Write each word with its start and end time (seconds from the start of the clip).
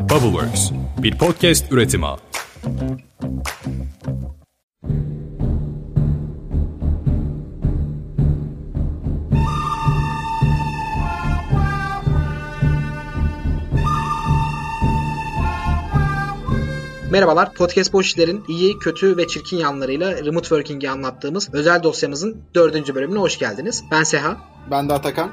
Bubbleworks, 0.00 0.70
bir 0.98 1.18
podcast 1.18 1.72
üretimi. 1.72 2.06
Merhabalar, 17.10 17.54
Podcast 17.54 17.92
Boş 17.92 18.06
İşler'in 18.06 18.44
iyi, 18.48 18.78
kötü 18.78 19.16
ve 19.16 19.26
çirkin 19.26 19.56
yanlarıyla 19.56 20.24
remote 20.24 20.48
working'i 20.48 20.90
anlattığımız 20.90 21.54
özel 21.54 21.82
dosyamızın 21.82 22.42
dördüncü 22.54 22.94
bölümüne 22.94 23.18
hoş 23.18 23.38
geldiniz. 23.38 23.84
Ben 23.90 24.02
Seha. 24.02 24.36
Ben 24.70 24.88
de 24.88 24.92
Atakan. 24.92 25.30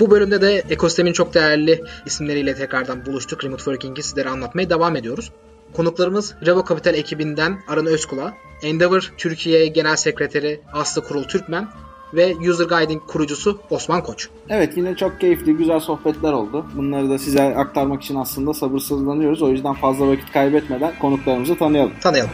Bu 0.00 0.10
bölümde 0.10 0.40
de 0.40 0.62
ekosistemin 0.70 1.12
çok 1.12 1.34
değerli 1.34 1.82
isimleriyle 2.06 2.54
tekrardan 2.54 3.06
buluştuk. 3.06 3.44
Remote 3.44 3.64
Working'i 3.64 4.02
sizlere 4.02 4.28
anlatmaya 4.28 4.70
devam 4.70 4.96
ediyoruz. 4.96 5.32
Konuklarımız 5.72 6.34
Revo 6.46 6.64
Capital 6.68 6.94
ekibinden 6.94 7.58
Arın 7.68 7.86
Özkula, 7.86 8.34
Endeavor 8.62 9.12
Türkiye 9.18 9.66
Genel 9.66 9.96
Sekreteri 9.96 10.60
Aslı 10.72 11.04
Kurul 11.04 11.22
Türkmen 11.22 11.68
ve 12.14 12.36
User 12.36 12.66
Guiding 12.66 13.02
kurucusu 13.06 13.60
Osman 13.70 14.02
Koç. 14.02 14.28
Evet 14.48 14.76
yine 14.76 14.96
çok 14.96 15.20
keyifli, 15.20 15.56
güzel 15.56 15.80
sohbetler 15.80 16.32
oldu. 16.32 16.66
Bunları 16.76 17.10
da 17.10 17.18
size 17.18 17.42
aktarmak 17.42 18.02
için 18.02 18.16
aslında 18.16 18.54
sabırsızlanıyoruz. 18.54 19.42
O 19.42 19.48
yüzden 19.48 19.74
fazla 19.74 20.08
vakit 20.08 20.32
kaybetmeden 20.32 20.92
konuklarımızı 20.98 21.58
tanıyalım. 21.58 21.92
Tanıyalım. 22.00 22.30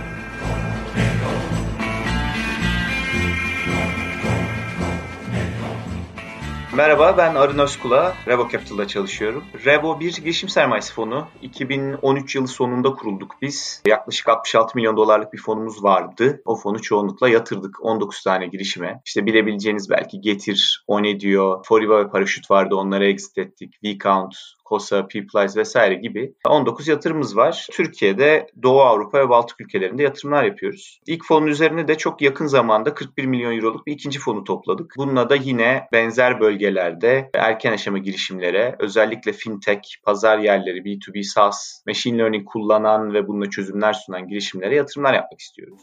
Merhaba 6.76 7.18
ben 7.18 7.34
Arın 7.34 7.58
Özkula, 7.58 8.14
Revo 8.26 8.48
Capital'da 8.48 8.88
çalışıyorum. 8.88 9.44
Revo 9.64 10.00
bir 10.00 10.16
girişim 10.16 10.48
sermayesi 10.48 10.94
fonu. 10.94 11.28
2013 11.42 12.34
yılı 12.34 12.48
sonunda 12.48 12.92
kurulduk 12.92 13.36
biz. 13.42 13.82
Yaklaşık 13.86 14.28
66 14.28 14.72
milyon 14.74 14.96
dolarlık 14.96 15.32
bir 15.32 15.38
fonumuz 15.38 15.84
vardı. 15.84 16.42
O 16.44 16.56
fonu 16.56 16.82
çoğunlukla 16.82 17.28
yatırdık 17.28 17.84
19 17.84 18.22
tane 18.22 18.46
girişime. 18.46 19.00
İşte 19.06 19.26
bilebileceğiniz 19.26 19.90
belki 19.90 20.20
Getir, 20.20 20.84
Onedio, 20.86 21.62
Foriva 21.64 21.98
ve 21.98 22.10
Paraşüt 22.10 22.50
vardı 22.50 22.74
onları 22.74 23.06
exit 23.06 23.38
ettik. 23.38 23.74
Vcount, 23.84 24.34
Kosa, 24.66 25.06
People's 25.06 25.56
vesaire 25.56 25.94
gibi 25.94 26.34
19 26.48 26.88
yatırımımız 26.88 27.36
var. 27.36 27.66
Türkiye'de 27.72 28.46
Doğu 28.62 28.80
Avrupa 28.80 29.18
ve 29.18 29.28
Baltık 29.28 29.60
ülkelerinde 29.60 30.02
yatırımlar 30.02 30.44
yapıyoruz. 30.44 31.00
İlk 31.06 31.24
fonun 31.24 31.46
üzerine 31.46 31.88
de 31.88 31.98
çok 31.98 32.22
yakın 32.22 32.46
zamanda 32.46 32.94
41 32.94 33.24
milyon 33.24 33.56
euroluk 33.56 33.86
bir 33.86 33.92
ikinci 33.92 34.18
fonu 34.18 34.44
topladık. 34.44 34.94
Bununla 34.96 35.30
da 35.30 35.36
yine 35.36 35.88
benzer 35.92 36.40
bölgelerde 36.40 37.30
erken 37.34 37.72
aşama 37.72 37.98
girişimlere 37.98 38.76
özellikle 38.78 39.32
fintech, 39.32 40.02
pazar 40.04 40.38
yerleri, 40.38 40.78
B2B 40.78 41.22
SaaS, 41.22 41.82
machine 41.86 42.18
learning 42.18 42.48
kullanan 42.48 43.14
ve 43.14 43.28
bununla 43.28 43.50
çözümler 43.50 43.92
sunan 43.92 44.28
girişimlere 44.28 44.74
yatırımlar 44.74 45.14
yapmak 45.14 45.40
istiyoruz. 45.40 45.80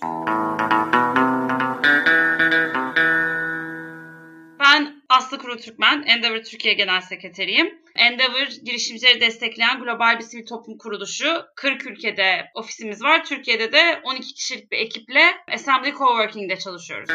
Ben 4.59 5.03
Aslı 5.09 5.37
Kuru 5.37 5.57
Türkmen, 5.57 6.03
Endeavor 6.07 6.43
Türkiye 6.43 6.73
Genel 6.73 7.01
Sekreteriyim. 7.01 7.82
Endeavor 7.95 8.47
girişimcileri 8.63 9.22
destekleyen 9.22 9.80
global 9.80 10.19
bir 10.19 10.23
sivil 10.23 10.45
toplum 10.45 10.77
kuruluşu. 10.77 11.45
40 11.55 11.86
ülkede 11.86 12.45
ofisimiz 12.55 13.03
var. 13.03 13.25
Türkiye'de 13.25 13.72
de 13.72 14.02
12 14.03 14.33
kişilik 14.33 14.72
bir 14.72 14.77
ekiple 14.77 15.22
Assembly 15.53 15.91
Coworking'de 15.91 16.59
çalışıyoruz. 16.59 17.09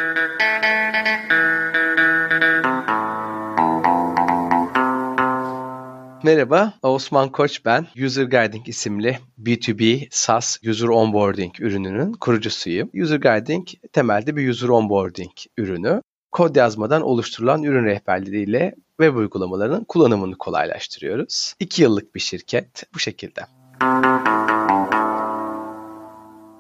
Merhaba, 6.25 6.73
Osman 6.83 7.33
Koç 7.33 7.65
ben. 7.65 7.87
User 8.05 8.25
Guiding 8.25 8.69
isimli 8.69 9.19
B2B 9.43 10.09
SaaS 10.11 10.59
User 10.69 10.89
Onboarding 10.89 11.61
ürününün 11.61 12.13
kurucusuyum. 12.13 12.91
User 13.03 13.17
Guiding 13.17 13.69
temelde 13.93 14.37
bir 14.37 14.49
user 14.49 14.69
onboarding 14.69 15.33
ürünü. 15.57 16.03
Kod 16.39 16.57
yazmadan 16.57 17.03
oluşturulan 17.03 17.63
ürün 17.63 17.85
rehberleriyle 17.85 18.75
web 19.01 19.17
uygulamalarının 19.17 19.85
kullanımını 19.85 20.39
kolaylaştırıyoruz. 20.39 21.55
2 21.61 21.83
yıllık 21.83 22.15
bir 22.15 22.21
şirket 22.21 22.85
bu 22.95 22.99
şekilde. 22.99 23.41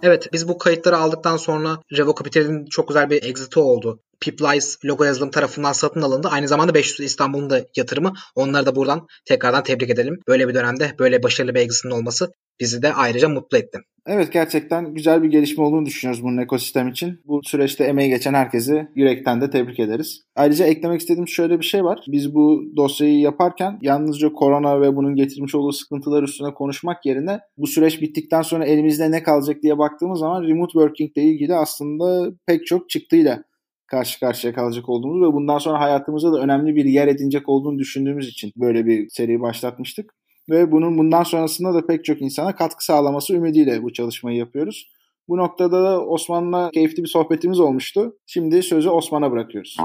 Evet 0.02 0.28
biz 0.32 0.48
bu 0.48 0.58
kayıtları 0.58 0.96
aldıktan 0.96 1.36
sonra 1.36 1.78
Revo 1.92 2.14
Capital'in 2.18 2.66
çok 2.66 2.88
güzel 2.88 3.10
bir 3.10 3.22
exit'i 3.22 3.60
oldu. 3.60 4.00
Piplies 4.20 4.84
logo 4.84 5.04
yazılım 5.04 5.30
tarafından 5.30 5.72
satın 5.72 6.02
alındı. 6.02 6.28
Aynı 6.30 6.48
zamanda 6.48 6.74
500 6.74 7.00
İstanbul'un 7.00 7.50
da 7.50 7.64
yatırımı. 7.76 8.12
Onları 8.34 8.66
da 8.66 8.76
buradan 8.76 9.06
tekrardan 9.24 9.62
tebrik 9.62 9.90
edelim. 9.90 10.20
Böyle 10.28 10.48
bir 10.48 10.54
dönemde 10.54 10.94
böyle 10.98 11.22
başarılı 11.22 11.54
bir 11.54 11.60
exit'in 11.60 11.90
olması 11.90 12.32
bizi 12.60 12.82
de 12.82 12.92
ayrıca 12.94 13.28
mutlu 13.28 13.58
etti. 13.58 13.78
Evet 14.06 14.32
gerçekten 14.32 14.94
güzel 14.94 15.22
bir 15.22 15.28
gelişme 15.28 15.64
olduğunu 15.64 15.86
düşünüyoruz 15.86 16.22
bunun 16.22 16.36
ekosistem 16.36 16.88
için. 16.88 17.20
Bu 17.24 17.40
süreçte 17.44 17.84
emeği 17.84 18.10
geçen 18.10 18.34
herkesi 18.34 18.88
yürekten 18.94 19.40
de 19.40 19.50
tebrik 19.50 19.80
ederiz. 19.80 20.22
Ayrıca 20.36 20.66
eklemek 20.66 21.00
istediğim 21.00 21.28
şöyle 21.28 21.60
bir 21.60 21.64
şey 21.64 21.84
var. 21.84 22.04
Biz 22.08 22.34
bu 22.34 22.62
dosyayı 22.76 23.20
yaparken 23.20 23.78
yalnızca 23.82 24.32
korona 24.32 24.80
ve 24.80 24.96
bunun 24.96 25.14
getirmiş 25.16 25.54
olduğu 25.54 25.72
sıkıntılar 25.72 26.22
üstüne 26.22 26.54
konuşmak 26.54 27.06
yerine 27.06 27.40
bu 27.58 27.66
süreç 27.66 28.00
bittikten 28.00 28.42
sonra 28.42 28.64
elimizde 28.64 29.10
ne 29.10 29.22
kalacak 29.22 29.62
diye 29.62 29.78
baktığımız 29.78 30.18
zaman 30.18 30.42
remote 30.42 30.72
working 30.72 31.10
ile 31.16 31.24
ilgili 31.24 31.54
aslında 31.54 32.32
pek 32.46 32.66
çok 32.66 32.90
çıktıyla 32.90 33.42
karşı 33.88 34.20
karşıya 34.20 34.54
kalacak 34.54 34.88
olduğumuz 34.88 35.28
ve 35.28 35.32
bundan 35.32 35.58
sonra 35.58 35.80
hayatımızda 35.80 36.32
da 36.32 36.40
önemli 36.40 36.76
bir 36.76 36.84
yer 36.84 37.08
edinecek 37.08 37.48
olduğunu 37.48 37.78
düşündüğümüz 37.78 38.28
için 38.28 38.52
böyle 38.56 38.86
bir 38.86 39.08
seri 39.08 39.40
başlatmıştık. 39.40 40.14
Ve 40.50 40.72
bunun 40.72 40.98
bundan 40.98 41.22
sonrasında 41.22 41.74
da 41.74 41.86
pek 41.86 42.04
çok 42.04 42.22
insana 42.22 42.54
katkı 42.54 42.84
sağlaması 42.84 43.34
ümidiyle 43.34 43.82
bu 43.82 43.92
çalışmayı 43.92 44.38
yapıyoruz. 44.38 44.90
Bu 45.28 45.36
noktada 45.36 45.84
da 45.84 46.06
Osman'la 46.06 46.70
keyifli 46.70 47.02
bir 47.02 47.08
sohbetimiz 47.08 47.60
olmuştu. 47.60 48.16
Şimdi 48.26 48.62
sözü 48.62 48.88
Osman'a 48.88 49.32
bırakıyoruz. 49.32 49.76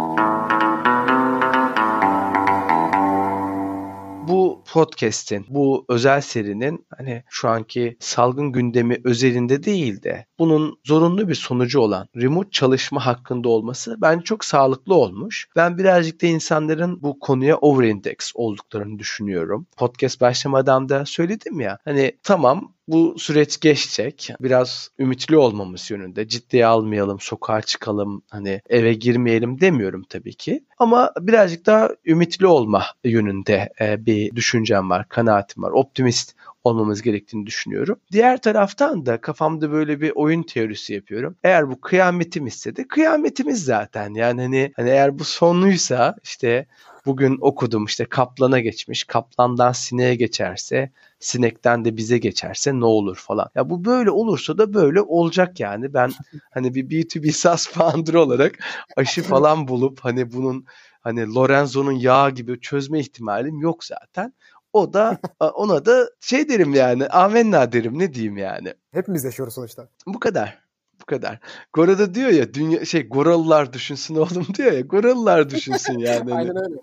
bu 4.28 4.64
podcast'in, 4.74 5.46
bu 5.50 5.86
özel 5.90 6.22
serinin 6.22 6.86
hani 6.98 7.24
şu 7.30 7.50
anki 7.50 7.98
salgın 8.00 8.52
gündemi 8.52 8.98
özelinde 9.04 9.64
değil 9.64 10.04
de 10.04 10.26
bunun 10.44 10.80
zorunlu 10.84 11.30
bir 11.30 11.36
sonucu 11.36 11.80
olan 11.80 12.08
remote 12.16 12.50
çalışma 12.52 13.06
hakkında 13.06 13.50
olması 13.50 13.98
bence 14.02 14.24
çok 14.24 14.46
sağlıklı 14.46 14.96
olmuş. 14.96 15.48
Ben 15.56 15.78
birazcık 15.78 16.22
da 16.22 16.28
insanların 16.28 17.02
bu 17.02 17.20
konuya 17.20 17.58
overindex 17.58 18.32
olduklarını 18.36 19.00
düşünüyorum. 19.00 19.68
Podcast 19.78 20.22
başlamadan 20.22 20.90
da 20.90 21.06
söyledim 21.06 21.60
ya 21.60 21.78
hani 21.86 22.12
tamam 22.24 22.74
bu 22.88 23.16
süreç 23.18 23.60
geçecek. 23.60 24.30
Biraz 24.42 24.90
ümitli 25.00 25.38
olmamız 25.38 25.92
yönünde. 25.92 26.28
Ciddiye 26.28 26.66
almayalım, 26.66 27.20
sokağa 27.20 27.62
çıkalım, 27.62 28.22
hani 28.30 28.62
eve 28.70 28.94
girmeyelim 28.94 29.62
demiyorum 29.62 30.04
tabii 30.10 30.34
ki. 30.34 30.64
Ama 30.78 31.12
birazcık 31.20 31.66
daha 31.66 31.90
ümitli 32.06 32.48
olma 32.48 32.84
yönünde 33.04 33.70
e, 33.82 34.06
bir 34.06 34.36
düşüncem 34.36 34.90
var, 34.90 35.10
kanaatim 35.10 35.64
var. 35.64 35.72
Optimist 35.72 36.36
olmamız 36.64 37.02
gerektiğini 37.02 37.46
düşünüyorum. 37.46 38.00
Diğer 38.12 38.42
taraftan 38.42 39.06
da 39.06 39.22
kafamda 39.22 39.72
böyle 39.72 40.02
bir 40.02 40.12
oyun 40.16 40.44
teorisi 40.44 40.94
yapıyorum. 40.94 41.36
Eğer 41.44 41.70
bu 41.70 41.82
kıyametimizse 41.82 42.76
de 42.76 42.88
kıyametimiz 42.88 43.66
zaten. 43.66 44.14
Yani 44.14 44.42
hani, 44.42 44.74
hani 44.76 44.90
eğer 44.90 45.20
bu 45.20 45.24
sonluysa 45.24 46.16
işte 46.24 46.68
bugün 47.06 47.38
okudum 47.42 47.86
işte 47.86 48.06
kaplana 48.06 48.60
geçmiş. 48.60 49.04
Kaplandan 49.04 49.72
sineğe 49.72 50.16
geçerse 50.16 50.92
sinekten 51.20 51.86
de 51.86 51.98
bize 51.98 52.18
geçerse 52.18 52.80
ne 52.80 52.86
olur 52.86 53.16
falan. 53.16 53.50
Ya 53.56 53.70
bu 53.70 53.86
böyle 53.86 54.12
olursa 54.12 54.58
da 54.58 54.74
böyle 54.74 55.02
olacak 55.02 55.60
yani. 55.60 55.94
Ben 55.94 56.12
hani 56.52 56.76
bir 56.76 56.90
B2B 56.90 57.32
SaaS 57.32 57.68
founder 57.70 58.14
olarak 58.14 58.60
aşı 58.98 59.24
falan 59.24 59.68
bulup 59.68 60.00
hani 60.00 60.34
bunun 60.34 60.66
hani 61.02 61.34
Lorenzo'nun 61.36 61.92
yağı 61.92 62.32
gibi 62.32 62.60
çözme 62.60 63.00
ihtimalim 63.00 63.60
yok 63.60 63.84
zaten. 63.84 64.34
O 64.74 64.94
da 64.94 65.18
ona 65.56 65.86
da 65.86 66.10
şey 66.20 66.50
derim 66.50 66.74
yani 66.74 67.08
amenna 67.08 67.72
derim 67.72 68.00
ne 68.00 68.14
diyeyim 68.14 68.38
yani. 68.38 68.74
Hepimiz 68.92 69.24
yaşıyoruz 69.24 69.54
sonuçta. 69.54 69.88
Bu 70.08 70.20
kadar. 70.20 70.64
Bu 71.02 71.06
kadar. 71.06 71.40
Gora 71.74 72.00
da 72.00 72.16
diyor 72.16 72.30
ya 72.30 72.54
dünya 72.54 72.86
şey 72.86 73.08
Goralılar 73.08 73.74
düşünsün 73.74 74.16
oğlum 74.16 74.48
diyor 74.58 74.72
ya. 74.72 74.82
Goralılar 74.82 75.50
düşünsün 75.50 76.00
yani. 76.00 76.34
Aynen 76.34 76.58
öyle. 76.58 76.76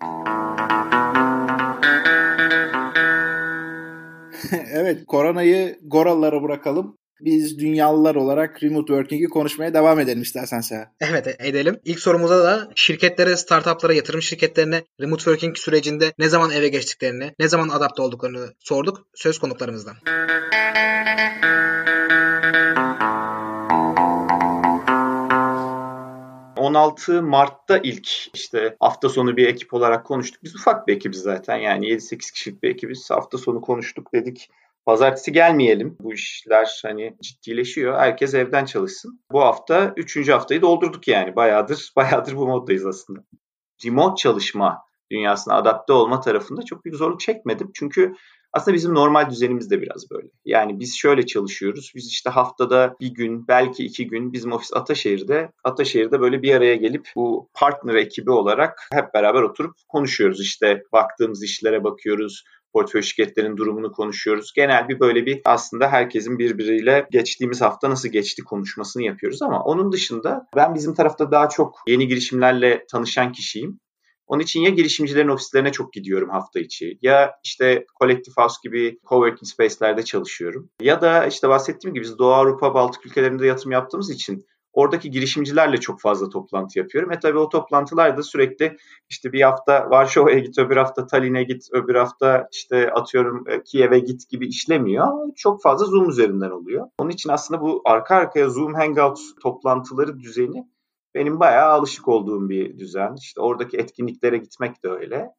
evet 4.72 5.06
koronayı 5.06 5.78
Goralılara 5.82 6.42
bırakalım. 6.42 6.99
Biz 7.20 7.58
dünyalılar 7.58 8.14
olarak 8.14 8.62
remote 8.62 8.86
working'i 8.86 9.28
konuşmaya 9.28 9.74
devam 9.74 10.00
edelim 10.00 10.22
istersen 10.22 10.60
Seha. 10.60 10.92
Evet 11.00 11.36
edelim. 11.38 11.80
İlk 11.84 12.00
sorumuza 12.00 12.44
da 12.44 12.70
şirketlere, 12.74 13.36
startuplara, 13.36 13.92
yatırım 13.92 14.22
şirketlerine 14.22 14.82
remote 15.00 15.24
working 15.24 15.56
sürecinde 15.56 16.12
ne 16.18 16.28
zaman 16.28 16.50
eve 16.50 16.68
geçtiklerini, 16.68 17.34
ne 17.38 17.48
zaman 17.48 17.68
adapte 17.68 18.02
olduklarını 18.02 18.54
sorduk 18.58 19.06
söz 19.14 19.38
konuklarımızdan. 19.38 19.96
16 26.60 27.22
Mart'ta 27.22 27.78
ilk 27.78 28.08
işte 28.34 28.76
hafta 28.80 29.08
sonu 29.08 29.36
bir 29.36 29.46
ekip 29.46 29.74
olarak 29.74 30.06
konuştuk. 30.06 30.42
Biz 30.44 30.56
ufak 30.56 30.88
bir 30.88 30.96
ekibiz 30.96 31.18
zaten 31.18 31.56
yani 31.56 31.86
7-8 31.86 32.32
kişilik 32.32 32.62
bir 32.62 32.70
ekibiz. 32.70 33.10
Hafta 33.10 33.38
sonu 33.38 33.60
konuştuk 33.60 34.12
dedik. 34.14 34.50
Pazartesi 34.86 35.32
gelmeyelim. 35.32 35.96
Bu 36.00 36.14
işler 36.14 36.80
hani 36.82 37.16
ciddileşiyor. 37.22 37.98
Herkes 37.98 38.34
evden 38.34 38.64
çalışsın. 38.64 39.20
Bu 39.32 39.40
hafta 39.40 39.94
3. 39.96 40.28
haftayı 40.28 40.62
doldurduk 40.62 41.08
yani. 41.08 41.36
Bayağıdır 41.36 41.92
bayağıdır 41.96 42.36
bu 42.36 42.46
moddayız 42.46 42.86
aslında. 42.86 43.20
Remote 43.84 44.22
çalışma 44.22 44.78
dünyasına 45.10 45.54
adapte 45.54 45.92
olma 45.92 46.20
tarafında 46.20 46.62
çok 46.62 46.84
büyük 46.84 46.96
zorluk 46.96 47.20
çekmedim. 47.20 47.70
Çünkü 47.74 48.14
aslında 48.52 48.74
bizim 48.74 48.94
normal 48.94 49.30
düzenimiz 49.30 49.70
de 49.70 49.82
biraz 49.82 50.10
böyle. 50.10 50.28
Yani 50.44 50.80
biz 50.80 50.96
şöyle 50.96 51.26
çalışıyoruz. 51.26 51.92
Biz 51.94 52.06
işte 52.06 52.30
haftada 52.30 52.96
bir 53.00 53.14
gün, 53.14 53.48
belki 53.48 53.84
iki 53.84 54.06
gün 54.06 54.32
bizim 54.32 54.52
ofis 54.52 54.72
Ataşehir'de. 54.74 55.52
Ataşehir'de 55.64 56.20
böyle 56.20 56.42
bir 56.42 56.54
araya 56.54 56.76
gelip 56.76 57.08
bu 57.16 57.48
partner 57.54 57.94
ekibi 57.94 58.30
olarak 58.30 58.88
hep 58.92 59.14
beraber 59.14 59.42
oturup 59.42 59.74
konuşuyoruz. 59.88 60.40
İşte 60.40 60.82
baktığımız 60.92 61.42
işlere 61.42 61.84
bakıyoruz 61.84 62.44
portföy 62.72 63.02
şirketlerin 63.02 63.56
durumunu 63.56 63.92
konuşuyoruz. 63.92 64.52
Genel 64.56 64.88
bir 64.88 65.00
böyle 65.00 65.26
bir 65.26 65.40
aslında 65.44 65.88
herkesin 65.88 66.38
birbiriyle 66.38 67.06
geçtiğimiz 67.10 67.60
hafta 67.60 67.90
nasıl 67.90 68.08
geçti 68.08 68.42
konuşmasını 68.42 69.02
yapıyoruz 69.02 69.42
ama 69.42 69.62
onun 69.62 69.92
dışında 69.92 70.46
ben 70.56 70.74
bizim 70.74 70.94
tarafta 70.94 71.30
daha 71.30 71.48
çok 71.48 71.78
yeni 71.88 72.08
girişimlerle 72.08 72.84
tanışan 72.90 73.32
kişiyim. 73.32 73.80
Onun 74.26 74.42
için 74.42 74.60
ya 74.60 74.70
girişimcilerin 74.70 75.28
ofislerine 75.28 75.72
çok 75.72 75.92
gidiyorum 75.92 76.30
hafta 76.30 76.60
içi 76.60 76.98
ya 77.02 77.32
işte 77.44 77.84
Collective 78.00 78.34
House 78.36 78.56
gibi 78.62 78.98
coworking 79.08 79.46
space'lerde 79.46 80.02
çalışıyorum. 80.02 80.70
Ya 80.80 81.00
da 81.00 81.26
işte 81.26 81.48
bahsettiğim 81.48 81.94
gibi 81.94 82.04
biz 82.04 82.18
Doğu 82.18 82.32
Avrupa, 82.32 82.74
Baltık 82.74 83.06
ülkelerinde 83.06 83.46
yatırım 83.46 83.72
yaptığımız 83.72 84.10
için 84.10 84.46
oradaki 84.72 85.10
girişimcilerle 85.10 85.80
çok 85.80 86.00
fazla 86.00 86.28
toplantı 86.28 86.78
yapıyorum. 86.78 87.12
E 87.12 87.18
tabii 87.18 87.38
o 87.38 87.48
toplantılar 87.48 88.16
da 88.16 88.22
sürekli 88.22 88.76
işte 89.08 89.32
bir 89.32 89.42
hafta 89.42 89.90
Varşova'ya 89.90 90.38
git, 90.38 90.58
öbür 90.58 90.76
hafta 90.76 91.06
Tallinn'e 91.06 91.44
git, 91.44 91.68
öbür 91.72 91.94
hafta 91.94 92.48
işte 92.52 92.92
atıyorum 92.92 93.44
e, 93.48 93.62
Kiev'e 93.62 93.98
git 93.98 94.28
gibi 94.28 94.46
işlemiyor. 94.46 95.06
Çok 95.36 95.62
fazla 95.62 95.86
Zoom 95.86 96.08
üzerinden 96.10 96.50
oluyor. 96.50 96.86
Onun 96.98 97.10
için 97.10 97.30
aslında 97.30 97.60
bu 97.60 97.82
arka 97.84 98.14
arkaya 98.14 98.48
Zoom 98.48 98.74
Hangout 98.74 99.18
toplantıları 99.42 100.20
düzeni 100.20 100.64
benim 101.14 101.40
bayağı 101.40 101.72
alışık 101.72 102.08
olduğum 102.08 102.48
bir 102.48 102.78
düzen. 102.78 103.14
İşte 103.18 103.40
oradaki 103.40 103.76
etkinliklere 103.76 104.36
gitmek 104.36 104.84
de 104.84 104.88
öyle. 104.88 105.30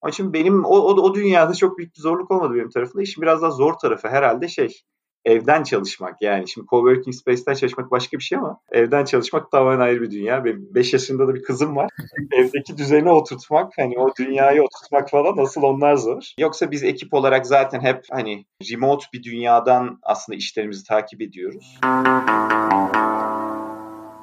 Onun 0.00 0.12
için 0.12 0.32
benim 0.32 0.64
o, 0.64 0.68
o, 0.68 1.02
o 1.02 1.14
dünyada 1.14 1.54
çok 1.54 1.78
büyük 1.78 1.94
bir 1.96 2.00
zorluk 2.00 2.30
olmadı 2.30 2.54
benim 2.54 2.70
tarafımda. 2.70 3.02
İşin 3.02 3.22
biraz 3.22 3.42
daha 3.42 3.50
zor 3.50 3.72
tarafı 3.72 4.08
herhalde 4.08 4.48
şey 4.48 4.82
evden 5.28 5.62
çalışmak. 5.62 6.22
Yani 6.22 6.48
şimdi 6.48 6.66
coworking 6.66 7.14
space'ten 7.14 7.54
çalışmak 7.54 7.90
başka 7.90 8.18
bir 8.18 8.22
şey 8.22 8.38
ama 8.38 8.60
evden 8.72 9.04
çalışmak 9.04 9.50
tamamen 9.50 9.80
ayrı 9.80 10.02
bir 10.02 10.10
dünya. 10.10 10.44
Benim 10.44 10.74
5 10.74 10.92
yaşında 10.92 11.28
da 11.28 11.34
bir 11.34 11.42
kızım 11.42 11.76
var. 11.76 11.90
Evdeki 12.32 12.78
düzeni 12.78 13.10
oturtmak, 13.10 13.72
hani 13.78 13.98
o 13.98 14.14
dünyayı 14.18 14.62
oturtmak 14.62 15.10
falan 15.10 15.36
nasıl 15.36 15.62
onlar 15.62 15.96
zor. 15.96 16.22
Yoksa 16.38 16.70
biz 16.70 16.84
ekip 16.84 17.14
olarak 17.14 17.46
zaten 17.46 17.80
hep 17.80 18.04
hani 18.10 18.44
remote 18.70 19.06
bir 19.12 19.22
dünyadan 19.22 19.98
aslında 20.02 20.36
işlerimizi 20.36 20.84
takip 20.84 21.22
ediyoruz. 21.22 21.78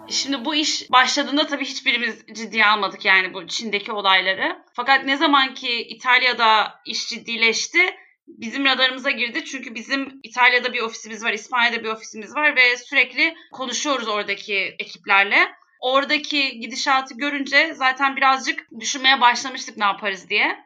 Şimdi 0.07 0.45
bu 0.45 0.55
iş 0.55 0.91
başladığında 0.91 1.47
tabii 1.47 1.65
hiçbirimiz 1.65 2.25
ciddiye 2.33 2.65
almadık 2.65 3.05
yani 3.05 3.33
bu 3.33 3.47
Çin'deki 3.47 3.91
olayları. 3.91 4.57
Fakat 4.73 5.05
ne 5.05 5.17
zaman 5.17 5.53
ki 5.53 5.81
İtalya'da 5.81 6.73
iş 6.85 7.09
ciddileşti 7.09 7.79
bizim 8.27 8.65
radarımıza 8.65 9.11
girdi. 9.11 9.45
Çünkü 9.45 9.75
bizim 9.75 10.19
İtalya'da 10.23 10.73
bir 10.73 10.81
ofisimiz 10.81 11.23
var, 11.23 11.33
İspanya'da 11.33 11.83
bir 11.83 11.89
ofisimiz 11.89 12.35
var 12.35 12.55
ve 12.55 12.77
sürekli 12.77 13.35
konuşuyoruz 13.51 14.07
oradaki 14.07 14.75
ekiplerle. 14.79 15.51
Oradaki 15.79 16.59
gidişatı 16.59 17.17
görünce 17.17 17.73
zaten 17.73 18.15
birazcık 18.15 18.67
düşünmeye 18.79 19.21
başlamıştık 19.21 19.77
ne 19.77 19.85
yaparız 19.85 20.29
diye. 20.29 20.64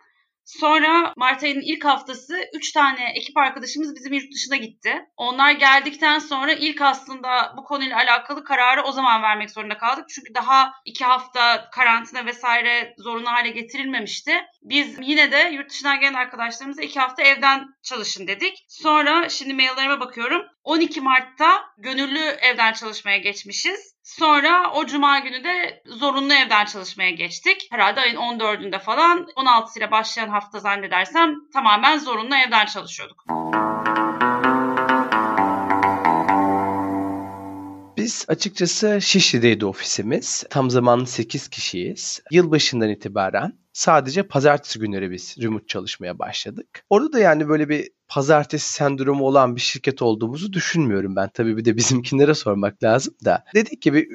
Sonra 0.57 1.13
Mart 1.17 1.43
ayının 1.43 1.61
ilk 1.61 1.85
haftası 1.85 2.37
3 2.53 2.71
tane 2.71 3.11
ekip 3.15 3.37
arkadaşımız 3.37 3.95
bizim 3.95 4.13
yurt 4.13 4.33
dışına 4.33 4.57
gitti. 4.57 5.05
Onlar 5.17 5.51
geldikten 5.51 6.19
sonra 6.19 6.53
ilk 6.53 6.81
aslında 6.81 7.53
bu 7.57 7.63
konuyla 7.63 7.97
alakalı 7.97 8.43
kararı 8.43 8.83
o 8.83 8.91
zaman 8.91 9.21
vermek 9.21 9.51
zorunda 9.51 9.77
kaldık. 9.77 10.05
Çünkü 10.09 10.33
daha 10.35 10.73
2 10.85 11.05
hafta 11.05 11.69
karantina 11.69 12.25
vesaire 12.25 12.93
zorunlu 12.97 13.29
hale 13.29 13.49
getirilmemişti. 13.49 14.31
Biz 14.61 14.97
yine 15.01 15.31
de 15.31 15.49
yurt 15.53 15.69
dışından 15.69 15.99
gelen 15.99 16.13
arkadaşlarımıza 16.13 16.81
2 16.81 16.99
hafta 16.99 17.23
evden 17.23 17.67
çalışın 17.83 18.27
dedik. 18.27 18.65
Sonra 18.67 19.29
şimdi 19.29 19.53
maillerime 19.53 19.99
bakıyorum. 19.99 20.41
12 20.63 21.01
Mart'ta 21.01 21.61
gönüllü 21.77 22.19
evden 22.19 22.73
çalışmaya 22.73 23.17
geçmişiz. 23.17 23.98
Sonra 24.17 24.71
o 24.73 24.85
cuma 24.85 25.19
günü 25.19 25.43
de 25.43 25.83
zorunlu 25.85 26.33
evden 26.33 26.65
çalışmaya 26.65 27.11
geçtik. 27.11 27.67
Herhalde 27.71 27.99
ayın 27.99 28.15
14'ünde 28.15 28.79
falan 28.79 29.27
16 29.35 29.79
ile 29.79 29.91
başlayan 29.91 30.29
hafta 30.29 30.59
zannedersem 30.59 31.35
tamamen 31.53 31.97
zorunlu 31.97 32.35
evden 32.35 32.65
çalışıyorduk. 32.65 33.25
Biz 37.97 38.25
açıkçası 38.27 39.01
Şişli'deydi 39.01 39.65
ofisimiz. 39.65 40.43
Tam 40.49 40.69
zamanlı 40.69 41.07
8 41.07 41.47
kişiyiz. 41.47 42.21
Yılbaşından 42.31 42.89
itibaren 42.89 43.59
sadece 43.73 44.23
pazartesi 44.23 44.79
günleri 44.79 45.11
biz 45.11 45.37
remote 45.41 45.67
çalışmaya 45.67 46.19
başladık. 46.19 46.85
Orada 46.89 47.13
da 47.13 47.19
yani 47.19 47.49
böyle 47.49 47.69
bir 47.69 47.98
pazartesi 48.09 48.73
sendromu 48.73 49.25
olan 49.25 49.55
bir 49.55 49.61
şirket 49.61 50.01
olduğumuzu 50.01 50.53
düşünmüyorum 50.53 51.15
ben. 51.15 51.29
Tabii 51.33 51.57
bir 51.57 51.65
de 51.65 51.77
bizimkinlere 51.77 52.33
sormak 52.33 52.83
lazım 52.83 53.13
da. 53.25 53.43
Dedik 53.55 53.81
ki 53.81 53.93
bir 53.93 54.07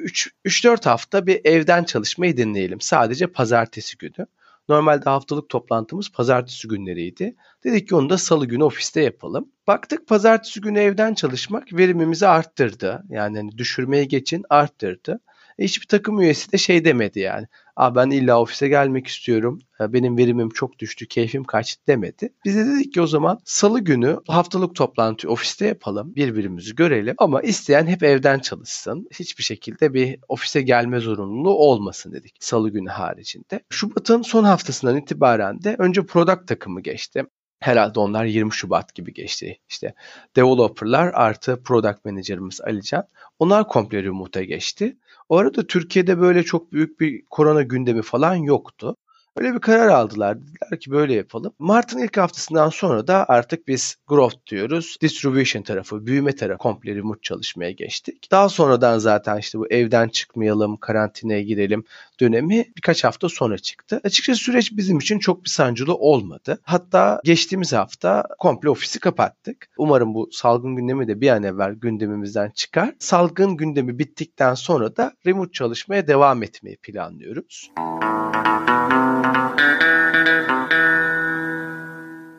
3-4 0.45 0.89
hafta 0.89 1.27
bir 1.27 1.41
evden 1.45 1.83
çalışmayı 1.83 2.37
deneyelim. 2.37 2.81
Sadece 2.81 3.27
pazartesi 3.27 3.97
günü. 3.97 4.27
Normalde 4.69 5.09
haftalık 5.09 5.49
toplantımız 5.49 6.11
pazartesi 6.11 6.67
günleriydi. 6.67 7.35
Dedik 7.63 7.89
ki 7.89 7.95
onu 7.95 8.09
da 8.09 8.17
salı 8.17 8.45
günü 8.45 8.63
ofiste 8.63 9.01
yapalım. 9.01 9.51
Baktık 9.67 10.07
pazartesi 10.07 10.61
günü 10.61 10.79
evden 10.79 11.13
çalışmak 11.13 11.73
verimimizi 11.73 12.27
arttırdı. 12.27 13.03
Yani 13.09 13.37
hani 13.37 13.57
düşürmeye 13.57 14.05
geçin 14.05 14.43
arttırdı. 14.49 15.19
E, 15.59 15.63
hiçbir 15.63 15.87
takım 15.87 16.21
üyesi 16.21 16.51
de 16.51 16.57
şey 16.57 16.85
demedi 16.85 17.19
yani. 17.19 17.47
Aa 17.75 17.95
ben 17.95 18.09
illa 18.09 18.41
ofise 18.41 18.67
gelmek 18.67 19.07
istiyorum. 19.07 19.59
Benim 19.79 20.17
verimim 20.17 20.49
çok 20.49 20.79
düştü, 20.79 21.07
keyfim 21.07 21.43
kaçtı 21.43 21.87
demedi. 21.87 22.33
Biz 22.45 22.55
de 22.57 22.65
dedik 22.65 22.93
ki 22.93 23.01
o 23.01 23.07
zaman 23.07 23.39
salı 23.45 23.79
günü 23.79 24.19
haftalık 24.27 24.75
toplantı 24.75 25.29
ofiste 25.29 25.67
yapalım. 25.67 26.15
Birbirimizi 26.15 26.75
görelim 26.75 27.15
ama 27.17 27.41
isteyen 27.41 27.87
hep 27.87 28.03
evden 28.03 28.39
çalışsın. 28.39 29.07
Hiçbir 29.19 29.43
şekilde 29.43 29.93
bir 29.93 30.19
ofise 30.27 30.61
gelme 30.61 30.99
zorunluluğu 30.99 31.55
olmasın 31.55 32.13
dedik 32.13 32.35
salı 32.39 32.69
günü 32.69 32.89
haricinde. 32.89 33.59
Şubat'ın 33.69 34.21
son 34.21 34.43
haftasından 34.43 34.97
itibaren 34.97 35.63
de 35.63 35.75
önce 35.79 36.05
product 36.05 36.47
takımı 36.47 36.81
geçti. 36.81 37.23
Herhalde 37.59 37.99
onlar 37.99 38.25
20 38.25 38.51
Şubat 38.51 38.95
gibi 38.95 39.13
geçti. 39.13 39.59
İşte 39.69 39.93
developerlar 40.35 41.11
artı 41.13 41.63
product 41.63 42.05
manager'ımız 42.05 42.61
Alican. 42.61 43.07
Onlar 43.39 43.67
komple 43.67 44.03
remote'a 44.03 44.43
geçti. 44.43 44.97
O 45.29 45.37
arada 45.37 45.67
Türkiye'de 45.67 46.19
böyle 46.19 46.43
çok 46.43 46.71
büyük 46.71 46.99
bir 46.99 47.25
korona 47.29 47.61
gündemi 47.61 48.01
falan 48.01 48.35
yoktu. 48.35 48.95
Öyle 49.37 49.53
bir 49.53 49.59
karar 49.59 49.87
aldılar. 49.87 50.37
Dediler 50.41 50.79
ki 50.79 50.91
böyle 50.91 51.13
yapalım. 51.13 51.53
Mart'ın 51.59 51.99
ilk 51.99 52.17
haftasından 52.17 52.69
sonra 52.69 53.07
da 53.07 53.25
artık 53.27 53.67
biz 53.67 53.95
growth 54.07 54.35
diyoruz. 54.47 54.97
Distribution 55.01 55.61
tarafı, 55.63 56.05
büyüme 56.05 56.35
tarafı 56.35 56.57
komple 56.57 56.95
remote 56.95 57.19
çalışmaya 57.21 57.71
geçtik. 57.71 58.31
Daha 58.31 58.49
sonradan 58.49 58.99
zaten 58.99 59.37
işte 59.37 59.59
bu 59.59 59.67
evden 59.67 60.09
çıkmayalım, 60.09 60.77
karantinaya 60.77 61.41
girelim 61.41 61.83
dönemi 62.19 62.65
birkaç 62.77 63.03
hafta 63.03 63.29
sonra 63.29 63.57
çıktı. 63.57 64.01
Açıkçası 64.03 64.39
süreç 64.39 64.71
bizim 64.71 64.97
için 64.97 65.19
çok 65.19 65.43
bir 65.43 65.49
sancılı 65.49 65.95
olmadı. 65.95 66.59
Hatta 66.63 67.21
geçtiğimiz 67.23 67.73
hafta 67.73 68.23
komple 68.39 68.69
ofisi 68.69 68.99
kapattık. 68.99 69.67
Umarım 69.77 70.13
bu 70.13 70.29
salgın 70.31 70.75
gündemi 70.75 71.07
de 71.07 71.21
bir 71.21 71.29
an 71.29 71.43
evvel 71.43 71.73
gündemimizden 71.73 72.49
çıkar. 72.49 72.93
Salgın 72.99 73.57
gündemi 73.57 73.99
bittikten 73.99 74.53
sonra 74.53 74.97
da 74.97 75.11
remote 75.25 75.51
çalışmaya 75.51 76.07
devam 76.07 76.43
etmeyi 76.43 76.77
planlıyoruz. 76.77 77.71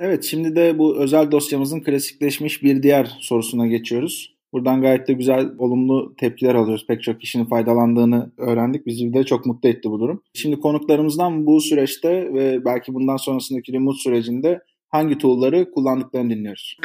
Evet 0.08 0.25
şimdi 0.25 0.56
de 0.56 0.78
bu 0.78 0.96
özel 0.96 1.30
dosyamızın 1.30 1.80
klasikleşmiş 1.80 2.62
bir 2.62 2.82
diğer 2.82 3.16
sorusuna 3.20 3.66
geçiyoruz. 3.66 4.34
Buradan 4.52 4.80
gayet 4.80 5.08
de 5.08 5.12
güzel, 5.12 5.50
olumlu 5.58 6.14
tepkiler 6.16 6.54
alıyoruz. 6.54 6.86
Pek 6.86 7.02
çok 7.02 7.20
kişinin 7.20 7.44
faydalandığını 7.44 8.32
öğrendik. 8.36 8.86
Bizi 8.86 9.14
de 9.14 9.25
çok 9.25 9.46
mutlu 9.46 9.68
etti 9.68 9.90
bu 9.90 10.00
durum. 10.00 10.22
Şimdi 10.34 10.60
konuklarımızdan 10.60 11.46
bu 11.46 11.60
süreçte 11.60 12.34
ve 12.34 12.64
belki 12.64 12.94
bundan 12.94 13.16
sonrasındaki 13.16 13.72
remote 13.72 13.98
sürecinde 13.98 14.60
hangi 14.88 15.18
tool'ları 15.18 15.70
kullandıklarını 15.70 16.30
dinliyoruz. 16.30 16.76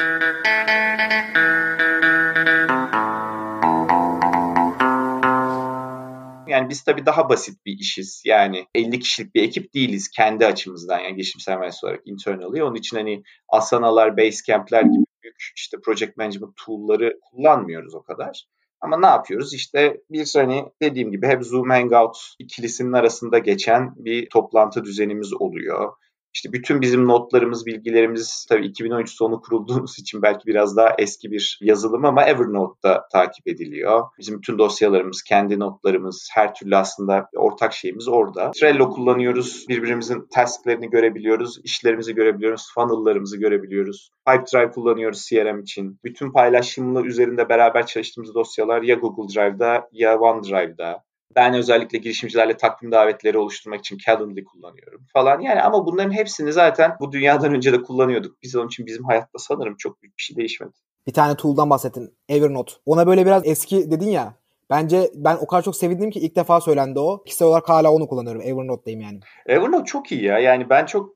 Yani 6.52 6.68
biz 6.68 6.84
tabii 6.84 7.06
daha 7.06 7.28
basit 7.28 7.66
bir 7.66 7.78
işiz. 7.78 8.22
Yani 8.26 8.66
50 8.74 8.98
kişilik 9.00 9.34
bir 9.34 9.42
ekip 9.42 9.74
değiliz 9.74 10.10
kendi 10.16 10.46
açımızdan 10.46 10.98
yani 10.98 11.14
girişim 11.16 11.40
sermayesi 11.40 11.86
olarak 11.86 12.00
internally. 12.04 12.62
Onun 12.62 12.74
için 12.74 12.96
hani 12.96 13.22
Asana'lar, 13.48 14.16
Basecamp'ler 14.16 14.82
gibi 14.82 15.04
büyük 15.22 15.36
işte 15.56 15.76
project 15.84 16.16
management 16.16 16.56
tool'ları 16.66 17.18
kullanmıyoruz 17.30 17.94
o 17.94 18.02
kadar. 18.02 18.46
Ama 18.80 19.00
ne 19.00 19.06
yapıyoruz? 19.06 19.54
İşte 19.54 20.00
bir 20.10 20.30
hani 20.34 20.64
dediğim 20.82 21.10
gibi 21.10 21.26
hep 21.26 21.44
Zoom 21.44 21.70
Hangout 21.70 22.16
ikilisinin 22.38 22.92
arasında 22.92 23.38
geçen 23.38 23.94
bir 23.96 24.28
toplantı 24.30 24.84
düzenimiz 24.84 25.32
oluyor. 25.32 25.92
İşte 26.34 26.52
bütün 26.52 26.80
bizim 26.80 27.08
notlarımız, 27.08 27.66
bilgilerimiz 27.66 28.46
tabii 28.48 28.66
2013 28.66 29.10
sonu 29.10 29.40
kurulduğumuz 29.40 29.98
için 29.98 30.22
belki 30.22 30.46
biraz 30.46 30.76
daha 30.76 30.94
eski 30.98 31.30
bir 31.30 31.58
yazılım 31.62 32.04
ama 32.04 32.24
Evernote'da 32.24 33.08
takip 33.12 33.48
ediliyor. 33.48 34.02
Bizim 34.18 34.38
bütün 34.38 34.58
dosyalarımız, 34.58 35.22
kendi 35.22 35.58
notlarımız, 35.58 36.28
her 36.34 36.54
türlü 36.54 36.76
aslında 36.76 37.28
ortak 37.36 37.72
şeyimiz 37.72 38.08
orada. 38.08 38.50
Trello 38.50 38.90
kullanıyoruz. 38.90 39.64
Birbirimizin 39.68 40.26
tasklerini 40.34 40.90
görebiliyoruz, 40.90 41.60
işlerimizi 41.64 42.14
görebiliyoruz, 42.14 42.72
funnel'larımızı 42.74 43.36
görebiliyoruz. 43.36 44.10
Pipedrive 44.26 44.70
kullanıyoruz 44.70 45.26
CRM 45.28 45.60
için. 45.60 45.98
Bütün 46.04 46.32
paylaşımlı 46.32 47.06
üzerinde 47.06 47.48
beraber 47.48 47.86
çalıştığımız 47.86 48.34
dosyalar 48.34 48.82
ya 48.82 48.94
Google 48.94 49.34
Drive'da 49.34 49.88
ya 49.92 50.18
OneDrive'da. 50.18 51.04
Ben 51.36 51.54
özellikle 51.54 51.98
girişimcilerle 51.98 52.56
takvim 52.56 52.92
davetleri 52.92 53.38
oluşturmak 53.38 53.80
için 53.80 53.98
Calendly 54.06 54.44
kullanıyorum 54.44 55.06
falan. 55.12 55.40
Yani 55.40 55.62
ama 55.62 55.86
bunların 55.86 56.12
hepsini 56.12 56.52
zaten 56.52 56.96
bu 57.00 57.12
dünyadan 57.12 57.54
önce 57.54 57.72
de 57.72 57.82
kullanıyorduk. 57.82 58.42
Biz 58.42 58.56
onun 58.56 58.66
için 58.66 58.86
bizim 58.86 59.04
hayatta 59.04 59.38
sanırım 59.38 59.76
çok 59.78 60.02
büyük 60.02 60.18
bir 60.18 60.22
şey 60.22 60.36
değişmedi. 60.36 60.72
Bir 61.06 61.12
tane 61.12 61.36
tool'dan 61.36 61.70
bahsettin. 61.70 62.14
Evernote. 62.28 62.72
Ona 62.86 63.06
böyle 63.06 63.26
biraz 63.26 63.42
eski 63.46 63.90
dedin 63.90 64.10
ya. 64.10 64.41
Bence 64.72 65.10
ben 65.14 65.36
o 65.40 65.46
kadar 65.46 65.62
çok 65.62 65.76
sevindim 65.76 66.10
ki 66.10 66.20
ilk 66.20 66.36
defa 66.36 66.60
söylendi 66.60 66.98
o. 66.98 67.22
Kişisel 67.24 67.48
olarak 67.48 67.68
hala 67.68 67.92
onu 67.92 68.08
kullanıyorum. 68.08 68.42
Evernote'dayım 68.42 69.00
yani. 69.00 69.20
Evernote 69.46 69.84
çok 69.84 70.12
iyi 70.12 70.24
ya. 70.24 70.38
Yani 70.38 70.70
ben 70.70 70.86
çok 70.86 71.14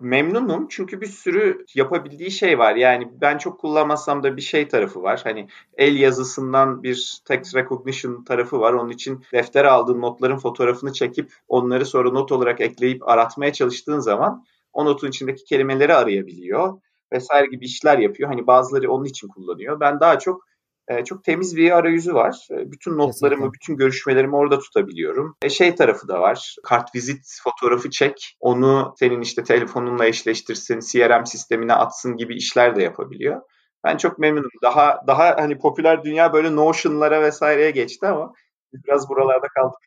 memnunum. 0.00 0.66
Çünkü 0.68 1.00
bir 1.00 1.06
sürü 1.06 1.64
yapabildiği 1.74 2.30
şey 2.30 2.58
var. 2.58 2.76
Yani 2.76 3.08
ben 3.20 3.38
çok 3.38 3.60
kullanmazsam 3.60 4.22
da 4.22 4.36
bir 4.36 4.42
şey 4.42 4.68
tarafı 4.68 5.02
var. 5.02 5.20
Hani 5.24 5.48
el 5.76 5.96
yazısından 5.96 6.82
bir 6.82 7.22
text 7.24 7.56
recognition 7.56 8.24
tarafı 8.24 8.60
var. 8.60 8.72
Onun 8.72 8.90
için 8.90 9.24
deftere 9.32 9.68
aldığın 9.68 10.00
notların 10.00 10.38
fotoğrafını 10.38 10.92
çekip 10.92 11.32
onları 11.48 11.86
sonra 11.86 12.10
not 12.10 12.32
olarak 12.32 12.60
ekleyip 12.60 13.08
aratmaya 13.08 13.52
çalıştığın 13.52 13.98
zaman 13.98 14.44
o 14.72 14.84
notun 14.84 15.08
içindeki 15.08 15.44
kelimeleri 15.44 15.94
arayabiliyor 15.94 16.80
vesaire 17.12 17.46
gibi 17.46 17.64
işler 17.64 17.98
yapıyor. 17.98 18.28
Hani 18.28 18.46
bazıları 18.46 18.92
onun 18.92 19.04
için 19.04 19.28
kullanıyor. 19.28 19.80
Ben 19.80 20.00
daha 20.00 20.18
çok 20.18 20.51
e, 20.88 21.04
çok 21.04 21.24
temiz 21.24 21.56
bir 21.56 21.70
arayüzü 21.70 22.14
var. 22.14 22.48
E, 22.50 22.72
bütün 22.72 22.92
notlarımı, 22.92 23.12
Kesinlikle. 23.12 23.52
bütün 23.52 23.76
görüşmelerimi 23.76 24.36
orada 24.36 24.58
tutabiliyorum. 24.58 25.36
E, 25.42 25.48
şey 25.48 25.74
tarafı 25.74 26.08
da 26.08 26.20
var. 26.20 26.56
Kartvizit 26.64 27.24
fotoğrafı 27.44 27.90
çek. 27.90 28.36
Onu 28.40 28.94
senin 28.98 29.20
işte 29.20 29.44
telefonunla 29.44 30.06
eşleştirsin, 30.06 30.80
CRM 30.80 31.26
sistemine 31.26 31.74
atsın 31.74 32.16
gibi 32.16 32.36
işler 32.36 32.76
de 32.76 32.82
yapabiliyor. 32.82 33.40
Ben 33.84 33.96
çok 33.96 34.18
memnunum. 34.18 34.50
Daha 34.62 35.00
daha 35.06 35.36
hani 35.38 35.58
popüler 35.58 36.04
dünya 36.04 36.32
böyle 36.32 36.56
Notion'lara 36.56 37.22
vesaireye 37.22 37.70
geçti 37.70 38.06
ama 38.06 38.32
biraz 38.72 39.08
buralarda 39.08 39.46
kaldık. 39.54 39.78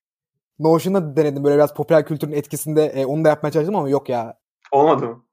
Notion'da 0.59 1.15
denedim 1.15 1.43
böyle 1.43 1.55
biraz 1.55 1.73
popüler 1.73 2.05
kültürün 2.05 2.31
etkisinde 2.31 2.85
e, 2.85 3.05
onu 3.05 3.25
da 3.25 3.29
yapmaya 3.29 3.51
çalıştım 3.51 3.75
ama 3.75 3.89
yok 3.89 4.09
ya. 4.09 4.37
Olmadı 4.71 5.07
mı? 5.07 5.25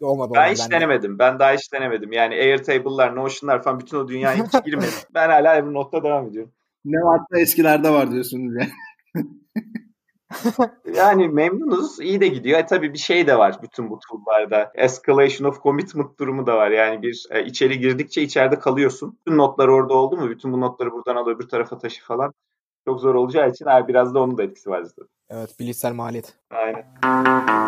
Olmadı. 0.00 0.32
Ben 0.36 0.52
hiç 0.52 0.60
ben 0.60 0.70
denemedim. 0.70 1.14
De. 1.14 1.18
Ben 1.18 1.38
daha 1.38 1.52
hiç 1.52 1.72
denemedim. 1.72 2.12
Yani 2.12 2.34
Airtable'lar, 2.34 3.16
Notion'lar 3.16 3.62
falan 3.62 3.80
bütün 3.80 3.96
o 3.96 4.08
dünyaya 4.08 4.44
hiç 4.44 4.64
girmedim. 4.64 4.88
ben 5.14 5.28
hala 5.28 5.56
Evernote'da 5.56 6.04
devam 6.04 6.26
ediyorum. 6.26 6.52
Ne 6.84 6.98
varsa 6.98 7.40
eskilerde 7.40 7.90
var 7.90 8.10
diyorsunuz 8.10 8.54
yani. 8.54 8.70
yani 10.94 11.28
memnunuz. 11.28 12.00
iyi 12.00 12.20
de 12.20 12.28
gidiyor. 12.28 12.58
E, 12.58 12.66
tabii 12.66 12.92
bir 12.92 12.98
şey 12.98 13.26
de 13.26 13.38
var 13.38 13.58
bütün 13.62 13.90
bu 13.90 13.98
tool'larda. 13.98 14.72
Escalation 14.74 15.48
of 15.48 15.62
commitment 15.62 16.18
durumu 16.18 16.46
da 16.46 16.56
var. 16.56 16.70
Yani 16.70 17.02
bir 17.02 17.26
e, 17.30 17.44
içeri 17.44 17.78
girdikçe 17.78 18.22
içeride 18.22 18.58
kalıyorsun. 18.58 19.18
Bütün 19.20 19.38
notlar 19.38 19.68
orada 19.68 19.94
oldu 19.94 20.16
mu? 20.16 20.30
Bütün 20.30 20.52
bu 20.52 20.60
notları 20.60 20.92
buradan 20.92 21.16
al 21.16 21.26
öbür 21.26 21.48
tarafa 21.48 21.78
taşı 21.78 22.04
falan. 22.04 22.32
Çok 22.84 23.00
zor 23.00 23.14
olacağı 23.14 23.50
için 23.50 23.66
abi 23.66 23.88
biraz 23.88 24.14
da 24.14 24.22
onun 24.22 24.38
da 24.38 24.42
etkisi 24.42 24.70
var 24.70 24.82
zaten. 24.82 25.06
Evet 25.30 25.60
bilişsel 25.60 25.92
maliyet. 25.92 26.34
Aynen. 26.50 27.65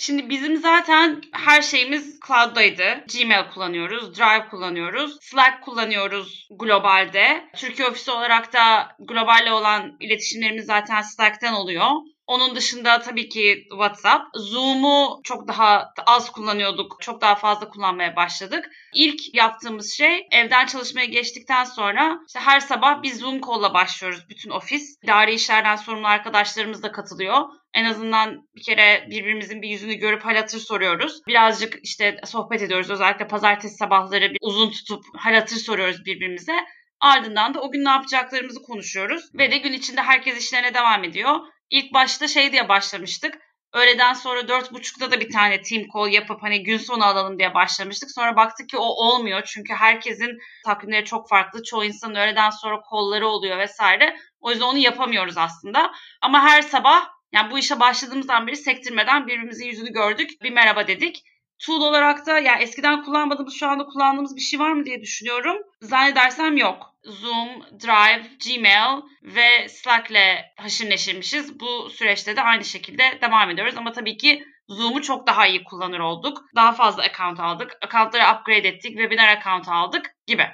Şimdi 0.00 0.30
bizim 0.30 0.56
zaten 0.56 1.22
her 1.32 1.62
şeyimiz 1.62 2.20
cloud'daydı. 2.26 3.04
Gmail 3.12 3.50
kullanıyoruz, 3.54 4.18
Drive 4.18 4.48
kullanıyoruz, 4.50 5.18
Slack 5.20 5.62
kullanıyoruz 5.62 6.48
globalde. 6.50 7.50
Türkiye 7.56 7.88
ofisi 7.88 8.10
olarak 8.10 8.52
da 8.52 8.96
globalle 8.98 9.52
olan 9.52 9.96
iletişimlerimiz 10.00 10.66
zaten 10.66 11.02
Slack'ten 11.02 11.52
oluyor. 11.52 11.90
Onun 12.30 12.56
dışında 12.56 13.00
tabii 13.00 13.28
ki 13.28 13.66
WhatsApp. 13.70 14.24
Zoom'u 14.34 15.20
çok 15.24 15.48
daha 15.48 15.92
az 16.06 16.32
kullanıyorduk. 16.32 16.96
Çok 17.00 17.20
daha 17.20 17.34
fazla 17.34 17.68
kullanmaya 17.68 18.16
başladık. 18.16 18.70
İlk 18.94 19.34
yaptığımız 19.34 19.92
şey 19.92 20.26
evden 20.30 20.66
çalışmaya 20.66 21.04
geçtikten 21.04 21.64
sonra 21.64 22.18
işte 22.26 22.40
her 22.40 22.60
sabah 22.60 23.02
bir 23.02 23.12
Zoom 23.12 23.40
call'la 23.40 23.74
başlıyoruz 23.74 24.28
bütün 24.28 24.50
ofis. 24.50 24.98
İdari 25.02 25.34
işlerden 25.34 25.76
sorumlu 25.76 26.06
arkadaşlarımız 26.06 26.82
da 26.82 26.92
katılıyor. 26.92 27.42
En 27.74 27.84
azından 27.84 28.48
bir 28.56 28.62
kere 28.62 29.06
birbirimizin 29.10 29.62
bir 29.62 29.68
yüzünü 29.68 29.94
görüp 29.94 30.24
hal 30.24 30.36
hatır 30.36 30.58
soruyoruz. 30.58 31.20
Birazcık 31.26 31.78
işte 31.82 32.20
sohbet 32.24 32.62
ediyoruz. 32.62 32.90
Özellikle 32.90 33.28
pazartesi 33.28 33.74
sabahları 33.74 34.30
bir 34.30 34.38
uzun 34.40 34.70
tutup 34.70 35.04
hal 35.18 35.34
hatır 35.34 35.56
soruyoruz 35.56 36.04
birbirimize. 36.04 36.56
Ardından 37.00 37.54
da 37.54 37.60
o 37.60 37.70
gün 37.70 37.84
ne 37.84 37.90
yapacaklarımızı 37.90 38.62
konuşuyoruz. 38.62 39.30
Ve 39.34 39.50
de 39.50 39.58
gün 39.58 39.72
içinde 39.72 40.02
herkes 40.02 40.38
işlerine 40.38 40.74
devam 40.74 41.04
ediyor. 41.04 41.36
İlk 41.70 41.94
başta 41.94 42.28
şey 42.28 42.52
diye 42.52 42.68
başlamıştık. 42.68 43.38
Öğleden 43.72 44.12
sonra 44.12 44.48
dört 44.48 44.72
buçukta 44.72 45.10
da 45.10 45.20
bir 45.20 45.30
tane 45.30 45.62
team 45.62 45.82
call 45.94 46.12
yapıp 46.12 46.42
hani 46.42 46.62
gün 46.62 46.76
sonu 46.76 47.04
alalım 47.04 47.38
diye 47.38 47.54
başlamıştık. 47.54 48.10
Sonra 48.10 48.36
baktık 48.36 48.68
ki 48.68 48.76
o 48.76 48.84
olmuyor. 48.84 49.42
Çünkü 49.46 49.74
herkesin 49.74 50.38
takvimleri 50.64 51.04
çok 51.04 51.28
farklı. 51.28 51.62
Çoğu 51.62 51.84
insanın 51.84 52.14
öğleden 52.14 52.50
sonra 52.50 52.80
kolları 52.80 53.28
oluyor 53.28 53.58
vesaire. 53.58 54.16
O 54.40 54.50
yüzden 54.50 54.64
onu 54.64 54.78
yapamıyoruz 54.78 55.38
aslında. 55.38 55.92
Ama 56.22 56.42
her 56.42 56.62
sabah 56.62 57.08
yani 57.32 57.50
bu 57.50 57.58
işe 57.58 57.80
başladığımızdan 57.80 58.46
beri 58.46 58.56
sektirmeden 58.56 59.26
birbirimizin 59.26 59.66
yüzünü 59.66 59.92
gördük. 59.92 60.30
Bir 60.42 60.50
merhaba 60.50 60.86
dedik. 60.86 61.24
Tool 61.58 61.80
olarak 61.80 62.26
da 62.26 62.38
yani 62.38 62.62
eskiden 62.62 63.02
kullanmadığımız 63.02 63.54
şu 63.54 63.68
anda 63.68 63.84
kullandığımız 63.84 64.36
bir 64.36 64.40
şey 64.40 64.60
var 64.60 64.72
mı 64.72 64.84
diye 64.84 65.00
düşünüyorum. 65.00 65.56
Zannedersem 65.80 66.56
yok. 66.56 66.89
Zoom, 67.04 67.48
Drive, 67.82 68.22
Gmail 68.46 69.02
ve 69.22 69.68
Slack 69.68 70.10
ile 70.10 70.52
haşır 70.56 70.90
neşirmişiz. 70.90 71.60
Bu 71.60 71.90
süreçte 71.90 72.36
de 72.36 72.42
aynı 72.42 72.64
şekilde 72.64 73.18
devam 73.22 73.50
ediyoruz. 73.50 73.74
Ama 73.76 73.92
tabii 73.92 74.16
ki 74.16 74.44
Zoom'u 74.68 75.02
çok 75.02 75.26
daha 75.26 75.46
iyi 75.46 75.64
kullanır 75.64 75.98
olduk. 76.00 76.44
Daha 76.56 76.72
fazla 76.72 77.02
account 77.02 77.40
aldık. 77.40 77.78
Accountları 77.82 78.38
upgrade 78.38 78.68
ettik. 78.68 78.90
Webinar 78.90 79.28
account 79.28 79.68
aldık 79.68 80.06
gibi. 80.26 80.46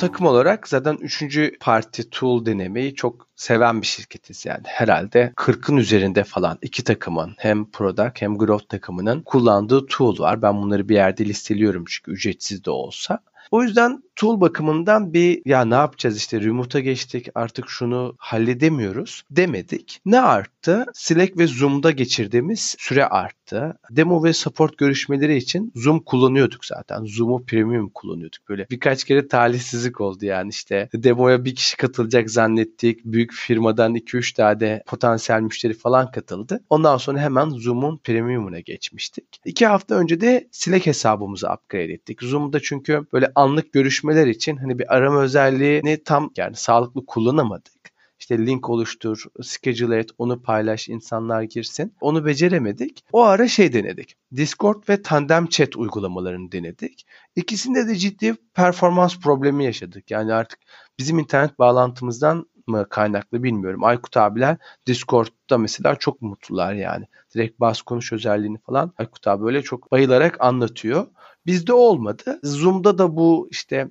Takım 0.00 0.26
olarak 0.26 0.68
zaten 0.68 0.98
üçüncü 1.00 1.56
parti 1.60 2.10
tool 2.10 2.46
denemeyi 2.46 2.94
çok 2.94 3.26
seven 3.36 3.82
bir 3.82 3.86
şirketiz 3.86 4.46
yani. 4.46 4.62
Herhalde 4.64 5.32
40'ın 5.36 5.76
üzerinde 5.76 6.24
falan 6.24 6.58
iki 6.62 6.84
takımın 6.84 7.34
hem 7.38 7.70
product 7.70 8.22
hem 8.22 8.38
growth 8.38 8.68
takımının 8.68 9.22
kullandığı 9.22 9.86
tool 9.86 10.18
var. 10.18 10.42
Ben 10.42 10.62
bunları 10.62 10.88
bir 10.88 10.94
yerde 10.94 11.24
listeliyorum 11.24 11.84
çünkü 11.88 12.10
ücretsiz 12.10 12.64
de 12.64 12.70
olsa. 12.70 13.18
O 13.50 13.62
yüzden 13.62 14.02
tool 14.20 14.40
bakımından 14.40 15.14
bir 15.14 15.42
ya 15.44 15.64
ne 15.64 15.74
yapacağız 15.74 16.16
işte 16.16 16.40
remote'a 16.40 16.80
geçtik 16.80 17.28
artık 17.34 17.68
şunu 17.68 18.14
halledemiyoruz 18.18 19.22
demedik. 19.30 20.00
Ne 20.06 20.20
arttı? 20.20 20.84
Slack 20.94 21.38
ve 21.38 21.46
Zoom'da 21.46 21.90
geçirdiğimiz 21.90 22.76
süre 22.78 23.06
arttı. 23.06 23.78
Demo 23.90 24.24
ve 24.24 24.32
support 24.32 24.78
görüşmeleri 24.78 25.36
için 25.36 25.72
Zoom 25.74 26.00
kullanıyorduk 26.00 26.64
zaten. 26.64 27.04
Zoom'u 27.04 27.44
premium 27.46 27.90
kullanıyorduk. 27.94 28.48
Böyle 28.48 28.66
birkaç 28.70 29.04
kere 29.04 29.28
talihsizlik 29.28 30.00
oldu 30.00 30.24
yani 30.24 30.50
işte 30.50 30.88
demoya 30.94 31.44
bir 31.44 31.54
kişi 31.54 31.76
katılacak 31.76 32.30
zannettik. 32.30 33.04
Büyük 33.04 33.32
firmadan 33.32 33.94
2-3 33.94 34.36
tane 34.36 34.82
potansiyel 34.86 35.40
müşteri 35.40 35.74
falan 35.74 36.10
katıldı. 36.10 36.64
Ondan 36.70 36.96
sonra 36.96 37.20
hemen 37.20 37.50
Zoom'un 37.50 37.98
premium'una 37.98 38.60
geçmiştik. 38.60 39.40
İki 39.44 39.66
hafta 39.66 39.94
önce 39.94 40.20
de 40.20 40.48
Slack 40.52 40.86
hesabımızı 40.86 41.52
upgrade 41.52 41.92
ettik. 41.92 42.22
Zoom'da 42.22 42.60
çünkü 42.60 43.06
böyle 43.12 43.32
anlık 43.34 43.74
görüşmeler 44.10 44.26
için 44.26 44.56
hani 44.56 44.78
bir 44.78 44.94
arama 44.94 45.20
özelliğini 45.20 46.02
tam 46.04 46.30
yani 46.36 46.56
sağlıklı 46.56 47.06
kullanamadık. 47.06 47.90
İşte 48.20 48.46
link 48.46 48.70
oluştur, 48.70 49.24
schedule 49.42 49.98
et, 49.98 50.10
onu 50.18 50.42
paylaş, 50.42 50.88
insanlar 50.88 51.42
girsin. 51.42 51.94
Onu 52.00 52.26
beceremedik. 52.26 53.04
O 53.12 53.22
ara 53.22 53.48
şey 53.48 53.72
denedik. 53.72 54.16
Discord 54.36 54.88
ve 54.88 55.02
Tandem 55.02 55.46
Chat 55.46 55.76
uygulamalarını 55.76 56.52
denedik. 56.52 57.06
İkisinde 57.36 57.88
de 57.88 57.96
ciddi 57.96 58.34
performans 58.54 59.20
problemi 59.20 59.64
yaşadık. 59.64 60.10
Yani 60.10 60.32
artık 60.32 60.58
bizim 60.98 61.18
internet 61.18 61.58
bağlantımızdan 61.58 62.46
mı 62.66 62.86
kaynaklı 62.90 63.42
bilmiyorum. 63.42 63.84
Aykut 63.84 64.16
abiler 64.16 64.56
Discord'da 64.86 65.58
mesela 65.58 65.96
çok 65.96 66.22
mutlular 66.22 66.74
yani. 66.74 67.04
Direkt 67.34 67.60
bas 67.60 67.82
konuş 67.82 68.12
özelliğini 68.12 68.58
falan 68.58 68.92
Aykut 68.98 69.26
abi 69.26 69.44
böyle 69.44 69.62
çok 69.62 69.92
bayılarak 69.92 70.36
anlatıyor. 70.40 71.06
Bizde 71.46 71.72
olmadı. 71.72 72.40
Zoom'da 72.42 72.98
da 72.98 73.16
bu 73.16 73.48
işte 73.50 73.88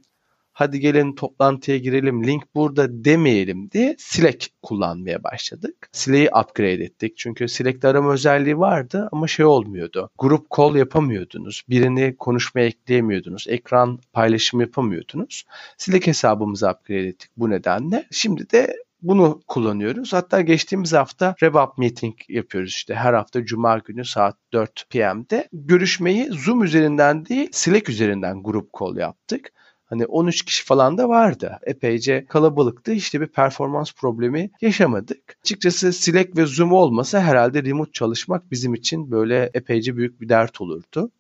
hadi 0.59 0.79
gelin 0.79 1.15
toplantıya 1.15 1.77
girelim 1.77 2.27
link 2.27 2.55
burada 2.55 3.05
demeyelim 3.05 3.71
diye 3.71 3.95
Slack 3.99 4.47
kullanmaya 4.61 5.23
başladık. 5.23 5.89
Slack'i 5.91 6.29
upgrade 6.41 6.83
ettik. 6.83 7.17
Çünkü 7.17 7.47
Slack'te 7.47 7.87
arama 7.87 8.13
özelliği 8.13 8.59
vardı 8.59 9.09
ama 9.11 9.27
şey 9.27 9.45
olmuyordu. 9.45 10.09
Grup 10.17 10.47
call 10.57 10.75
yapamıyordunuz. 10.75 11.63
Birini 11.69 12.15
konuşmaya 12.17 12.67
ekleyemiyordunuz. 12.67 13.45
Ekran 13.49 13.99
paylaşımı 14.13 14.61
yapamıyordunuz. 14.61 15.43
Slack 15.77 16.07
hesabımızı 16.07 16.69
upgrade 16.69 17.07
ettik 17.07 17.31
bu 17.37 17.49
nedenle. 17.49 18.05
Şimdi 18.11 18.49
de 18.51 18.75
bunu 19.01 19.41
kullanıyoruz. 19.47 20.13
Hatta 20.13 20.41
geçtiğimiz 20.41 20.93
hafta 20.93 21.35
RevUp 21.43 21.77
Meeting 21.77 22.15
yapıyoruz 22.29 22.69
işte 22.69 22.95
her 22.95 23.13
hafta 23.13 23.45
Cuma 23.45 23.77
günü 23.77 24.05
saat 24.05 24.37
4 24.53 24.89
PM'de. 24.89 25.49
Görüşmeyi 25.53 26.29
Zoom 26.31 26.63
üzerinden 26.63 27.25
değil 27.25 27.49
Slack 27.51 27.89
üzerinden 27.89 28.43
grup 28.43 28.69
call 28.79 28.97
yaptık. 28.97 29.51
Hani 29.85 30.05
13 30.05 30.45
kişi 30.45 30.65
falan 30.65 30.97
da 30.97 31.09
vardı. 31.09 31.59
Epeyce 31.63 32.25
kalabalıktı. 32.25 32.91
İşte 32.91 33.21
bir 33.21 33.27
performans 33.27 33.93
problemi 33.93 34.49
yaşamadık. 34.61 35.37
Açıkçası 35.43 35.93
Slack 35.93 36.37
ve 36.37 36.45
Zoom 36.45 36.73
olmasa 36.73 37.21
herhalde 37.21 37.63
remote 37.63 37.91
çalışmak 37.91 38.51
bizim 38.51 38.73
için 38.73 39.11
böyle 39.11 39.49
epeyce 39.53 39.97
büyük 39.97 40.21
bir 40.21 40.29
dert 40.29 40.61
olurdu. 40.61 41.11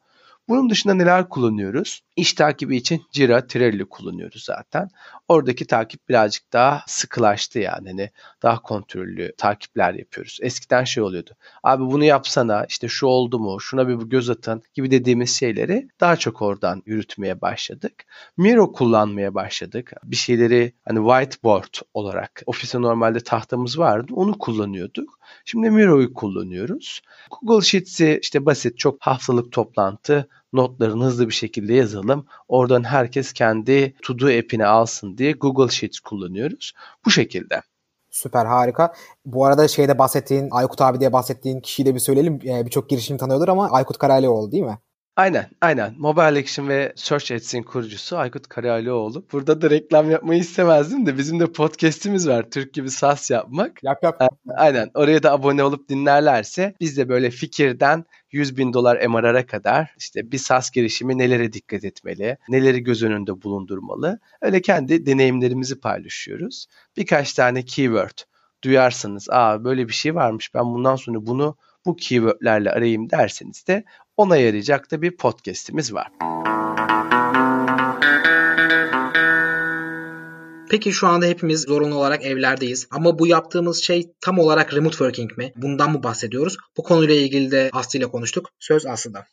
Bunun 0.49 0.69
dışında 0.69 0.93
neler 0.93 1.29
kullanıyoruz? 1.29 2.01
İş 2.19 2.33
takibi 2.33 2.77
için 2.77 3.01
Jira, 3.11 3.47
Trello 3.47 3.85
kullanıyoruz 3.89 4.43
zaten. 4.43 4.89
Oradaki 5.27 5.67
takip 5.67 6.09
birazcık 6.09 6.53
daha 6.53 6.83
sıkılaştı 6.87 7.59
yani. 7.59 7.89
Hani 7.89 8.09
daha 8.43 8.61
kontrollü 8.61 9.33
takipler 9.37 9.93
yapıyoruz. 9.93 10.39
Eskiden 10.41 10.83
şey 10.83 11.03
oluyordu. 11.03 11.31
Abi 11.63 11.83
bunu 11.83 12.03
yapsana, 12.03 12.65
işte 12.69 12.87
şu 12.87 13.07
oldu 13.07 13.39
mu, 13.39 13.61
şuna 13.61 13.87
bir 13.87 13.95
göz 13.95 14.29
atın 14.29 14.63
gibi 14.73 14.91
dediğimiz 14.91 15.39
şeyleri 15.39 15.89
daha 15.99 16.15
çok 16.15 16.41
oradan 16.41 16.83
yürütmeye 16.85 17.41
başladık. 17.41 17.93
Miro 18.37 18.71
kullanmaya 18.71 19.33
başladık. 19.33 19.91
Bir 20.03 20.15
şeyleri 20.15 20.73
hani 20.85 21.09
whiteboard 21.09 21.73
olarak 21.93 22.43
ofiste 22.45 22.81
normalde 22.81 23.19
tahtamız 23.19 23.79
vardı. 23.79 24.13
Onu 24.15 24.37
kullanıyorduk. 24.37 25.19
Şimdi 25.45 25.69
Miro'yu 25.69 26.13
kullanıyoruz. 26.13 27.01
Google 27.31 27.65
Sheets'i 27.65 28.19
işte 28.21 28.45
basit 28.45 28.77
çok 28.77 29.01
haftalık 29.01 29.51
toplantı 29.51 30.27
notlarını 30.53 31.05
hızlı 31.05 31.27
bir 31.27 31.33
şekilde 31.33 31.73
yazalım. 31.73 32.25
Oradan 32.47 32.83
herkes 32.83 33.33
kendi 33.33 33.95
To-Do 34.03 34.39
app'ini 34.39 34.65
alsın 34.65 35.17
diye 35.17 35.31
Google 35.31 35.71
Sheets 35.71 35.99
kullanıyoruz. 35.99 36.73
Bu 37.05 37.11
şekilde. 37.11 37.61
Süper 38.09 38.45
harika. 38.45 38.93
Bu 39.25 39.45
arada 39.45 39.67
şeyde 39.67 39.97
bahsettiğin 39.97 40.47
Aykut 40.51 40.81
abi 40.81 40.99
diye 40.99 41.13
bahsettiğin 41.13 41.59
kişiyi 41.59 41.85
de 41.85 41.95
bir 41.95 41.99
söyleyelim. 41.99 42.39
Ee, 42.45 42.65
Birçok 42.65 42.89
girişim 42.89 43.17
tanıyordur 43.17 43.47
ama 43.47 43.69
Aykut 43.69 43.97
Karalioğlu 43.97 44.51
değil 44.51 44.63
mi? 44.63 44.77
Aynen, 45.15 45.49
aynen. 45.61 45.93
Mobile 45.97 46.39
Action 46.39 46.67
ve 46.67 46.93
Search 46.95 47.31
Ads'in 47.31 47.63
kurucusu 47.63 48.17
Aykut 48.17 48.47
Karalioğlu. 48.47 49.25
Burada 49.31 49.61
da 49.61 49.69
reklam 49.69 50.11
yapmayı 50.11 50.39
istemezdim 50.39 51.05
de 51.05 51.17
bizim 51.17 51.39
de 51.39 51.51
podcast'imiz 51.51 52.27
var. 52.27 52.49
Türk 52.51 52.73
gibi 52.73 52.91
SAS 52.91 53.31
yapmak. 53.31 53.83
Yap 53.83 54.03
yap. 54.03 54.21
Aynen. 54.57 54.91
Oraya 54.93 55.23
da 55.23 55.31
abone 55.31 55.63
olup 55.63 55.89
dinlerlerse 55.89 56.75
biz 56.79 56.97
de 56.97 57.09
böyle 57.09 57.31
fikirden 57.31 58.05
100 58.31 58.57
bin 58.57 58.73
dolar 58.73 59.07
MRR'a 59.07 59.45
kadar 59.45 59.93
işte 59.97 60.31
bir 60.31 60.37
SAS 60.37 60.71
girişimi 60.71 61.17
nelere 61.17 61.53
dikkat 61.53 61.83
etmeli, 61.83 62.37
neleri 62.49 62.83
göz 62.83 63.03
önünde 63.03 63.41
bulundurmalı. 63.41 64.19
Öyle 64.41 64.61
kendi 64.61 65.05
deneyimlerimizi 65.05 65.79
paylaşıyoruz. 65.79 66.65
Birkaç 66.97 67.33
tane 67.33 67.65
keyword 67.65 68.17
duyarsınız. 68.63 69.29
Aa 69.29 69.63
böyle 69.63 69.87
bir 69.87 69.93
şey 69.93 70.15
varmış 70.15 70.53
ben 70.53 70.65
bundan 70.65 70.95
sonra 70.95 71.25
bunu 71.25 71.57
bu 71.85 71.95
keywordlerle 71.95 72.71
arayayım 72.71 73.09
derseniz 73.09 73.67
de 73.67 73.83
ona 74.19 74.37
yarayacak 74.37 74.91
da 74.91 75.01
bir 75.01 75.17
podcast'imiz 75.17 75.93
var. 75.93 76.07
Peki 80.69 80.93
şu 80.93 81.07
anda 81.07 81.25
hepimiz 81.25 81.61
zorunlu 81.61 81.95
olarak 81.95 82.25
evlerdeyiz. 82.25 82.87
Ama 82.91 83.19
bu 83.19 83.27
yaptığımız 83.27 83.83
şey 83.83 84.11
tam 84.21 84.39
olarak 84.39 84.73
remote 84.73 84.97
working 84.97 85.37
mi? 85.37 85.51
Bundan 85.55 85.91
mı 85.91 86.03
bahsediyoruz? 86.03 86.57
Bu 86.77 86.83
konuyla 86.83 87.15
ilgili 87.15 87.51
de 87.51 87.69
Aslı 87.73 87.99
ile 87.99 88.07
konuştuk. 88.07 88.49
Söz 88.59 88.85
Aslı'da. 88.85 89.25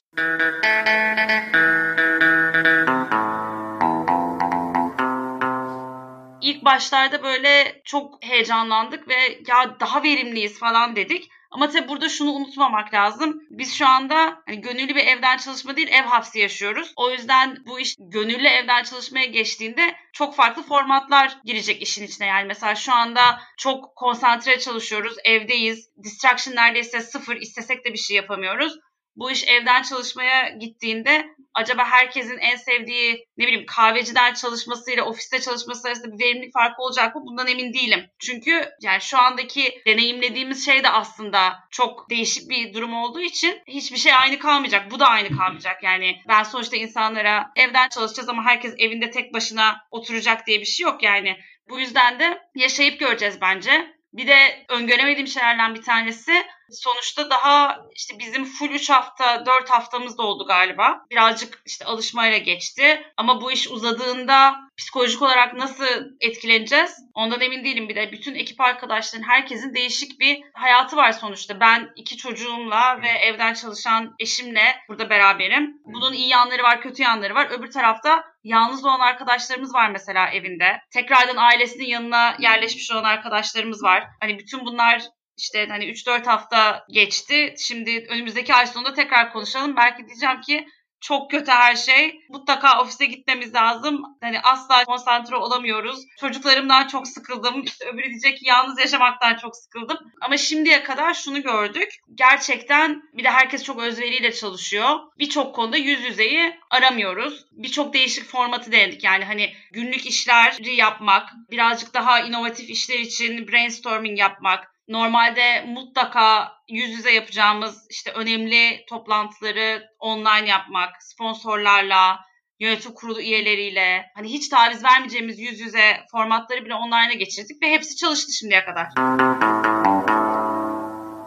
İlk 6.42 6.64
başlarda 6.64 7.22
böyle 7.22 7.80
çok 7.84 8.24
heyecanlandık 8.24 9.08
ve 9.08 9.14
ya 9.48 9.76
daha 9.80 10.02
verimliyiz 10.02 10.58
falan 10.58 10.96
dedik. 10.96 11.30
Ama 11.56 11.70
tabii 11.70 11.88
burada 11.88 12.08
şunu 12.08 12.32
unutmamak 12.32 12.94
lazım. 12.94 13.42
Biz 13.50 13.74
şu 13.74 13.86
anda 13.86 14.42
hani 14.46 14.60
gönüllü 14.60 14.94
bir 14.94 15.06
evden 15.06 15.36
çalışma 15.36 15.76
değil 15.76 15.88
ev 15.88 16.02
hapsi 16.04 16.38
yaşıyoruz. 16.38 16.92
O 16.96 17.10
yüzden 17.10 17.56
bu 17.66 17.80
iş 17.80 17.96
gönüllü 17.98 18.46
evden 18.46 18.82
çalışmaya 18.82 19.26
geçtiğinde 19.26 19.96
çok 20.12 20.34
farklı 20.34 20.62
formatlar 20.62 21.38
girecek 21.44 21.82
işin 21.82 22.04
içine. 22.06 22.26
Yani 22.26 22.46
mesela 22.46 22.74
şu 22.74 22.92
anda 22.92 23.40
çok 23.56 23.96
konsantre 23.96 24.58
çalışıyoruz, 24.58 25.16
evdeyiz. 25.24 25.90
Distraction 26.02 26.56
neredeyse 26.56 27.00
sıfır, 27.00 27.36
istesek 27.36 27.84
de 27.84 27.92
bir 27.92 27.98
şey 27.98 28.16
yapamıyoruz 28.16 28.78
bu 29.16 29.30
iş 29.30 29.44
evden 29.48 29.82
çalışmaya 29.82 30.48
gittiğinde 30.48 31.26
acaba 31.54 31.84
herkesin 31.84 32.38
en 32.38 32.56
sevdiği 32.56 33.26
ne 33.38 33.46
bileyim 33.46 33.66
kahveciden 33.66 34.34
çalışmasıyla 34.34 35.04
ofiste 35.04 35.40
çalışması 35.40 35.88
arasında 35.88 36.12
bir 36.12 36.24
verimlilik 36.24 36.52
farkı 36.52 36.82
olacak 36.82 37.14
mı? 37.14 37.22
Bundan 37.26 37.46
emin 37.46 37.72
değilim. 37.72 38.10
Çünkü 38.18 38.68
yani 38.82 39.00
şu 39.00 39.18
andaki 39.18 39.82
deneyimlediğimiz 39.86 40.64
şey 40.64 40.84
de 40.84 40.88
aslında 40.88 41.56
çok 41.70 42.10
değişik 42.10 42.50
bir 42.50 42.74
durum 42.74 42.94
olduğu 42.94 43.20
için 43.20 43.62
hiçbir 43.68 43.96
şey 43.96 44.14
aynı 44.14 44.38
kalmayacak. 44.38 44.90
Bu 44.90 45.00
da 45.00 45.06
aynı 45.06 45.36
kalmayacak. 45.36 45.82
Yani 45.82 46.16
ben 46.28 46.42
sonuçta 46.42 46.76
insanlara 46.76 47.50
evden 47.56 47.88
çalışacağız 47.88 48.28
ama 48.28 48.44
herkes 48.44 48.74
evinde 48.78 49.10
tek 49.10 49.34
başına 49.34 49.86
oturacak 49.90 50.46
diye 50.46 50.60
bir 50.60 50.66
şey 50.66 50.84
yok 50.84 51.02
yani. 51.02 51.36
Bu 51.68 51.80
yüzden 51.80 52.20
de 52.20 52.38
yaşayıp 52.54 53.00
göreceğiz 53.00 53.40
bence. 53.40 53.96
Bir 54.12 54.26
de 54.26 54.66
öngöremediğim 54.68 55.26
şeylerden 55.26 55.74
bir 55.74 55.82
tanesi 55.82 56.32
sonuçta 56.70 57.30
daha 57.30 57.80
işte 57.94 58.18
bizim 58.18 58.44
full 58.44 58.70
3 58.70 58.90
hafta 58.90 59.46
4 59.46 59.70
haftamız 59.70 60.18
da 60.18 60.22
oldu 60.22 60.46
galiba. 60.46 61.04
Birazcık 61.10 61.62
işte 61.66 61.84
alışmayla 61.84 62.38
geçti. 62.38 63.12
Ama 63.16 63.40
bu 63.40 63.52
iş 63.52 63.68
uzadığında 63.70 64.54
psikolojik 64.76 65.22
olarak 65.22 65.54
nasıl 65.54 65.86
etkileneceğiz? 66.20 66.96
Ondan 67.14 67.40
emin 67.40 67.64
değilim. 67.64 67.88
Bir 67.88 67.96
de 67.96 68.12
bütün 68.12 68.34
ekip 68.34 68.60
arkadaşların 68.60 69.28
herkesin 69.28 69.74
değişik 69.74 70.20
bir 70.20 70.42
hayatı 70.54 70.96
var 70.96 71.12
sonuçta. 71.12 71.60
Ben 71.60 71.88
iki 71.96 72.16
çocuğumla 72.16 73.02
ve 73.02 73.08
evden 73.08 73.54
çalışan 73.54 74.14
eşimle 74.18 74.76
burada 74.88 75.10
beraberim. 75.10 75.80
Bunun 75.84 76.12
iyi 76.12 76.28
yanları 76.28 76.62
var, 76.62 76.80
kötü 76.80 77.02
yanları 77.02 77.34
var. 77.34 77.50
Öbür 77.50 77.70
tarafta 77.70 78.24
yalnız 78.44 78.84
olan 78.84 79.00
arkadaşlarımız 79.00 79.74
var 79.74 79.90
mesela 79.90 80.30
evinde. 80.30 80.80
Tekrardan 80.90 81.36
ailesinin 81.36 81.86
yanına 81.86 82.36
yerleşmiş 82.38 82.90
olan 82.90 83.04
arkadaşlarımız 83.04 83.82
var. 83.82 84.04
Hani 84.20 84.38
bütün 84.38 84.66
bunlar 84.66 85.02
işte 85.36 85.66
hani 85.70 85.84
3-4 85.84 86.24
hafta 86.24 86.84
geçti. 86.90 87.54
Şimdi 87.58 88.06
önümüzdeki 88.08 88.54
ay 88.54 88.66
sonunda 88.66 88.94
tekrar 88.94 89.32
konuşalım. 89.32 89.76
Belki 89.76 90.06
diyeceğim 90.06 90.40
ki 90.40 90.66
çok 91.00 91.30
kötü 91.30 91.50
her 91.50 91.76
şey. 91.76 92.20
Mutlaka 92.28 92.82
ofise 92.82 93.06
gitmemiz 93.06 93.54
lazım. 93.54 94.02
Hani 94.20 94.40
asla 94.40 94.84
konsantre 94.84 95.36
olamıyoruz. 95.36 96.00
Çocuklarımdan 96.20 96.86
çok 96.86 97.08
sıkıldım. 97.08 97.62
İşte 97.62 97.84
öbürü 97.84 98.10
diyecek 98.10 98.38
ki 98.38 98.48
yalnız 98.48 98.78
yaşamaktan 98.78 99.36
çok 99.36 99.56
sıkıldım. 99.56 99.98
Ama 100.20 100.36
şimdiye 100.36 100.82
kadar 100.82 101.14
şunu 101.14 101.42
gördük. 101.42 101.88
Gerçekten 102.14 103.02
bir 103.12 103.24
de 103.24 103.30
herkes 103.30 103.64
çok 103.64 103.82
özveriyle 103.82 104.32
çalışıyor. 104.32 104.98
Birçok 105.18 105.54
konuda 105.54 105.76
yüz 105.76 106.04
yüzeyi 106.04 106.60
aramıyoruz. 106.70 107.46
Birçok 107.52 107.94
değişik 107.94 108.24
formatı 108.24 108.72
denedik. 108.72 109.04
Yani 109.04 109.24
hani 109.24 109.52
günlük 109.72 110.06
işleri 110.06 110.74
yapmak, 110.74 111.32
birazcık 111.50 111.94
daha 111.94 112.20
inovatif 112.20 112.70
işler 112.70 112.98
için 112.98 113.48
brainstorming 113.48 114.18
yapmak, 114.18 114.75
Normalde 114.88 115.64
mutlaka 115.66 116.52
yüz 116.68 116.90
yüze 116.90 117.10
yapacağımız 117.10 117.86
işte 117.90 118.10
önemli 118.10 118.84
toplantıları 118.88 119.82
online 120.00 120.48
yapmak, 120.48 120.90
sponsorlarla, 121.02 122.20
yönetim 122.60 122.92
kurulu 122.92 123.20
üyeleriyle 123.20 124.02
hani 124.14 124.28
hiç 124.28 124.48
taviz 124.48 124.84
vermeyeceğimiz 124.84 125.38
yüz 125.38 125.60
yüze 125.60 125.92
formatları 126.12 126.64
bile 126.64 126.74
online'a 126.74 127.14
geçirdik 127.18 127.62
ve 127.62 127.70
hepsi 127.70 127.96
çalıştı 127.96 128.32
şimdiye 128.32 128.64
kadar. 128.64 128.86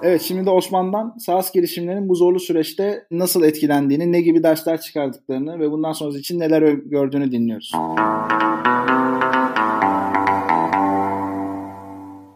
Evet 0.04 0.22
şimdi 0.22 0.46
de 0.46 0.50
Osman'dan 0.50 1.16
SaaS 1.18 1.54
girişimlerin 1.54 2.10
bu 2.10 2.16
zorlu 2.16 2.40
süreçte 2.40 3.08
nasıl 3.12 3.44
etkilendiğini, 3.44 4.12
ne 4.12 4.22
gibi 4.22 4.44
dersler 4.44 4.82
çıkardıklarını 4.82 5.60
ve 5.60 5.72
bundan 5.72 5.92
sonrası 5.92 6.20
için 6.20 6.40
neler 6.40 6.62
gördüğünü 6.72 7.32
dinliyoruz. 7.32 7.72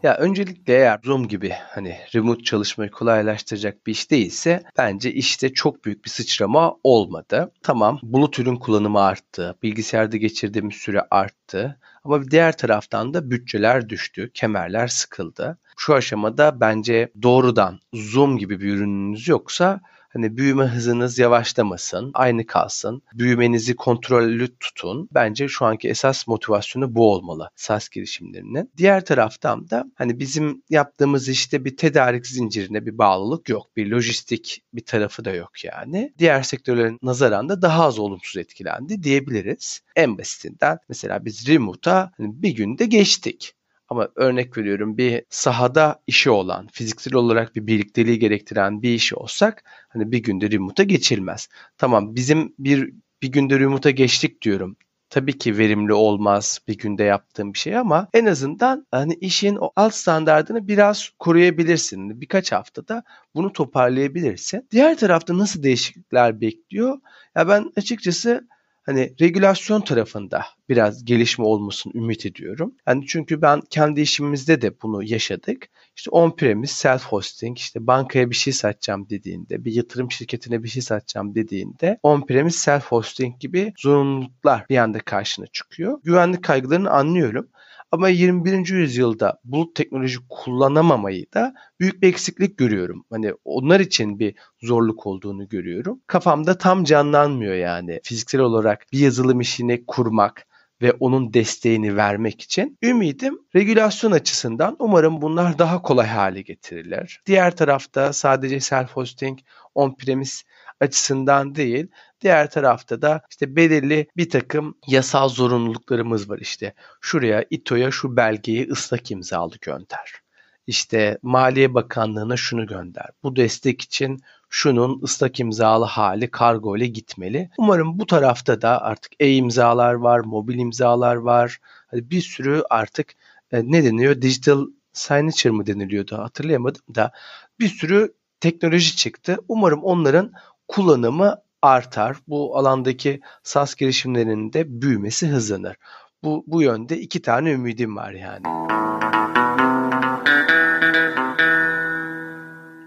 Ya 0.04 0.18
öncelikle 0.18 0.74
eğer 0.74 1.00
Zoom 1.04 1.28
gibi 1.28 1.50
hani 1.50 1.98
remote 2.16 2.44
çalışmayı 2.44 2.92
kolaylaştıracak 2.92 3.88
bir 3.88 3.92
iş 3.92 4.12
değilse 4.12 4.63
bence 4.78 5.13
işte 5.13 5.54
çok 5.54 5.86
büyük 5.86 6.06
bir 6.06 6.10
sıçrama 6.10 6.76
olmadı. 6.84 7.52
Tamam 7.62 8.00
bulut 8.04 8.39
ürün 8.39 8.56
kullanımı 8.56 9.02
arttı, 9.02 9.56
bilgisayarda 9.63 10.18
geçirdiğimiz 10.18 10.76
süre 10.76 11.02
arttı 11.12 11.80
ama 12.04 12.22
bir 12.22 12.32
diğer 12.32 12.58
taraftan 12.58 13.13
da 13.13 13.32
bütçeler 13.32 13.89
düştü, 13.89 14.32
kemerler 14.34 14.88
sıkıldı. 14.88 15.58
Şu 15.78 15.94
aşamada 15.94 16.60
bence 16.60 17.12
doğrudan 17.22 17.80
Zoom 17.94 18.38
gibi 18.38 18.60
bir 18.60 18.74
ürününüz 18.74 19.28
yoksa 19.28 19.82
Hani 20.13 20.38
büyüme 20.38 20.63
hızınız 20.63 21.19
yavaşlamasın, 21.19 22.12
aynı 22.13 22.45
kalsın. 22.45 23.02
Büyümenizi 23.13 23.76
kontrollü 23.76 24.58
tutun. 24.58 25.10
Bence 25.13 25.47
şu 25.47 25.65
anki 25.65 25.89
esas 25.89 26.28
motivasyonu 26.28 26.95
bu 26.95 27.12
olmalı 27.12 27.49
SaaS 27.56 27.89
girişimlerinin. 27.89 28.71
Diğer 28.78 29.06
taraftan 29.06 29.69
da 29.69 29.86
hani 29.95 30.19
bizim 30.19 30.63
yaptığımız 30.69 31.30
işte 31.30 31.65
bir 31.65 31.78
tedarik 31.78 32.28
zincirine 32.28 32.86
bir 32.86 32.97
bağlılık 32.97 33.49
yok. 33.49 33.78
Bir 33.78 33.91
lojistik 33.91 34.63
bir 34.73 34.86
tarafı 34.86 35.26
da 35.26 35.34
yok 35.34 35.63
yani. 35.63 36.13
Diğer 36.19 36.43
sektörlerin 36.43 36.99
nazaran 37.02 37.49
da 37.49 37.62
daha 37.62 37.84
az 37.84 37.99
olumsuz 37.99 38.38
etkilendi 38.38 39.04
diyebiliriz. 39.04 39.82
En 39.95 40.17
basitinden 40.17 40.78
mesela 40.89 41.26
biz 41.26 41.47
remote'a 41.47 42.12
hani 42.17 42.41
bir 42.41 42.56
günde 42.56 42.86
geçtik. 42.86 43.54
Ama 43.94 44.10
örnek 44.16 44.58
veriyorum 44.58 44.98
bir 44.98 45.24
sahada 45.30 46.02
işi 46.08 46.30
olan, 46.30 46.68
fiziksel 46.72 47.14
olarak 47.14 47.56
bir 47.56 47.68
birlikteliği 47.68 48.20
gerektiren 48.20 48.82
bir 48.82 48.90
işi 48.90 49.16
olsak 49.16 49.64
hani 49.90 50.12
bir 50.12 50.18
günde 50.18 50.52
remote'a 50.52 50.84
geçilmez. 50.84 51.50
Tamam 51.78 52.16
bizim 52.16 52.54
bir 52.60 52.94
bir 53.22 53.32
günde 53.32 53.60
remote'a 53.60 53.92
geçtik 53.92 54.42
diyorum. 54.42 54.78
Tabii 55.10 55.38
ki 55.38 55.58
verimli 55.58 55.94
olmaz 55.94 56.60
bir 56.68 56.78
günde 56.78 57.04
yaptığım 57.04 57.54
bir 57.54 57.60
şey 57.60 57.78
ama 57.78 58.08
en 58.14 58.26
azından 58.26 58.88
hani 58.92 59.14
işin 59.14 59.56
o 59.56 59.72
alt 59.76 59.94
standartını 59.94 60.68
biraz 60.68 61.10
koruyabilirsin. 61.20 62.22
Birkaç 62.22 62.52
haftada 62.52 63.04
bunu 63.36 63.54
toparlayabilirsin. 63.54 64.68
Diğer 64.72 64.98
tarafta 64.98 65.38
nasıl 65.38 65.64
değişiklikler 65.64 66.42
bekliyor? 66.42 67.00
Ya 67.36 67.48
ben 67.48 67.72
açıkçası 67.78 68.48
hani 68.84 69.13
regülasyon 69.22 69.82
tarafında 69.82 70.46
biraz 70.69 71.06
gelişme 71.06 71.46
olmasını 71.46 71.93
ümit 71.96 72.26
ediyorum. 72.26 72.76
Yani 72.88 73.06
çünkü 73.08 73.41
ben 73.41 73.62
kendi 73.69 74.02
işimizde 74.02 74.62
de 74.62 74.82
bunu 74.82 75.04
yaşadık. 75.04 75.67
İşte 75.96 76.10
on-premise, 76.12 76.88
self-hosting, 76.88 77.58
işte 77.58 77.88
bankaya 77.88 78.30
bir 78.30 78.36
şey 78.36 78.54
satacağım 78.54 79.10
dediğinde, 79.10 79.65
bir 79.65 79.74
yatırım 79.74 80.12
şirketine 80.12 80.63
bir 80.63 80.69
şey 80.69 80.82
satacağım 80.82 81.36
dediğinde 81.36 82.00
on-premise, 82.04 82.69
self-hosting 82.69 83.39
gibi 83.39 83.74
zorunluluklar 83.78 84.65
bir 84.69 84.78
anda 84.78 85.00
karşına 85.00 85.48
çıkıyor. 85.48 86.00
Güvenlik 86.04 86.43
kaygılarını 86.43 86.89
anlıyorum. 86.89 87.50
Ama 87.94 88.10
21. 88.10 88.70
yüzyılda 88.74 89.40
bulut 89.44 89.76
teknoloji 89.76 90.18
kullanamamayı 90.30 91.26
da 91.34 91.54
büyük 91.80 92.02
bir 92.02 92.08
eksiklik 92.08 92.58
görüyorum. 92.58 93.06
Hani 93.10 93.34
onlar 93.46 93.80
için 93.80 94.20
bir 94.20 94.36
zorluk 94.62 95.08
olduğunu 95.08 95.50
görüyorum. 95.50 96.02
Kafamda 96.08 96.58
tam 96.58 96.84
canlanmıyor 96.84 97.56
yani. 97.56 98.00
Fiziksel 98.04 98.42
olarak 98.42 98.86
bir 98.94 99.00
yazılım 99.00 99.42
işini 99.42 99.86
kurmak, 99.86 100.48
ve 100.82 100.92
onun 100.92 101.34
desteğini 101.34 101.96
vermek 101.96 102.42
için 102.42 102.78
ümidim 102.84 103.40
regülasyon 103.56 104.12
açısından 104.12 104.76
umarım 104.80 105.22
bunlar 105.22 105.60
daha 105.60 105.82
kolay 105.82 106.08
hale 106.08 106.42
getirilir. 106.42 107.22
Diğer 107.26 107.56
tarafta 107.56 108.14
sadece 108.14 108.56
self-hosting, 108.56 109.40
on-premise 109.76 110.44
açısından 110.80 111.56
değil, 111.56 111.88
diğer 112.24 112.52
tarafta 112.52 113.02
da 113.02 113.22
işte 113.30 113.56
belirli 113.56 114.08
bir 114.18 114.30
takım 114.30 114.78
yasal 114.88 115.30
zorunluluklarımız 115.30 116.30
var 116.30 116.40
işte. 116.40 116.74
Şuraya 117.02 117.46
İTO'ya 117.50 117.92
şu 117.92 118.18
belgeyi 118.18 118.70
ıslak 118.72 119.12
imzalı 119.12 119.56
gönder. 119.62 120.24
İşte 120.68 121.18
Maliye 121.22 121.74
Bakanlığı'na 121.74 122.38
şunu 122.38 122.68
gönder. 122.68 123.10
Bu 123.24 123.36
destek 123.36 123.82
için 123.82 124.22
şunun 124.50 125.02
ıslak 125.04 125.40
imzalı 125.40 125.86
hali 125.86 126.32
kargo 126.32 126.78
ile 126.78 126.88
gitmeli. 126.88 127.50
Umarım 127.58 128.00
bu 128.00 128.06
tarafta 128.06 128.62
da 128.62 128.82
artık 128.82 129.12
e-imzalar 129.20 129.94
var, 129.94 130.20
mobil 130.20 130.60
imzalar 130.60 131.16
var. 131.16 131.60
Hani 131.88 132.10
bir 132.10 132.22
sürü 132.22 132.64
artık 132.70 133.14
e, 133.52 133.72
ne 133.72 133.84
deniyor? 133.84 134.22
Digital 134.22 134.68
signature 134.94 135.54
mı 135.54 135.66
deniliyordu 135.66 136.18
hatırlayamadım 136.18 136.82
da 136.96 137.12
bir 137.60 137.68
sürü 137.68 138.14
teknoloji 138.40 138.96
çıktı. 138.96 139.38
Umarım 139.48 139.84
onların 139.84 140.32
kullanımı 140.68 141.42
artar. 141.63 142.17
Bu 142.28 142.58
alandaki 142.58 143.21
SaaS 143.43 143.76
girişimlerinin 143.76 144.54
de 144.54 144.82
büyümesi 144.82 145.28
hızlanır. 145.28 145.76
Bu, 146.23 146.43
bu 146.47 146.62
yönde 146.62 146.97
iki 146.99 147.21
tane 147.21 147.52
ümidim 147.52 147.95
var 147.95 148.12
yani. 148.12 148.43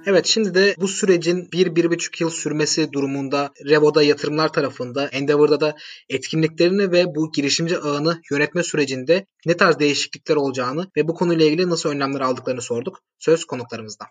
Evet 0.09 0.27
şimdi 0.27 0.55
de 0.55 0.75
bu 0.79 0.89
sürecin 0.89 1.49
1-1,5 1.53 2.23
yıl 2.23 2.31
sürmesi 2.31 2.93
durumunda 2.93 3.51
Revo'da 3.69 4.03
yatırımlar 4.03 4.53
tarafında, 4.53 5.09
Endeavor'da 5.09 5.61
da 5.61 5.77
etkinliklerini 6.09 6.93
ve 6.93 7.15
bu 7.15 7.33
girişimci 7.33 7.79
ağını 7.79 8.21
yönetme 8.31 8.63
sürecinde 8.63 9.27
ne 9.47 9.57
tarz 9.57 9.79
değişiklikler 9.79 10.37
olacağını 10.37 10.91
ve 10.97 11.09
bu 11.09 11.15
konuyla 11.15 11.47
ilgili 11.47 11.71
nasıl 11.71 11.91
önlemler 11.91 12.21
aldıklarını 12.21 12.63
sorduk. 12.63 13.01
Söz 13.19 13.45
konuklarımızda. 13.45 14.05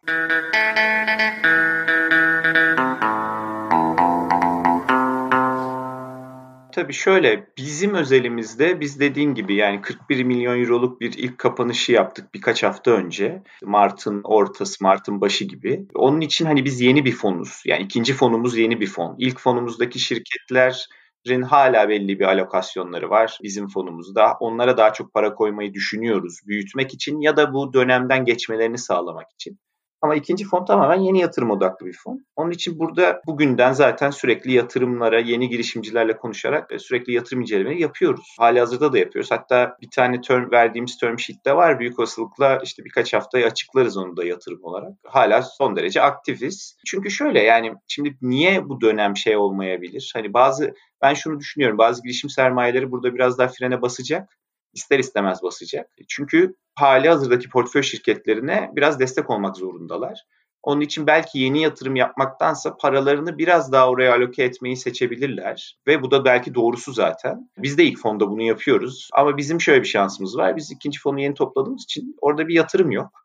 Tabii 6.86 6.94
şöyle 6.94 7.48
bizim 7.58 7.96
özelimizde 7.96 8.80
biz 8.80 9.00
dediğin 9.00 9.34
gibi 9.34 9.56
yani 9.56 9.82
41 9.82 10.24
milyon 10.24 10.60
euroluk 10.60 11.02
bir 11.02 11.14
ilk 11.14 11.38
kapanışı 11.38 11.92
yaptık 11.92 12.34
birkaç 12.34 12.64
hafta 12.64 12.92
önce. 12.92 13.44
Mart'ın 13.64 14.22
ortası, 14.24 14.84
Mart'ın 14.84 15.22
başı 15.22 15.46
gibi. 15.46 15.88
Onun 15.96 16.22
için 16.22 16.46
hani 16.46 16.66
biz 16.66 16.82
yeni 16.82 17.06
bir 17.06 17.12
fonuz. 17.12 17.62
Yani 17.66 17.84
ikinci 17.84 18.14
fonumuz 18.14 18.58
yeni 18.58 18.82
bir 18.82 18.88
fon. 18.88 19.16
İlk 19.20 19.40
fonumuzdaki 19.40 20.00
şirketlerin 20.00 21.42
hala 21.42 21.90
belli 21.90 22.20
bir 22.20 22.26
alokasyonları 22.26 23.10
var 23.10 23.40
bizim 23.44 23.68
fonumuzda. 23.68 24.38
Onlara 24.40 24.78
daha 24.78 24.94
çok 24.94 25.14
para 25.14 25.36
koymayı 25.36 25.74
düşünüyoruz 25.74 26.40
büyütmek 26.48 26.94
için 26.94 27.22
ya 27.22 27.38
da 27.38 27.54
bu 27.54 27.74
dönemden 27.74 28.26
geçmelerini 28.26 28.78
sağlamak 28.78 29.32
için. 29.34 29.60
Ama 30.02 30.16
ikinci 30.16 30.46
fon 30.46 30.66
tamamen 30.66 31.00
yeni 31.00 31.20
yatırım 31.20 31.52
odaklı 31.52 31.86
bir 31.86 31.98
fon. 32.04 32.26
Onun 32.36 32.52
için 32.52 32.80
burada 32.80 33.22
bugünden 33.28 33.72
zaten 33.72 34.10
sürekli 34.10 34.52
yatırımlara, 34.52 35.20
yeni 35.20 35.50
girişimcilerle 35.50 36.18
konuşarak 36.18 36.72
e, 36.72 36.80
sürekli 36.80 37.14
yatırım 37.14 37.42
incelemeleri 37.42 37.82
yapıyoruz. 37.82 38.36
Hali 38.40 38.60
hazırda 38.60 38.94
da 38.94 38.98
yapıyoruz. 38.98 39.32
Hatta 39.32 39.78
bir 39.82 39.90
tane 39.90 40.22
term 40.22 40.52
verdiğimiz 40.52 40.98
term 40.98 41.20
sheet 41.20 41.46
de 41.46 41.56
var. 41.56 41.80
Büyük 41.80 42.00
olasılıkla 42.00 42.60
işte 42.64 42.86
birkaç 42.86 43.14
haftaya 43.14 43.48
açıklarız 43.48 43.98
onu 43.98 44.18
da 44.18 44.26
yatırım 44.26 44.64
olarak. 44.64 44.94
Hala 45.04 45.42
son 45.42 45.76
derece 45.76 46.02
aktifiz. 46.02 46.78
Çünkü 46.86 47.12
şöyle 47.12 47.42
yani 47.42 47.74
şimdi 47.88 48.18
niye 48.22 48.70
bu 48.70 48.82
dönem 48.82 49.18
şey 49.18 49.38
olmayabilir? 49.38 50.12
Hani 50.16 50.34
bazı 50.34 50.74
ben 51.02 51.14
şunu 51.14 51.40
düşünüyorum. 51.40 51.78
Bazı 51.78 52.04
girişim 52.04 52.30
sermayeleri 52.30 52.92
burada 52.92 53.16
biraz 53.16 53.38
daha 53.38 53.48
frene 53.48 53.82
basacak 53.82 54.30
ister 54.76 55.00
istemez 55.00 55.44
basacak. 55.44 55.90
Çünkü 56.08 56.56
hali 56.76 57.10
hazırdaki 57.10 57.50
portföy 57.50 57.84
şirketlerine 57.84 58.72
biraz 58.76 59.00
destek 59.00 59.30
olmak 59.30 59.58
zorundalar. 59.58 60.26
Onun 60.64 60.82
için 60.82 61.08
belki 61.08 61.40
yeni 61.40 61.62
yatırım 61.62 61.96
yapmaktansa 61.96 62.78
paralarını 62.78 63.38
biraz 63.38 63.72
daha 63.72 63.90
oraya 63.90 64.14
aloke 64.14 64.44
etmeyi 64.44 64.78
seçebilirler. 64.78 65.80
Ve 65.88 66.02
bu 66.02 66.12
da 66.12 66.26
belki 66.26 66.56
doğrusu 66.56 66.94
zaten. 66.94 67.50
Biz 67.58 67.78
de 67.78 67.84
ilk 67.84 68.00
fonda 68.00 68.30
bunu 68.30 68.42
yapıyoruz. 68.42 69.10
Ama 69.14 69.38
bizim 69.38 69.62
şöyle 69.62 69.82
bir 69.82 69.88
şansımız 69.88 70.38
var. 70.38 70.56
Biz 70.56 70.72
ikinci 70.72 71.00
fonu 71.00 71.22
yeni 71.22 71.34
topladığımız 71.34 71.84
için 71.84 72.16
orada 72.22 72.48
bir 72.48 72.54
yatırım 72.54 72.92
yok. 72.92 73.25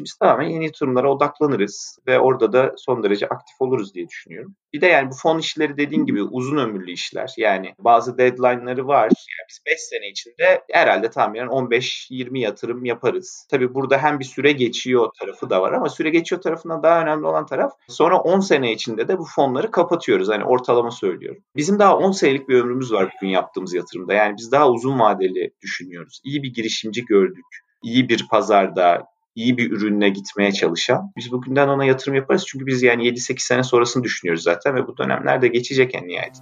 Biz 0.00 0.14
tamamen 0.14 0.48
yeni 0.48 0.64
yatırımlara 0.64 1.12
odaklanırız 1.12 1.98
ve 2.06 2.18
orada 2.18 2.52
da 2.52 2.74
son 2.76 3.02
derece 3.02 3.26
aktif 3.26 3.60
oluruz 3.60 3.94
diye 3.94 4.08
düşünüyorum. 4.08 4.54
Bir 4.72 4.80
de 4.80 4.86
yani 4.86 5.10
bu 5.10 5.14
fon 5.14 5.38
işleri 5.38 5.76
dediğin 5.76 6.06
gibi 6.06 6.22
uzun 6.22 6.56
ömürlü 6.56 6.90
işler. 6.90 7.34
Yani 7.36 7.74
bazı 7.78 8.18
deadline'ları 8.18 8.86
var. 8.86 9.02
Yani 9.04 9.46
biz 9.48 9.58
5 9.66 9.80
sene 9.80 10.08
içinde 10.08 10.62
herhalde 10.70 11.10
tahminen 11.10 11.46
15-20 11.46 12.38
yatırım 12.38 12.84
yaparız. 12.84 13.46
Tabii 13.50 13.74
burada 13.74 13.98
hem 13.98 14.18
bir 14.18 14.24
süre 14.24 14.52
geçiyor 14.52 15.10
tarafı 15.20 15.50
da 15.50 15.62
var 15.62 15.72
ama 15.72 15.88
süre 15.88 16.10
geçiyor 16.10 16.42
tarafından 16.42 16.82
daha 16.82 17.02
önemli 17.02 17.26
olan 17.26 17.46
taraf 17.46 17.72
sonra 17.88 18.18
10 18.18 18.40
sene 18.40 18.72
içinde 18.72 19.08
de 19.08 19.18
bu 19.18 19.24
fonları 19.24 19.70
kapatıyoruz. 19.70 20.28
Hani 20.28 20.44
ortalama 20.44 20.90
söylüyorum. 20.90 21.42
Bizim 21.56 21.78
daha 21.78 21.98
10 21.98 22.12
senelik 22.12 22.48
bir 22.48 22.60
ömrümüz 22.60 22.92
var 22.92 23.12
bugün 23.16 23.28
yaptığımız 23.28 23.74
yatırımda. 23.74 24.14
Yani 24.14 24.34
biz 24.38 24.52
daha 24.52 24.70
uzun 24.70 25.00
vadeli 25.00 25.50
düşünüyoruz. 25.62 26.20
İyi 26.24 26.42
bir 26.42 26.54
girişimci 26.54 27.04
gördük 27.04 27.44
iyi 27.82 28.08
bir 28.08 28.26
pazarda, 28.30 29.06
iyi 29.36 29.56
bir 29.58 29.70
ürünle 29.70 30.08
gitmeye 30.08 30.52
çalışan. 30.52 31.12
Biz 31.16 31.32
bugünden 31.32 31.68
ona 31.68 31.84
yatırım 31.84 32.14
yaparız. 32.14 32.44
Çünkü 32.48 32.66
biz 32.66 32.82
yani 32.82 33.08
7-8 33.08 33.38
sene 33.38 33.62
sonrasını 33.62 34.04
düşünüyoruz 34.04 34.42
zaten 34.42 34.74
ve 34.74 34.86
bu 34.86 34.96
dönemler 34.96 35.42
de 35.42 35.48
geçecek 35.48 35.94
en 35.94 36.08
nihayet. 36.08 36.36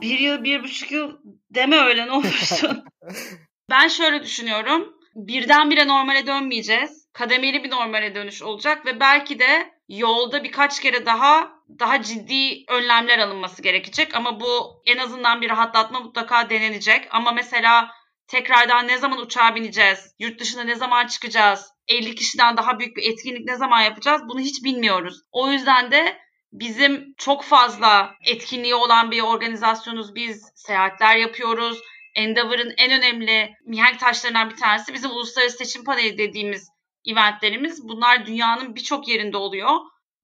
Bir 0.00 0.18
yıl, 0.18 0.44
bir 0.44 0.62
buçuk 0.62 0.92
yıl 0.92 1.12
deme 1.50 1.76
öyle 1.76 2.06
ne 2.06 2.12
olursun. 2.12 2.84
ben 3.70 3.88
şöyle 3.88 4.22
düşünüyorum. 4.22 4.92
Birdenbire 5.14 5.88
normale 5.88 6.26
dönmeyeceğiz. 6.26 7.08
Kademeli 7.12 7.64
bir 7.64 7.70
normale 7.70 8.14
dönüş 8.14 8.42
olacak 8.42 8.86
ve 8.86 9.00
belki 9.00 9.38
de 9.38 9.70
yolda 9.88 10.44
birkaç 10.44 10.80
kere 10.80 11.06
daha 11.06 11.54
daha 11.78 12.02
ciddi 12.02 12.64
önlemler 12.68 13.18
alınması 13.18 13.62
gerekecek 13.62 14.14
ama 14.14 14.40
bu 14.40 14.82
en 14.86 14.98
azından 14.98 15.40
bir 15.40 15.50
rahatlatma 15.50 16.00
mutlaka 16.00 16.50
denenecek. 16.50 17.08
Ama 17.10 17.32
mesela 17.32 17.90
tekrardan 18.26 18.88
ne 18.88 18.98
zaman 18.98 19.18
uçağa 19.20 19.54
bineceğiz, 19.54 20.14
yurt 20.18 20.40
dışına 20.40 20.62
ne 20.62 20.74
zaman 20.74 21.06
çıkacağız, 21.06 21.74
50 21.88 22.14
kişiden 22.14 22.56
daha 22.56 22.78
büyük 22.78 22.96
bir 22.96 23.12
etkinlik 23.12 23.44
ne 23.46 23.56
zaman 23.56 23.80
yapacağız 23.80 24.22
bunu 24.28 24.40
hiç 24.40 24.64
bilmiyoruz. 24.64 25.20
O 25.32 25.50
yüzden 25.50 25.90
de 25.90 26.18
bizim 26.52 27.14
çok 27.18 27.44
fazla 27.44 28.14
etkinliği 28.26 28.74
olan 28.74 29.10
bir 29.10 29.22
organizasyonuz. 29.22 30.14
Biz 30.14 30.52
seyahatler 30.54 31.16
yapıyoruz. 31.16 31.78
Endeavor'ın 32.16 32.74
en 32.76 32.92
önemli 32.92 33.54
mihenk 33.66 34.00
taşlarından 34.00 34.50
bir 34.50 34.56
tanesi 34.56 34.94
bizim 34.94 35.10
uluslararası 35.10 35.56
seçim 35.56 35.84
paneli 35.84 36.18
dediğimiz 36.18 36.68
eventlerimiz. 37.06 37.88
Bunlar 37.88 38.26
dünyanın 38.26 38.76
birçok 38.76 39.08
yerinde 39.08 39.36
oluyor. 39.36 39.70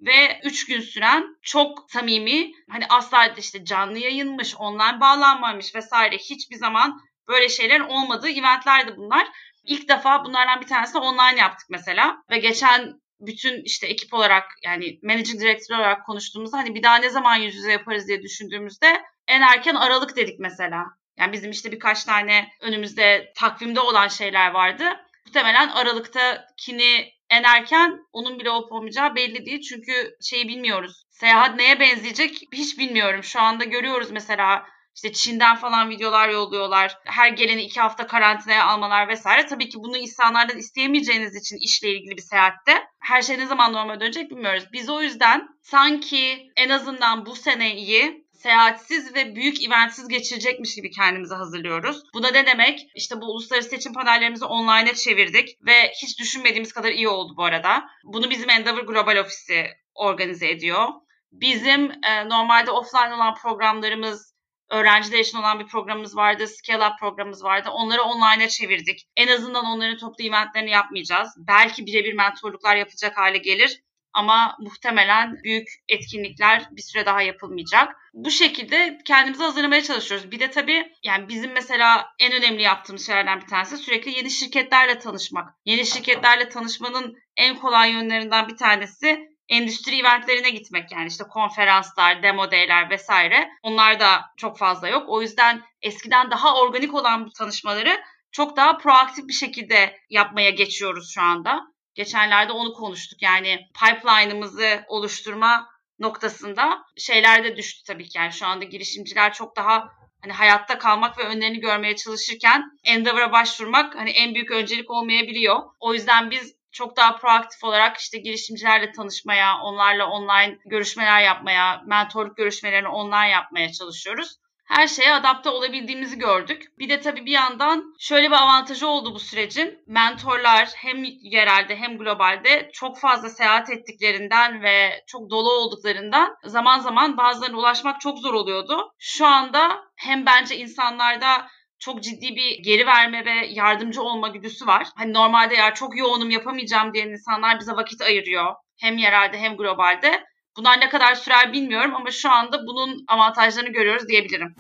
ve 0.01 0.41
3 0.45 0.67
gün 0.67 0.81
süren 0.81 1.25
çok 1.43 1.91
samimi 1.91 2.53
hani 2.71 2.87
asla 2.89 3.27
işte 3.27 3.65
canlı 3.65 3.99
yayınmış, 3.99 4.55
online 4.57 5.01
bağlanmamış 5.01 5.75
vesaire 5.75 6.17
hiçbir 6.17 6.57
zaman 6.57 7.01
böyle 7.29 7.49
şeylerin 7.49 7.85
olmadığı 7.85 8.31
eventlerdi 8.31 8.97
bunlar. 8.97 9.29
İlk 9.65 9.89
defa 9.89 10.25
bunlardan 10.25 10.61
bir 10.61 10.67
tanesi 10.67 10.99
online 10.99 11.41
yaptık 11.41 11.67
mesela 11.71 12.17
ve 12.31 12.39
geçen 12.39 13.01
bütün 13.21 13.63
işte 13.65 13.87
ekip 13.87 14.15
olarak 14.15 14.45
yani 14.65 14.99
managing 15.03 15.41
director 15.41 15.77
olarak 15.77 16.07
konuştuğumuzda 16.07 16.59
hani 16.59 16.75
bir 16.75 16.83
daha 16.83 16.97
ne 16.97 17.11
zaman 17.11 17.37
yüz 17.37 17.55
yüze 17.55 17.73
yaparız 17.73 18.09
diye 18.09 18.23
düşündüğümüzde 18.23 19.03
en 19.29 19.41
erken 19.41 19.75
Aralık 19.75 20.17
dedik 20.17 20.41
mesela. 20.41 20.85
Yani 21.19 21.33
bizim 21.33 21.51
işte 21.51 21.73
birkaç 21.73 22.05
tane 22.05 22.49
önümüzde 22.61 23.33
takvimde 23.37 23.81
olan 23.81 24.09
şeyler 24.09 24.51
vardı. 24.51 24.85
Muhtemelen 25.27 25.69
Aralık'takini 25.69 27.13
en 27.31 27.43
erken 27.43 27.99
onun 28.13 28.39
bile 28.39 28.51
olup 28.51 28.73
olmayacağı 28.73 29.15
belli 29.15 29.47
değil. 29.47 29.61
Çünkü 29.61 30.17
şeyi 30.23 30.49
bilmiyoruz. 30.49 31.05
Seyahat 31.11 31.57
neye 31.57 31.81
benzeyecek 31.81 32.39
hiç 32.53 32.79
bilmiyorum. 32.79 33.23
Şu 33.23 33.41
anda 33.41 33.65
görüyoruz 33.65 34.11
mesela 34.11 34.67
işte 35.05 35.13
Çin'den 35.13 35.57
falan 35.57 35.91
videolar 35.91 36.29
yolluyorlar. 36.29 36.99
Her 37.05 37.29
geleni 37.29 37.63
iki 37.63 37.81
hafta 37.81 38.07
karantinaya 38.07 38.65
almalar 38.65 39.09
vesaire. 39.09 39.47
Tabii 39.47 39.69
ki 39.69 39.79
bunu 39.79 39.97
insanlardan 39.97 40.59
isteyemeyeceğiniz 40.59 41.37
için 41.37 41.57
işle 41.57 41.89
ilgili 41.89 42.17
bir 42.17 42.23
seyahatte 42.23 42.73
her 43.01 43.23
şey 43.23 43.39
ne 43.39 43.47
zaman 43.47 43.73
normal 43.73 44.01
dönecek 44.01 44.31
bilmiyoruz. 44.31 44.65
Biz 44.73 44.89
o 44.89 45.03
yüzden 45.03 45.49
sanki 45.63 46.51
en 46.57 46.69
azından 46.69 47.27
bu 47.27 47.37
seneyi 47.37 48.27
seyahatsiz 48.33 49.15
ve 49.15 49.37
büyük 49.37 49.65
eventsiz 49.65 50.09
geçirecekmiş 50.09 50.75
gibi 50.75 50.91
kendimizi 50.91 51.35
hazırlıyoruz. 51.35 52.03
Bu 52.15 52.23
da 52.23 52.31
ne 52.31 52.47
demek? 52.47 52.81
İşte 52.95 53.21
bu 53.21 53.25
uluslararası 53.25 53.71
seçim 53.71 53.93
panellerimizi 53.93 54.45
online'a 54.45 54.95
çevirdik 54.95 55.49
ve 55.67 55.93
hiç 56.03 56.19
düşünmediğimiz 56.19 56.73
kadar 56.73 56.93
iyi 56.93 57.09
oldu 57.09 57.35
bu 57.37 57.45
arada. 57.45 57.85
Bunu 58.05 58.31
bizim 58.31 58.51
Endeavor 58.51 58.83
Global 58.83 59.17
Ofisi 59.17 59.67
organize 59.95 60.49
ediyor. 60.49 60.89
Bizim 61.33 61.91
e, 62.05 62.29
normalde 62.29 62.71
offline 62.71 63.15
olan 63.15 63.35
programlarımız 63.35 64.30
öğrenciler 64.71 65.19
için 65.19 65.39
olan 65.39 65.61
bir 65.61 65.67
programımız 65.67 66.17
vardı. 66.17 66.47
Scale 66.47 66.87
Up 66.87 66.99
programımız 67.01 67.45
vardı. 67.45 67.71
Onları 67.73 68.03
online'a 68.03 68.49
çevirdik. 68.49 69.09
En 69.17 69.29
azından 69.29 69.65
onların 69.65 69.99
toplu 69.99 70.25
eventlerini 70.25 70.71
yapmayacağız. 70.71 71.35
Belki 71.37 71.87
birebir 71.87 72.13
mentorluklar 72.13 72.77
yapacak 72.77 73.19
hale 73.19 73.39
gelir. 73.39 73.83
Ama 74.13 74.57
muhtemelen 74.61 75.43
büyük 75.45 75.69
etkinlikler 75.89 76.69
bir 76.71 76.83
süre 76.83 77.07
daha 77.07 77.23
yapılmayacak. 77.23 77.97
Bu 78.15 78.31
şekilde 78.31 78.99
kendimizi 79.05 79.43
hazırlamaya 79.43 79.83
çalışıyoruz. 79.83 80.31
Bir 80.31 80.41
de 80.41 80.51
tabii 80.51 80.93
yani 81.03 81.29
bizim 81.29 81.53
mesela 81.53 82.07
en 82.19 82.33
önemli 82.33 82.63
yaptığımız 82.63 83.07
şeylerden 83.07 83.41
bir 83.41 83.47
tanesi 83.47 83.77
sürekli 83.77 84.11
yeni 84.11 84.31
şirketlerle 84.31 84.99
tanışmak. 84.99 85.55
Yeni 85.65 85.87
şirketlerle 85.87 86.49
tanışmanın 86.49 87.17
en 87.37 87.57
kolay 87.57 87.93
yönlerinden 87.93 88.49
bir 88.49 88.57
tanesi 88.57 89.31
endüstri 89.51 90.01
eventlerine 90.01 90.51
gitmek 90.51 90.93
yani 90.93 91.09
işte 91.09 91.25
konferanslar, 91.25 92.23
demo 92.23 92.51
day'ler 92.51 92.91
vesaire. 92.91 93.49
Onlar 93.63 94.01
da 94.01 94.25
çok 94.37 94.59
fazla 94.59 94.89
yok. 94.89 95.05
O 95.09 95.23
yüzden 95.23 95.63
eskiden 95.83 96.31
daha 96.31 96.61
organik 96.61 96.95
olan 96.95 97.27
bu 97.27 97.33
tanışmaları 97.33 98.01
çok 98.33 98.57
daha 98.57 98.79
proaktif 98.79 99.29
bir 99.29 99.33
şekilde 99.33 99.97
yapmaya 100.11 100.51
geçiyoruz 100.51 101.11
şu 101.15 101.23
anda. 101.23 101.61
Geçenlerde 101.95 102.53
onu 102.53 102.73
konuştuk. 102.73 103.23
Yani 103.23 103.59
pipeline'ımızı 103.81 104.85
oluşturma 104.89 105.69
noktasında 105.99 106.85
şeyler 106.97 107.45
de 107.45 107.57
düştü 107.57 107.85
tabii 107.87 108.09
ki. 108.09 108.19
Yani 108.19 108.33
şu 108.33 108.47
anda 108.47 108.65
girişimciler 108.65 109.33
çok 109.33 109.57
daha 109.57 109.89
hani 110.23 110.33
hayatta 110.33 110.79
kalmak 110.79 111.19
ve 111.19 111.23
önlerini 111.23 111.61
görmeye 111.61 111.97
çalışırken 111.97 112.65
Endeavor'a 112.85 113.33
başvurmak 113.33 113.97
hani 113.97 114.11
en 114.11 114.35
büyük 114.35 114.51
öncelik 114.51 114.91
olmayabiliyor. 114.91 115.63
O 115.81 115.95
yüzden 115.95 116.31
biz 116.31 116.60
çok 116.73 116.97
daha 116.97 117.17
proaktif 117.17 117.65
olarak 117.65 117.97
işte 117.97 118.19
girişimcilerle 118.19 118.93
tanışmaya, 118.93 119.59
onlarla 119.63 120.07
online 120.07 120.59
görüşmeler 120.65 121.21
yapmaya, 121.21 121.83
mentorluk 121.87 122.37
görüşmelerini 122.37 122.89
online 122.89 123.29
yapmaya 123.29 123.73
çalışıyoruz 123.73 124.41
her 124.71 124.87
şeye 124.87 125.15
adapte 125.15 125.51
olabildiğimizi 125.51 126.19
gördük. 126.19 126.79
Bir 126.79 126.89
de 126.89 127.01
tabii 127.01 127.27
bir 127.27 127.31
yandan 127.31 127.95
şöyle 127.99 128.27
bir 128.27 128.37
avantajı 128.37 128.89
oldu 128.89 129.15
bu 129.15 129.19
sürecin. 129.19 129.79
Mentorlar 129.87 130.69
hem 130.77 131.05
yerelde 131.05 131.77
hem 131.77 131.99
globalde 131.99 132.71
çok 132.73 132.99
fazla 132.99 133.29
seyahat 133.29 133.71
ettiklerinden 133.71 134.63
ve 134.63 135.05
çok 135.07 135.31
dolu 135.31 135.53
olduklarından 135.53 136.37
zaman 136.45 136.79
zaman 136.79 137.17
bazılarına 137.17 137.59
ulaşmak 137.59 138.01
çok 138.01 138.19
zor 138.19 138.35
oluyordu. 138.35 138.93
Şu 138.99 139.27
anda 139.27 139.85
hem 139.97 140.27
bence 140.27 140.57
insanlarda 140.57 141.47
çok 141.81 142.03
ciddi 142.03 142.37
bir 142.37 142.63
geri 142.63 142.87
verme 142.87 143.25
ve 143.25 143.47
yardımcı 143.47 144.03
olma 144.03 144.29
güdüsü 144.29 144.67
var. 144.67 144.87
Hani 144.95 145.13
normalde 145.13 145.55
ya 145.55 145.75
çok 145.75 145.97
yoğunum 145.97 146.31
yapamayacağım 146.31 146.95
diyen 146.95 147.09
insanlar 147.09 147.61
bize 147.61 147.73
vakit 147.73 148.03
ayırıyor. 148.03 148.55
Hem 148.81 148.99
yerelde 148.99 149.39
hem 149.39 149.57
globalde. 149.57 150.25
Bunlar 150.57 150.81
ne 150.81 150.89
kadar 150.89 151.15
sürer 151.15 151.53
bilmiyorum 151.53 151.95
ama 151.95 152.11
şu 152.11 152.31
anda 152.31 152.67
bunun 152.67 153.05
avantajlarını 153.09 153.69
görüyoruz 153.69 154.09
diyebilirim. 154.09 154.55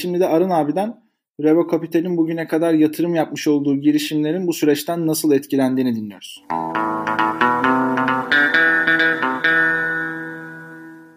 Şimdi 0.00 0.20
de 0.20 0.26
Arın 0.26 0.50
abiden 0.50 0.96
Revo 1.42 1.70
Capital'in 1.70 2.16
bugüne 2.16 2.46
kadar 2.46 2.74
yatırım 2.74 3.14
yapmış 3.14 3.48
olduğu 3.48 3.80
girişimlerin 3.80 4.46
bu 4.46 4.52
süreçten 4.52 5.06
nasıl 5.06 5.32
etkilendiğini 5.32 5.96
dinliyoruz. 5.96 6.44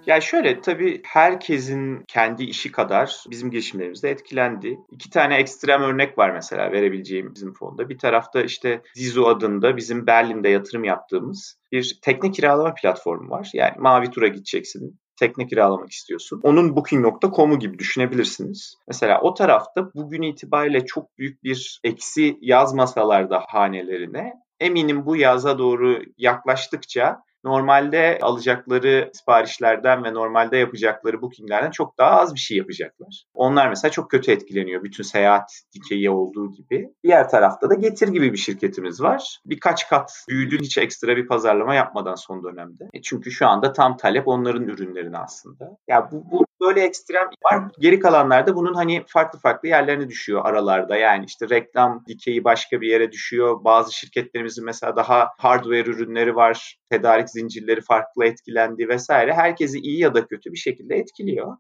Ya 0.06 0.22
şöyle 0.22 0.62
tabii 0.62 1.02
herkesin 1.06 2.04
kendi 2.08 2.44
işi 2.44 2.72
kadar 2.72 3.24
bizim 3.30 3.52
girişimlerimiz 3.52 4.04
de 4.04 4.10
etkilendi. 4.10 4.80
İki 4.92 5.10
tane 5.10 5.36
ekstrem 5.36 5.82
örnek 5.82 6.18
var 6.18 6.30
mesela 6.30 6.72
verebileceğim 6.72 7.36
bizim 7.36 7.54
fonda. 7.54 7.90
Bir 7.90 7.98
tarafta 7.98 8.42
işte 8.42 8.82
Zizo 8.96 9.26
adında 9.26 9.78
bizim 9.78 10.08
Berlin'de 10.08 10.50
yatırım 10.50 10.84
yaptığımız 10.84 11.58
bir 11.72 12.00
tekne 12.02 12.32
kiralama 12.32 12.74
platformu 12.74 13.30
var. 13.30 13.50
Yani 13.54 13.74
mavi 13.78 14.10
tura 14.12 14.28
gideceksin 14.28 15.00
tekne 15.20 15.48
kiralamak 15.48 15.92
istiyorsun. 15.92 16.40
Onun 16.44 16.76
booking.com'u 16.76 17.60
gibi 17.60 17.80
düşünebilirsiniz. 17.80 18.76
Mesela 18.88 19.22
o 19.22 19.34
tarafta 19.34 19.94
bugün 19.96 20.22
itibariyle 20.22 20.86
çok 20.86 21.18
büyük 21.18 21.44
bir 21.44 21.80
eksi 21.84 22.38
yazmasalar 22.42 23.30
da 23.30 23.44
hanelerine 23.48 24.34
eminim 24.60 25.06
bu 25.06 25.16
yaza 25.16 25.58
doğru 25.60 26.02
yaklaştıkça 26.18 27.18
normalde 27.44 28.20
alacakları 28.22 29.12
siparişlerden 29.14 30.04
ve 30.04 30.14
normalde 30.14 30.58
yapacakları 30.58 31.22
bookinglerden 31.22 31.72
çok 31.72 31.98
daha 31.98 32.20
az 32.20 32.36
bir 32.36 32.40
şey 32.40 32.58
yapacaklar. 32.58 33.24
Onlar 33.34 33.70
mesela 33.70 33.92
çok 33.92 34.12
kötü 34.12 34.32
etkileniyor 34.32 34.84
bütün 34.84 35.04
seyahat 35.04 35.52
dikeyi 35.74 36.10
olduğu 36.10 36.52
gibi. 36.52 36.90
Diğer 37.04 37.30
tarafta 37.30 37.70
da 37.70 37.74
Getir 37.82 38.08
gibi 38.08 38.34
bir 38.34 38.38
şirketimiz 38.38 39.02
var. 39.02 39.40
Birkaç 39.46 39.90
kat 39.90 40.12
büyüdü 40.30 40.58
hiç 40.60 40.78
ekstra 40.78 41.18
bir 41.18 41.28
pazarlama 41.28 41.76
yapmadan 41.76 42.16
son 42.16 42.44
dönemde. 42.44 42.90
E 42.94 43.02
çünkü 43.02 43.32
şu 43.32 43.48
anda 43.48 43.74
tam 43.74 43.98
talep 43.98 44.28
onların 44.28 44.68
ürünlerine 44.68 45.18
aslında. 45.18 45.78
Ya 45.88 46.10
bu, 46.12 46.32
bu 46.32 46.46
böyle 46.62 46.82
ekstrem 46.82 47.30
var. 47.44 47.64
Geri 47.80 48.00
kalanlarda 48.00 48.56
bunun 48.56 48.74
hani 48.74 49.04
farklı 49.08 49.40
farklı 49.40 49.68
yerlerine 49.68 50.10
düşüyor 50.10 50.46
aralarda. 50.46 50.98
Yani 50.98 51.26
işte 51.26 51.50
reklam 51.50 52.04
dikeyi 52.08 52.44
başka 52.44 52.82
bir 52.82 52.88
yere 52.88 53.12
düşüyor. 53.12 53.64
Bazı 53.64 53.94
şirketlerimizin 53.94 54.66
mesela 54.66 54.96
daha 54.96 55.30
hardware 55.38 55.90
ürünleri 55.90 56.36
var. 56.36 56.78
Tedarik 56.90 57.30
zincirleri 57.30 57.82
farklı 57.82 58.26
etkilendi 58.26 58.88
vesaire. 58.88 59.34
Herkesi 59.34 59.80
iyi 59.80 60.00
ya 60.00 60.14
da 60.14 60.26
kötü 60.26 60.52
bir 60.52 60.58
şekilde 60.58 60.96
etkiliyor. 60.96 61.58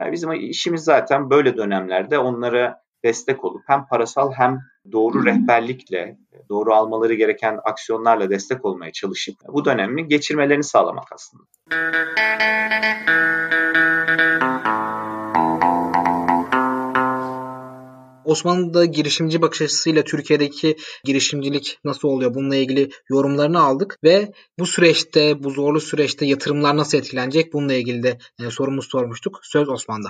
Yani 0.00 0.12
bizim 0.12 0.32
işimiz 0.32 0.84
zaten 0.84 1.30
böyle 1.30 1.56
dönemlerde 1.56 2.18
onlara 2.18 2.82
destek 3.04 3.44
olup 3.44 3.62
hem 3.66 3.86
parasal 3.86 4.32
hem 4.32 4.58
doğru 4.92 5.24
rehberlikle, 5.24 6.18
doğru 6.48 6.74
almaları 6.74 7.14
gereken 7.14 7.58
aksiyonlarla 7.64 8.30
destek 8.30 8.64
olmaya 8.64 8.92
çalışıp 8.92 9.34
bu 9.48 9.64
dönemi 9.64 10.08
geçirmelerini 10.08 10.64
sağlamak 10.64 11.12
aslında. 11.12 11.44
Osmanlı'da 18.24 18.84
girişimci 18.84 19.42
bakış 19.42 19.62
açısıyla 19.62 20.04
Türkiye'deki 20.04 20.76
girişimcilik 21.04 21.78
nasıl 21.84 22.08
oluyor? 22.08 22.34
Bununla 22.34 22.56
ilgili 22.56 22.90
yorumlarını 23.10 23.62
aldık 23.62 23.98
ve 24.04 24.32
bu 24.58 24.66
süreçte, 24.66 25.44
bu 25.44 25.50
zorlu 25.50 25.80
süreçte 25.80 26.26
yatırımlar 26.26 26.76
nasıl 26.76 26.98
etkilenecek? 26.98 27.52
Bununla 27.52 27.74
ilgili 27.74 28.02
de 28.02 28.18
e, 28.40 28.50
sorumuz 28.50 28.88
sormuştuk. 28.88 29.40
Söz 29.42 29.68
Osman'da. 29.68 30.08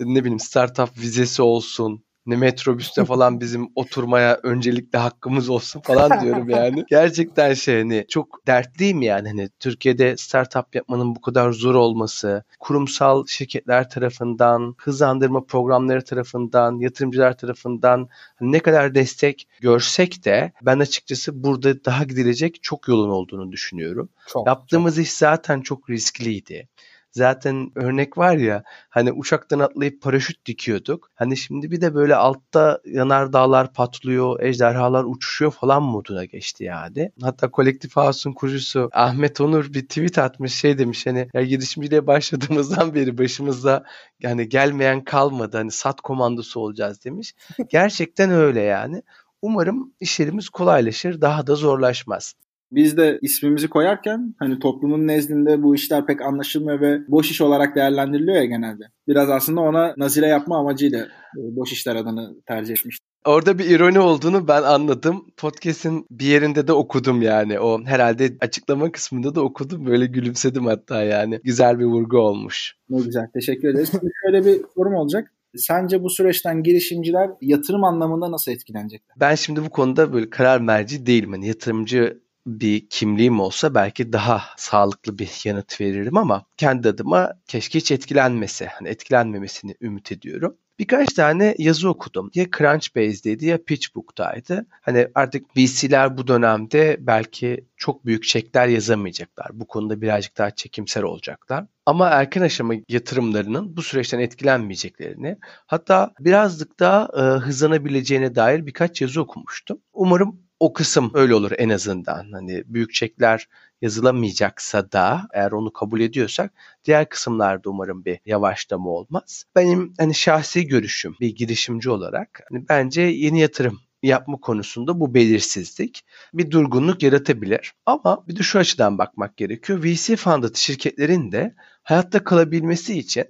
Ne 0.00 0.20
bileyim 0.20 0.40
startup 0.40 0.98
vizesi 0.98 1.42
olsun, 1.42 2.04
ne 2.26 2.36
metrobüste 2.36 3.04
falan 3.04 3.40
bizim 3.40 3.68
oturmaya 3.74 4.40
öncelikle 4.42 4.98
hakkımız 4.98 5.48
olsun 5.48 5.80
falan 5.80 6.20
diyorum 6.20 6.50
yani. 6.50 6.84
Gerçekten 6.90 7.54
şey 7.54 7.78
hani 7.78 8.04
çok 8.08 8.46
dertliyim 8.46 9.02
yani 9.02 9.28
hani 9.28 9.48
Türkiye'de 9.60 10.16
startup 10.16 10.74
yapmanın 10.74 11.14
bu 11.14 11.20
kadar 11.20 11.52
zor 11.52 11.74
olması, 11.74 12.44
kurumsal 12.60 13.26
şirketler 13.26 13.90
tarafından, 13.90 14.74
hızlandırma 14.78 15.44
programları 15.44 16.04
tarafından, 16.04 16.78
yatırımcılar 16.78 17.38
tarafından 17.38 18.08
hani 18.38 18.52
ne 18.52 18.60
kadar 18.60 18.94
destek 18.94 19.48
görsek 19.60 20.24
de 20.24 20.52
ben 20.62 20.78
açıkçası 20.78 21.44
burada 21.44 21.84
daha 21.84 22.04
gidilecek 22.04 22.62
çok 22.62 22.88
yolun 22.88 23.10
olduğunu 23.10 23.52
düşünüyorum. 23.52 24.08
Çok, 24.26 24.46
Yaptığımız 24.46 24.96
çok. 24.96 25.04
iş 25.04 25.12
zaten 25.12 25.60
çok 25.60 25.90
riskliydi. 25.90 26.68
Zaten 27.12 27.72
örnek 27.74 28.18
var 28.18 28.36
ya 28.36 28.62
hani 28.88 29.12
uçaktan 29.12 29.58
atlayıp 29.58 30.02
paraşüt 30.02 30.46
dikiyorduk. 30.46 31.10
Hani 31.14 31.36
şimdi 31.36 31.70
bir 31.70 31.80
de 31.80 31.94
böyle 31.94 32.16
altta 32.16 32.80
yanar 32.84 33.32
dağlar 33.32 33.72
patlıyor, 33.72 34.40
ejderhalar 34.40 35.04
uçuşuyor 35.04 35.50
falan 35.50 35.82
moduna 35.82 36.24
geçti 36.24 36.64
yani. 36.64 37.12
Hatta 37.22 37.50
Kolektif 37.50 37.96
House'un 37.96 38.32
kurucusu 38.32 38.90
Ahmet 38.92 39.40
Onur 39.40 39.74
bir 39.74 39.82
tweet 39.82 40.18
atmış 40.18 40.54
şey 40.54 40.78
demiş 40.78 41.06
hani 41.06 41.28
ya 41.34 41.42
girişimciliğe 41.42 42.06
başladığımızdan 42.06 42.94
beri 42.94 43.18
başımızda 43.18 43.84
yani 44.20 44.48
gelmeyen 44.48 45.04
kalmadı 45.04 45.56
hani 45.56 45.70
sat 45.70 46.00
komandosu 46.00 46.60
olacağız 46.60 47.04
demiş. 47.04 47.34
Gerçekten 47.68 48.30
öyle 48.30 48.60
yani. 48.60 49.02
Umarım 49.42 49.92
işlerimiz 50.00 50.48
kolaylaşır, 50.48 51.20
daha 51.20 51.46
da 51.46 51.54
zorlaşmaz. 51.54 52.34
Biz 52.72 52.96
de 52.96 53.18
ismimizi 53.22 53.68
koyarken 53.68 54.34
hani 54.38 54.58
toplumun 54.58 55.06
nezdinde 55.06 55.62
bu 55.62 55.74
işler 55.74 56.06
pek 56.06 56.22
anlaşılmıyor 56.22 56.80
ve 56.80 57.00
boş 57.08 57.30
iş 57.30 57.40
olarak 57.40 57.76
değerlendiriliyor 57.76 58.36
ya 58.36 58.44
genelde. 58.44 58.84
Biraz 59.08 59.30
aslında 59.30 59.60
ona 59.60 59.94
nazile 59.96 60.26
yapma 60.26 60.58
amacıyla 60.58 60.98
e, 61.00 61.40
boş 61.56 61.72
işler 61.72 61.96
adını 61.96 62.34
tercih 62.46 62.72
etmiştim. 62.72 63.06
Orada 63.24 63.58
bir 63.58 63.64
ironi 63.64 64.00
olduğunu 64.00 64.48
ben 64.48 64.62
anladım. 64.62 65.26
Podcast'in 65.36 66.06
bir 66.10 66.26
yerinde 66.26 66.66
de 66.66 66.72
okudum 66.72 67.22
yani. 67.22 67.60
O 67.60 67.84
herhalde 67.84 68.36
açıklama 68.40 68.92
kısmında 68.92 69.34
da 69.34 69.40
okudum. 69.40 69.86
Böyle 69.86 70.06
gülümsedim 70.06 70.66
hatta 70.66 71.02
yani. 71.02 71.40
Güzel 71.44 71.78
bir 71.78 71.84
vurgu 71.84 72.18
olmuş. 72.18 72.74
Ne 72.90 73.00
güzel. 73.00 73.26
Teşekkür 73.34 73.68
ederiz. 73.68 73.90
Şimdi 73.90 74.12
şöyle 74.24 74.44
bir 74.44 74.64
sorum 74.74 74.94
olacak. 74.94 75.32
Sence 75.56 76.02
bu 76.02 76.10
süreçten 76.10 76.62
girişimciler 76.62 77.30
yatırım 77.40 77.84
anlamında 77.84 78.32
nasıl 78.32 78.52
etkilenecekler? 78.52 79.16
Ben 79.20 79.34
şimdi 79.34 79.64
bu 79.64 79.70
konuda 79.70 80.12
böyle 80.12 80.30
karar 80.30 80.60
merci 80.60 81.06
değilim. 81.06 81.32
Hani 81.32 81.48
yatırımcı 81.48 82.20
bir 82.46 82.88
kimliğim 82.88 83.40
olsa 83.40 83.74
belki 83.74 84.12
daha 84.12 84.42
sağlıklı 84.56 85.18
bir 85.18 85.40
yanıt 85.44 85.80
veririm 85.80 86.16
ama 86.16 86.44
kendi 86.56 86.88
adıma 86.88 87.32
keşke 87.46 87.78
hiç 87.78 87.92
etkilenmese, 87.92 88.66
hani 88.66 88.88
etkilenmemesini 88.88 89.74
ümit 89.80 90.12
ediyorum. 90.12 90.56
Birkaç 90.80 91.12
tane 91.12 91.54
yazı 91.58 91.88
okudum. 91.88 92.30
Ya 92.34 92.46
Crunchbase'deydi 92.58 93.46
ya 93.46 93.64
PitchBook'taydı. 93.64 94.66
Hani 94.70 95.08
artık 95.14 95.56
VC'ler 95.56 96.18
bu 96.18 96.26
dönemde 96.26 96.96
belki 97.00 97.64
çok 97.76 98.06
büyük 98.06 98.24
çekler 98.24 98.68
yazamayacaklar. 98.68 99.48
Bu 99.52 99.66
konuda 99.66 100.00
birazcık 100.00 100.38
daha 100.38 100.50
çekimser 100.50 101.02
olacaklar. 101.02 101.66
Ama 101.86 102.08
erken 102.08 102.42
aşama 102.42 102.74
yatırımlarının 102.88 103.76
bu 103.76 103.82
süreçten 103.82 104.18
etkilenmeyeceklerini 104.18 105.38
hatta 105.66 106.12
birazcık 106.20 106.80
daha 106.80 107.08
e, 107.16 107.20
hızlanabileceğine 107.20 108.34
dair 108.34 108.66
birkaç 108.66 109.00
yazı 109.00 109.20
okumuştum. 109.20 109.78
Umarım 109.92 110.40
o 110.60 110.72
kısım 110.72 111.10
öyle 111.14 111.34
olur 111.34 111.52
en 111.58 111.68
azından. 111.68 112.32
Hani 112.32 112.62
büyük 112.66 112.94
çekler 112.94 113.48
yazılamayacaksa 113.82 114.92
da 114.92 115.28
eğer 115.32 115.52
onu 115.52 115.72
kabul 115.72 116.00
ediyorsak 116.00 116.52
diğer 116.84 117.08
kısımlarda 117.08 117.70
umarım 117.70 118.04
bir 118.04 118.18
yavaşlama 118.26 118.90
olmaz. 118.90 119.44
Benim 119.56 119.94
hani 119.98 120.14
şahsi 120.14 120.66
görüşüm 120.66 121.16
bir 121.20 121.36
girişimci 121.36 121.90
olarak 121.90 122.40
hani 122.50 122.68
bence 122.68 123.02
yeni 123.02 123.40
yatırım 123.40 123.80
yapma 124.02 124.36
konusunda 124.40 125.00
bu 125.00 125.14
belirsizlik 125.14 126.04
bir 126.34 126.50
durgunluk 126.50 127.02
yaratabilir. 127.02 127.72
Ama 127.86 128.24
bir 128.28 128.36
de 128.36 128.42
şu 128.42 128.58
açıdan 128.58 128.98
bakmak 128.98 129.36
gerekiyor. 129.36 129.82
VC 129.84 130.16
fundet 130.16 130.56
şirketlerin 130.56 131.32
de 131.32 131.54
hayatta 131.82 132.24
kalabilmesi 132.24 132.98
için 132.98 133.24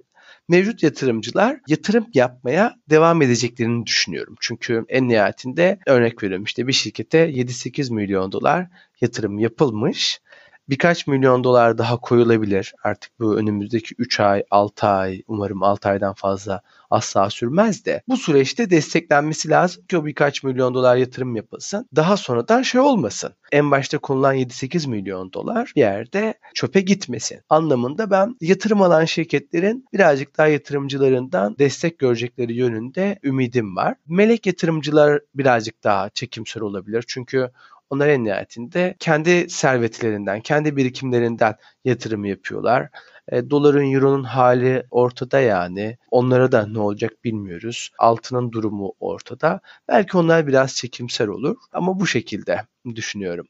mevcut 0.51 0.83
yatırımcılar 0.83 1.59
yatırım 1.67 2.07
yapmaya 2.13 2.75
devam 2.89 3.21
edeceklerini 3.21 3.85
düşünüyorum. 3.85 4.35
Çünkü 4.41 4.85
en 4.89 5.07
nihayetinde 5.07 5.79
örnek 5.87 6.23
veriyorum 6.23 6.43
işte 6.43 6.67
bir 6.67 6.73
şirkete 6.73 7.29
7-8 7.29 7.93
milyon 7.93 8.31
dolar 8.31 8.67
yatırım 9.01 9.39
yapılmış 9.39 10.21
birkaç 10.71 11.07
milyon 11.07 11.43
dolar 11.43 11.77
daha 11.77 11.97
koyulabilir. 11.97 12.73
Artık 12.83 13.19
bu 13.19 13.37
önümüzdeki 13.37 13.95
3 13.97 14.19
ay, 14.19 14.43
6 14.51 14.87
ay, 14.87 15.21
umarım 15.27 15.63
6 15.63 15.89
aydan 15.89 16.13
fazla 16.13 16.61
asla 16.89 17.29
sürmez 17.29 17.85
de 17.85 18.01
bu 18.07 18.17
süreçte 18.17 18.69
desteklenmesi 18.69 19.49
lazım 19.49 19.83
ki 19.85 19.97
o 19.97 20.05
birkaç 20.05 20.43
milyon 20.43 20.73
dolar 20.73 20.95
yatırım 20.95 21.35
yapılsın. 21.35 21.87
Daha 21.95 22.17
sonradan 22.17 22.61
şey 22.61 22.81
olmasın. 22.81 23.33
En 23.51 23.71
başta 23.71 23.97
konulan 23.97 24.35
7-8 24.35 24.89
milyon 24.89 25.33
dolar 25.33 25.73
bir 25.75 25.81
yerde 25.81 26.33
çöpe 26.53 26.81
gitmesin. 26.81 27.39
Anlamında 27.49 28.11
ben 28.11 28.35
yatırım 28.41 28.81
alan 28.81 29.05
şirketlerin 29.05 29.85
birazcık 29.93 30.37
daha 30.37 30.47
yatırımcılarından 30.47 31.55
destek 31.59 31.99
görecekleri 31.99 32.53
yönünde 32.53 33.19
ümidim 33.23 33.75
var. 33.75 33.95
Melek 34.07 34.45
yatırımcılar 34.45 35.19
birazcık 35.35 35.83
daha 35.83 36.09
çekimser 36.09 36.61
olabilir. 36.61 37.03
Çünkü 37.07 37.51
onlar 37.91 38.07
en 38.07 38.23
nihayetinde 38.23 38.95
kendi 38.99 39.49
servetlerinden, 39.49 40.41
kendi 40.41 40.75
birikimlerinden 40.75 41.55
yatırım 41.85 42.25
yapıyorlar. 42.25 42.89
E, 43.31 43.49
doların, 43.49 43.93
euronun 43.93 44.23
hali 44.23 44.83
ortada 44.91 45.39
yani. 45.39 45.97
Onlara 46.11 46.51
da 46.51 46.67
ne 46.67 46.79
olacak 46.79 47.23
bilmiyoruz. 47.23 47.91
Altının 47.99 48.51
durumu 48.51 48.93
ortada. 48.99 49.59
Belki 49.87 50.17
onlar 50.17 50.47
biraz 50.47 50.75
çekimser 50.75 51.27
olur 51.27 51.57
ama 51.71 51.99
bu 51.99 52.07
şekilde 52.07 52.61
düşünüyorum. 52.95 53.47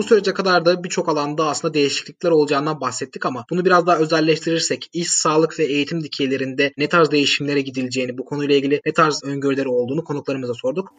Bu 0.00 0.04
sürece 0.04 0.34
kadar 0.34 0.64
da 0.64 0.84
birçok 0.84 1.08
alanda 1.08 1.48
aslında 1.48 1.74
değişiklikler 1.74 2.30
olacağından 2.30 2.80
bahsettik 2.80 3.26
ama 3.26 3.44
bunu 3.50 3.64
biraz 3.64 3.86
daha 3.86 3.96
özelleştirirsek 3.96 4.90
iş, 4.92 5.10
sağlık 5.10 5.58
ve 5.58 5.64
eğitim 5.64 6.02
dikeylerinde 6.02 6.72
ne 6.76 6.88
tarz 6.88 7.10
değişimlere 7.10 7.60
gidileceğini, 7.60 8.18
bu 8.18 8.24
konuyla 8.24 8.54
ilgili 8.54 8.80
ne 8.86 8.92
tarz 8.92 9.24
öngörüleri 9.24 9.68
olduğunu 9.68 10.04
konuklarımıza 10.04 10.54
sorduk. 10.54 10.92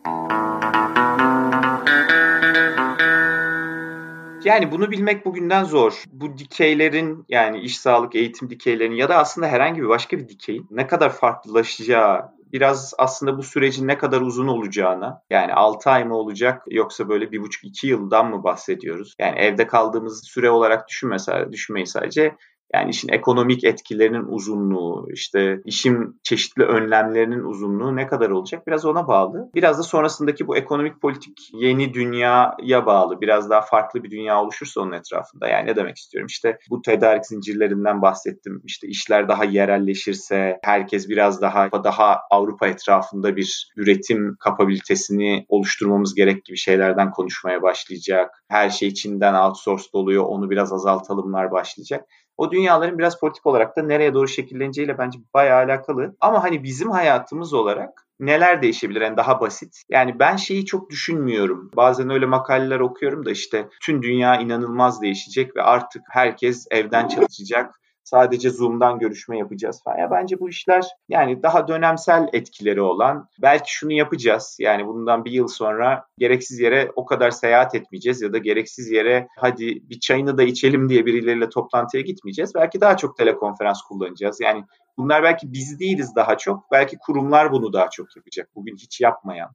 Yani 4.46 4.72
bunu 4.72 4.92
bilmek 4.92 5.26
bugünden 5.26 5.64
zor. 5.64 6.04
Bu 6.12 6.38
dikeylerin 6.38 7.26
yani 7.30 7.60
iş 7.60 7.78
sağlık 7.78 8.16
eğitim 8.16 8.50
dikeylerinin 8.50 8.96
ya 8.96 9.10
da 9.10 9.18
aslında 9.18 9.48
herhangi 9.48 9.82
bir 9.82 9.90
başka 9.90 10.18
bir 10.18 10.30
dikeyin 10.30 10.68
ne 10.72 10.88
kadar 10.88 11.14
farklılaşacağı 11.14 12.22
biraz 12.54 12.94
aslında 12.98 13.38
bu 13.38 13.44
sürecin 13.44 13.88
ne 13.88 13.98
kadar 13.98 14.22
uzun 14.22 14.48
olacağına 14.48 15.22
yani 15.30 15.54
6 15.54 15.90
ay 15.90 16.06
mı 16.06 16.16
olacak 16.16 16.64
yoksa 16.68 17.10
böyle 17.10 17.26
1,5-2 17.26 17.88
yıldan 17.88 18.30
mı 18.30 18.44
bahsediyoruz? 18.44 19.16
Yani 19.20 19.40
evde 19.40 19.68
kaldığımız 19.68 20.24
süre 20.24 20.50
olarak 20.50 20.88
düşünme, 20.88 21.18
düşünmeyin 21.52 21.86
sadece 21.86 22.36
yani 22.74 22.90
işin 22.90 23.10
ekonomik 23.10 23.64
etkilerinin 23.64 24.26
uzunluğu, 24.28 25.08
işte 25.14 25.62
işin 25.66 26.20
çeşitli 26.24 26.64
önlemlerinin 26.64 27.44
uzunluğu 27.44 27.96
ne 27.96 28.08
kadar 28.08 28.30
olacak 28.30 28.68
biraz 28.68 28.86
ona 28.86 29.08
bağlı. 29.08 29.50
Biraz 29.56 29.80
da 29.80 29.84
sonrasındaki 29.84 30.48
bu 30.48 30.58
ekonomik 30.58 31.02
politik 31.02 31.38
yeni 31.54 31.94
dünyaya 31.94 32.86
bağlı. 32.86 33.22
Biraz 33.22 33.50
daha 33.50 33.62
farklı 33.62 34.04
bir 34.04 34.12
dünya 34.12 34.42
oluşursa 34.42 34.82
onun 34.82 34.92
etrafında. 34.92 35.48
Yani 35.48 35.68
ne 35.68 35.76
demek 35.76 35.98
istiyorum? 35.98 36.28
İşte 36.28 36.58
bu 36.70 36.82
tedarik 36.82 37.26
zincirlerinden 37.26 38.02
bahsettim. 38.02 38.62
İşte 38.66 38.88
işler 38.88 39.30
daha 39.30 39.46
yerelleşirse, 39.46 40.60
herkes 40.64 41.10
biraz 41.10 41.42
daha 41.42 41.70
daha 41.84 42.20
Avrupa 42.32 42.68
etrafında 42.68 43.36
bir 43.36 43.72
üretim 43.78 44.36
kapabilitesini 44.40 45.46
oluşturmamız 45.50 46.16
gerek 46.16 46.46
gibi 46.46 46.58
şeylerden 46.58 47.12
konuşmaya 47.12 47.62
başlayacak. 47.62 48.44
Her 48.50 48.70
şey 48.70 48.88
içinden 48.88 49.34
outsourced 49.34 49.90
oluyor, 49.94 50.26
onu 50.28 50.50
biraz 50.50 50.74
azaltalımlar 50.74 51.52
başlayacak. 51.52 52.06
O 52.38 52.52
dünyaların 52.52 52.98
biraz 52.98 53.20
politik 53.20 53.46
olarak 53.46 53.78
da 53.78 53.84
nereye 53.84 54.14
doğru 54.14 54.28
şekilleneceğiyle 54.28 54.98
bence 54.98 55.20
bayağı 55.34 55.58
alakalı. 55.58 56.16
Ama 56.20 56.44
hani 56.44 56.64
bizim 56.64 56.92
hayatımız 56.92 57.54
olarak 57.54 58.08
neler 58.20 58.62
değişebilir? 58.62 59.02
Yani 59.02 59.18
daha 59.18 59.42
basit. 59.42 59.84
Yani 59.90 60.20
ben 60.20 60.36
şeyi 60.36 60.66
çok 60.66 60.90
düşünmüyorum. 60.90 61.72
Bazen 61.76 62.10
öyle 62.10 62.26
makaleler 62.26 62.80
okuyorum 62.80 63.26
da 63.26 63.32
işte 63.32 63.70
tüm 63.82 64.02
dünya 64.02 64.36
inanılmaz 64.36 65.02
değişecek 65.02 65.56
ve 65.56 65.62
artık 65.62 66.02
herkes 66.10 66.68
evden 66.72 67.08
çalışacak 67.08 67.81
sadece 68.04 68.50
Zoom'dan 68.50 69.00
görüşme 69.00 69.38
yapacağız 69.38 69.82
falan. 69.84 69.98
Ya 69.98 70.12
bence 70.12 70.40
bu 70.40 70.50
işler 70.50 70.86
yani 71.10 71.44
daha 71.44 71.68
dönemsel 71.68 72.30
etkileri 72.34 72.82
olan 72.82 73.28
belki 73.42 73.74
şunu 73.74 73.92
yapacağız. 73.92 74.58
Yani 74.60 74.88
bundan 74.88 75.26
bir 75.26 75.32
yıl 75.32 75.48
sonra 75.48 76.06
gereksiz 76.18 76.60
yere 76.60 76.92
o 76.96 77.06
kadar 77.06 77.32
seyahat 77.32 77.76
etmeyeceğiz 77.76 78.22
ya 78.22 78.34
da 78.34 78.38
gereksiz 78.38 78.92
yere 78.92 79.28
hadi 79.38 79.90
bir 79.90 80.00
çayını 80.00 80.38
da 80.38 80.44
içelim 80.44 80.90
diye 80.90 81.06
birileriyle 81.06 81.50
toplantıya 81.50 82.04
gitmeyeceğiz. 82.04 82.56
Belki 82.56 82.82
daha 82.82 82.98
çok 82.98 83.18
telekonferans 83.18 83.82
kullanacağız. 83.82 84.42
Yani 84.42 84.64
bunlar 84.98 85.24
belki 85.24 85.54
biz 85.54 85.80
değiliz 85.80 86.16
daha 86.16 86.38
çok. 86.38 86.72
Belki 86.72 86.98
kurumlar 86.98 87.52
bunu 87.52 87.74
daha 87.74 87.90
çok 87.90 88.16
yapacak. 88.16 88.50
Bugün 88.56 88.76
hiç 88.76 89.02
yapmayan. 89.02 89.50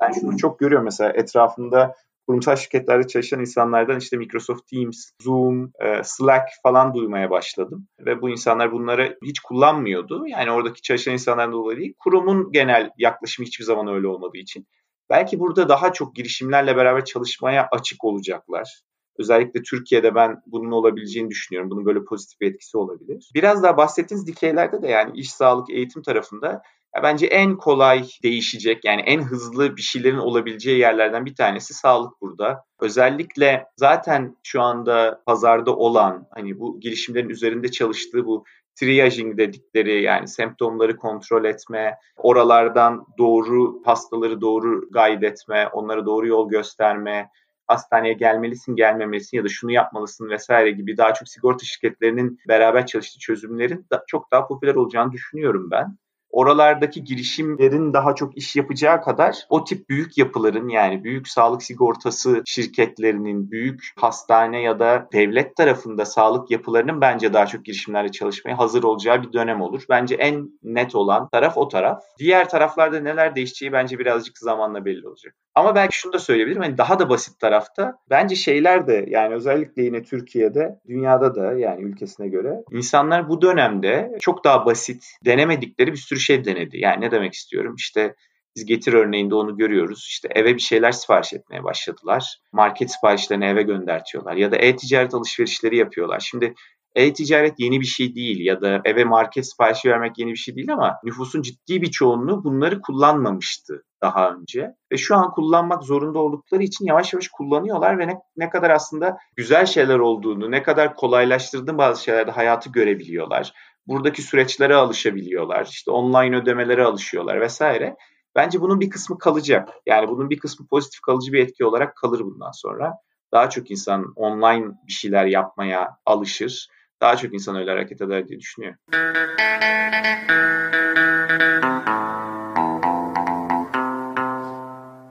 Ben 0.00 0.12
şunu 0.12 0.36
çok 0.36 0.58
görüyorum 0.58 0.84
mesela 0.84 1.12
etrafımda 1.12 1.94
kurumsal 2.32 2.56
şirketlerde 2.56 3.06
çalışan 3.06 3.40
insanlardan 3.40 3.98
işte 3.98 4.16
Microsoft 4.16 4.68
Teams, 4.70 5.10
Zoom, 5.22 5.72
e, 5.80 6.02
Slack 6.04 6.48
falan 6.62 6.94
duymaya 6.94 7.30
başladım. 7.30 7.88
Ve 8.00 8.22
bu 8.22 8.30
insanlar 8.30 8.72
bunları 8.72 9.18
hiç 9.24 9.40
kullanmıyordu. 9.40 10.26
Yani 10.26 10.50
oradaki 10.50 10.82
çalışan 10.82 11.12
insanlardan 11.12 11.52
dolayı 11.52 11.78
değil. 11.78 11.94
Kurumun 11.98 12.52
genel 12.52 12.90
yaklaşımı 12.98 13.46
hiçbir 13.46 13.64
zaman 13.64 13.86
öyle 13.94 14.06
olmadığı 14.06 14.38
için. 14.38 14.66
Belki 15.10 15.40
burada 15.40 15.68
daha 15.68 15.92
çok 15.92 16.16
girişimlerle 16.16 16.76
beraber 16.76 17.04
çalışmaya 17.04 17.68
açık 17.72 18.04
olacaklar. 18.04 18.82
Özellikle 19.18 19.62
Türkiye'de 19.62 20.14
ben 20.14 20.42
bunun 20.46 20.70
olabileceğini 20.70 21.30
düşünüyorum. 21.30 21.70
Bunun 21.70 21.86
böyle 21.86 22.04
pozitif 22.04 22.40
bir 22.40 22.50
etkisi 22.50 22.78
olabilir. 22.78 23.30
Biraz 23.34 23.62
daha 23.62 23.76
bahsettiğiniz 23.76 24.26
dikeylerde 24.26 24.82
de 24.82 24.88
yani 24.88 25.10
iş 25.14 25.32
sağlık 25.32 25.70
eğitim 25.70 26.02
tarafında 26.02 26.62
Ya 26.96 27.02
bence 27.02 27.26
en 27.26 27.56
kolay 27.56 28.04
değişecek 28.22 28.84
yani 28.84 29.00
en 29.00 29.22
hızlı 29.22 29.76
bir 29.76 29.82
şeylerin 29.82 30.18
olabileceği 30.18 30.78
yerlerden 30.78 31.26
bir 31.26 31.34
tanesi 31.34 31.74
sağlık 31.74 32.20
burada. 32.20 32.64
Özellikle 32.80 33.66
zaten 33.76 34.36
şu 34.42 34.62
anda 34.62 35.22
pazarda 35.26 35.76
olan 35.76 36.26
hani 36.30 36.58
bu 36.58 36.80
girişimlerin 36.80 37.28
üzerinde 37.28 37.70
çalıştığı 37.70 38.26
bu 38.26 38.44
triaging 38.74 39.38
dedikleri 39.38 40.02
yani 40.02 40.28
semptomları 40.28 40.96
kontrol 40.96 41.44
etme, 41.44 41.98
oralardan 42.16 43.06
doğru 43.18 43.82
hastaları 43.84 44.40
doğru 44.40 44.90
guide 44.90 45.26
etme, 45.26 45.68
onlara 45.72 46.06
doğru 46.06 46.26
yol 46.26 46.48
gösterme, 46.48 47.28
hastaneye 47.66 48.12
gelmelisin, 48.12 48.76
gelmemelisin 48.76 49.36
ya 49.36 49.44
da 49.44 49.48
şunu 49.48 49.72
yapmalısın 49.72 50.28
vesaire 50.28 50.70
gibi 50.70 50.96
daha 50.96 51.14
çok 51.14 51.28
sigorta 51.28 51.64
şirketlerinin 51.64 52.38
beraber 52.48 52.86
çalıştığı 52.86 53.18
çözümlerin 53.18 53.86
da 53.92 54.04
çok 54.06 54.32
daha 54.32 54.46
popüler 54.46 54.74
olacağını 54.74 55.12
düşünüyorum 55.12 55.70
ben 55.70 55.98
oralardaki 56.32 57.04
girişimlerin 57.04 57.92
daha 57.92 58.14
çok 58.14 58.36
iş 58.36 58.56
yapacağı 58.56 59.02
kadar 59.02 59.36
o 59.48 59.64
tip 59.64 59.88
büyük 59.88 60.18
yapıların 60.18 60.68
yani 60.68 61.04
büyük 61.04 61.28
sağlık 61.28 61.62
sigortası 61.62 62.42
şirketlerinin, 62.46 63.50
büyük 63.50 63.92
hastane 63.96 64.62
ya 64.62 64.78
da 64.78 65.08
devlet 65.12 65.56
tarafında 65.56 66.04
sağlık 66.04 66.50
yapılarının 66.50 67.00
bence 67.00 67.32
daha 67.32 67.46
çok 67.46 67.64
girişimlerle 67.64 68.10
çalışmaya 68.10 68.58
hazır 68.58 68.82
olacağı 68.82 69.22
bir 69.22 69.32
dönem 69.32 69.60
olur. 69.60 69.82
Bence 69.90 70.14
en 70.14 70.50
net 70.62 70.94
olan 70.94 71.28
taraf 71.28 71.56
o 71.56 71.68
taraf. 71.68 72.02
Diğer 72.18 72.48
taraflarda 72.48 73.00
neler 73.00 73.36
değişeceği 73.36 73.72
bence 73.72 73.98
birazcık 73.98 74.38
zamanla 74.38 74.84
belli 74.84 75.08
olacak. 75.08 75.34
Ama 75.54 75.74
belki 75.74 75.96
şunu 75.96 76.12
da 76.12 76.18
söyleyebilirim. 76.18 76.62
Hani 76.62 76.78
daha 76.78 76.98
da 76.98 77.08
basit 77.08 77.40
tarafta 77.40 77.94
bence 78.10 78.36
şeyler 78.36 78.86
de 78.86 79.06
yani 79.08 79.34
özellikle 79.34 79.82
yine 79.82 80.02
Türkiye'de, 80.02 80.78
dünyada 80.88 81.34
da 81.34 81.52
yani 81.52 81.82
ülkesine 81.82 82.28
göre 82.28 82.62
insanlar 82.70 83.28
bu 83.28 83.42
dönemde 83.42 84.12
çok 84.20 84.44
daha 84.44 84.66
basit 84.66 85.04
denemedikleri 85.24 85.92
bir 85.92 85.96
sürü 85.96 86.20
şey 86.22 86.44
denedi. 86.44 86.78
Yani 86.80 87.00
ne 87.00 87.10
demek 87.10 87.32
istiyorum? 87.32 87.74
İşte 87.78 88.14
biz 88.56 88.66
getir 88.66 88.92
örneğinde 88.92 89.34
onu 89.34 89.56
görüyoruz. 89.56 90.06
İşte 90.08 90.28
eve 90.34 90.54
bir 90.54 90.60
şeyler 90.60 90.92
sipariş 90.92 91.32
etmeye 91.32 91.64
başladılar. 91.64 92.38
Market 92.52 92.90
siparişlerini 92.90 93.44
eve 93.44 93.62
göndertiyorlar 93.62 94.36
ya 94.36 94.52
da 94.52 94.56
e-ticaret 94.56 95.14
alışverişleri 95.14 95.76
yapıyorlar. 95.76 96.20
Şimdi 96.20 96.54
e-ticaret 96.94 97.60
yeni 97.60 97.80
bir 97.80 97.86
şey 97.86 98.14
değil 98.14 98.46
ya 98.46 98.60
da 98.60 98.80
eve 98.84 99.04
market 99.04 99.50
siparişi 99.50 99.88
vermek 99.88 100.18
yeni 100.18 100.30
bir 100.30 100.36
şey 100.36 100.56
değil 100.56 100.72
ama 100.72 100.96
nüfusun 101.04 101.42
ciddi 101.42 101.82
bir 101.82 101.90
çoğunluğu 101.90 102.44
bunları 102.44 102.80
kullanmamıştı 102.80 103.84
daha 104.02 104.30
önce. 104.30 104.70
Ve 104.92 104.96
şu 104.96 105.16
an 105.16 105.30
kullanmak 105.30 105.82
zorunda 105.82 106.18
oldukları 106.18 106.62
için 106.62 106.84
yavaş 106.84 107.12
yavaş 107.12 107.28
kullanıyorlar 107.28 107.98
ve 107.98 108.06
ne, 108.06 108.14
ne 108.36 108.50
kadar 108.50 108.70
aslında 108.70 109.16
güzel 109.36 109.66
şeyler 109.66 109.98
olduğunu, 109.98 110.50
ne 110.50 110.62
kadar 110.62 110.94
kolaylaştırdığını 110.94 111.78
bazı 111.78 112.04
şeylerde 112.04 112.30
hayatı 112.30 112.70
görebiliyorlar. 112.70 113.52
Buradaki 113.86 114.22
süreçlere 114.22 114.74
alışabiliyorlar. 114.74 115.66
İşte 115.66 115.90
online 115.90 116.36
ödemelere 116.36 116.84
alışıyorlar 116.84 117.40
vesaire. 117.40 117.96
Bence 118.34 118.60
bunun 118.60 118.80
bir 118.80 118.90
kısmı 118.90 119.18
kalacak. 119.18 119.68
Yani 119.86 120.08
bunun 120.08 120.30
bir 120.30 120.38
kısmı 120.38 120.66
pozitif 120.66 121.00
kalıcı 121.00 121.32
bir 121.32 121.38
etki 121.38 121.64
olarak 121.64 121.96
kalır 121.96 122.20
bundan 122.20 122.50
sonra. 122.50 122.92
Daha 123.32 123.50
çok 123.50 123.70
insan 123.70 124.12
online 124.16 124.66
bir 124.86 124.92
şeyler 124.92 125.26
yapmaya 125.26 125.96
alışır. 126.06 126.68
Daha 127.00 127.16
çok 127.16 127.34
insan 127.34 127.56
öyle 127.56 127.70
hareket 127.70 128.00
eder 128.00 128.28
diye 128.28 128.38
düşünüyorum. 128.38 128.78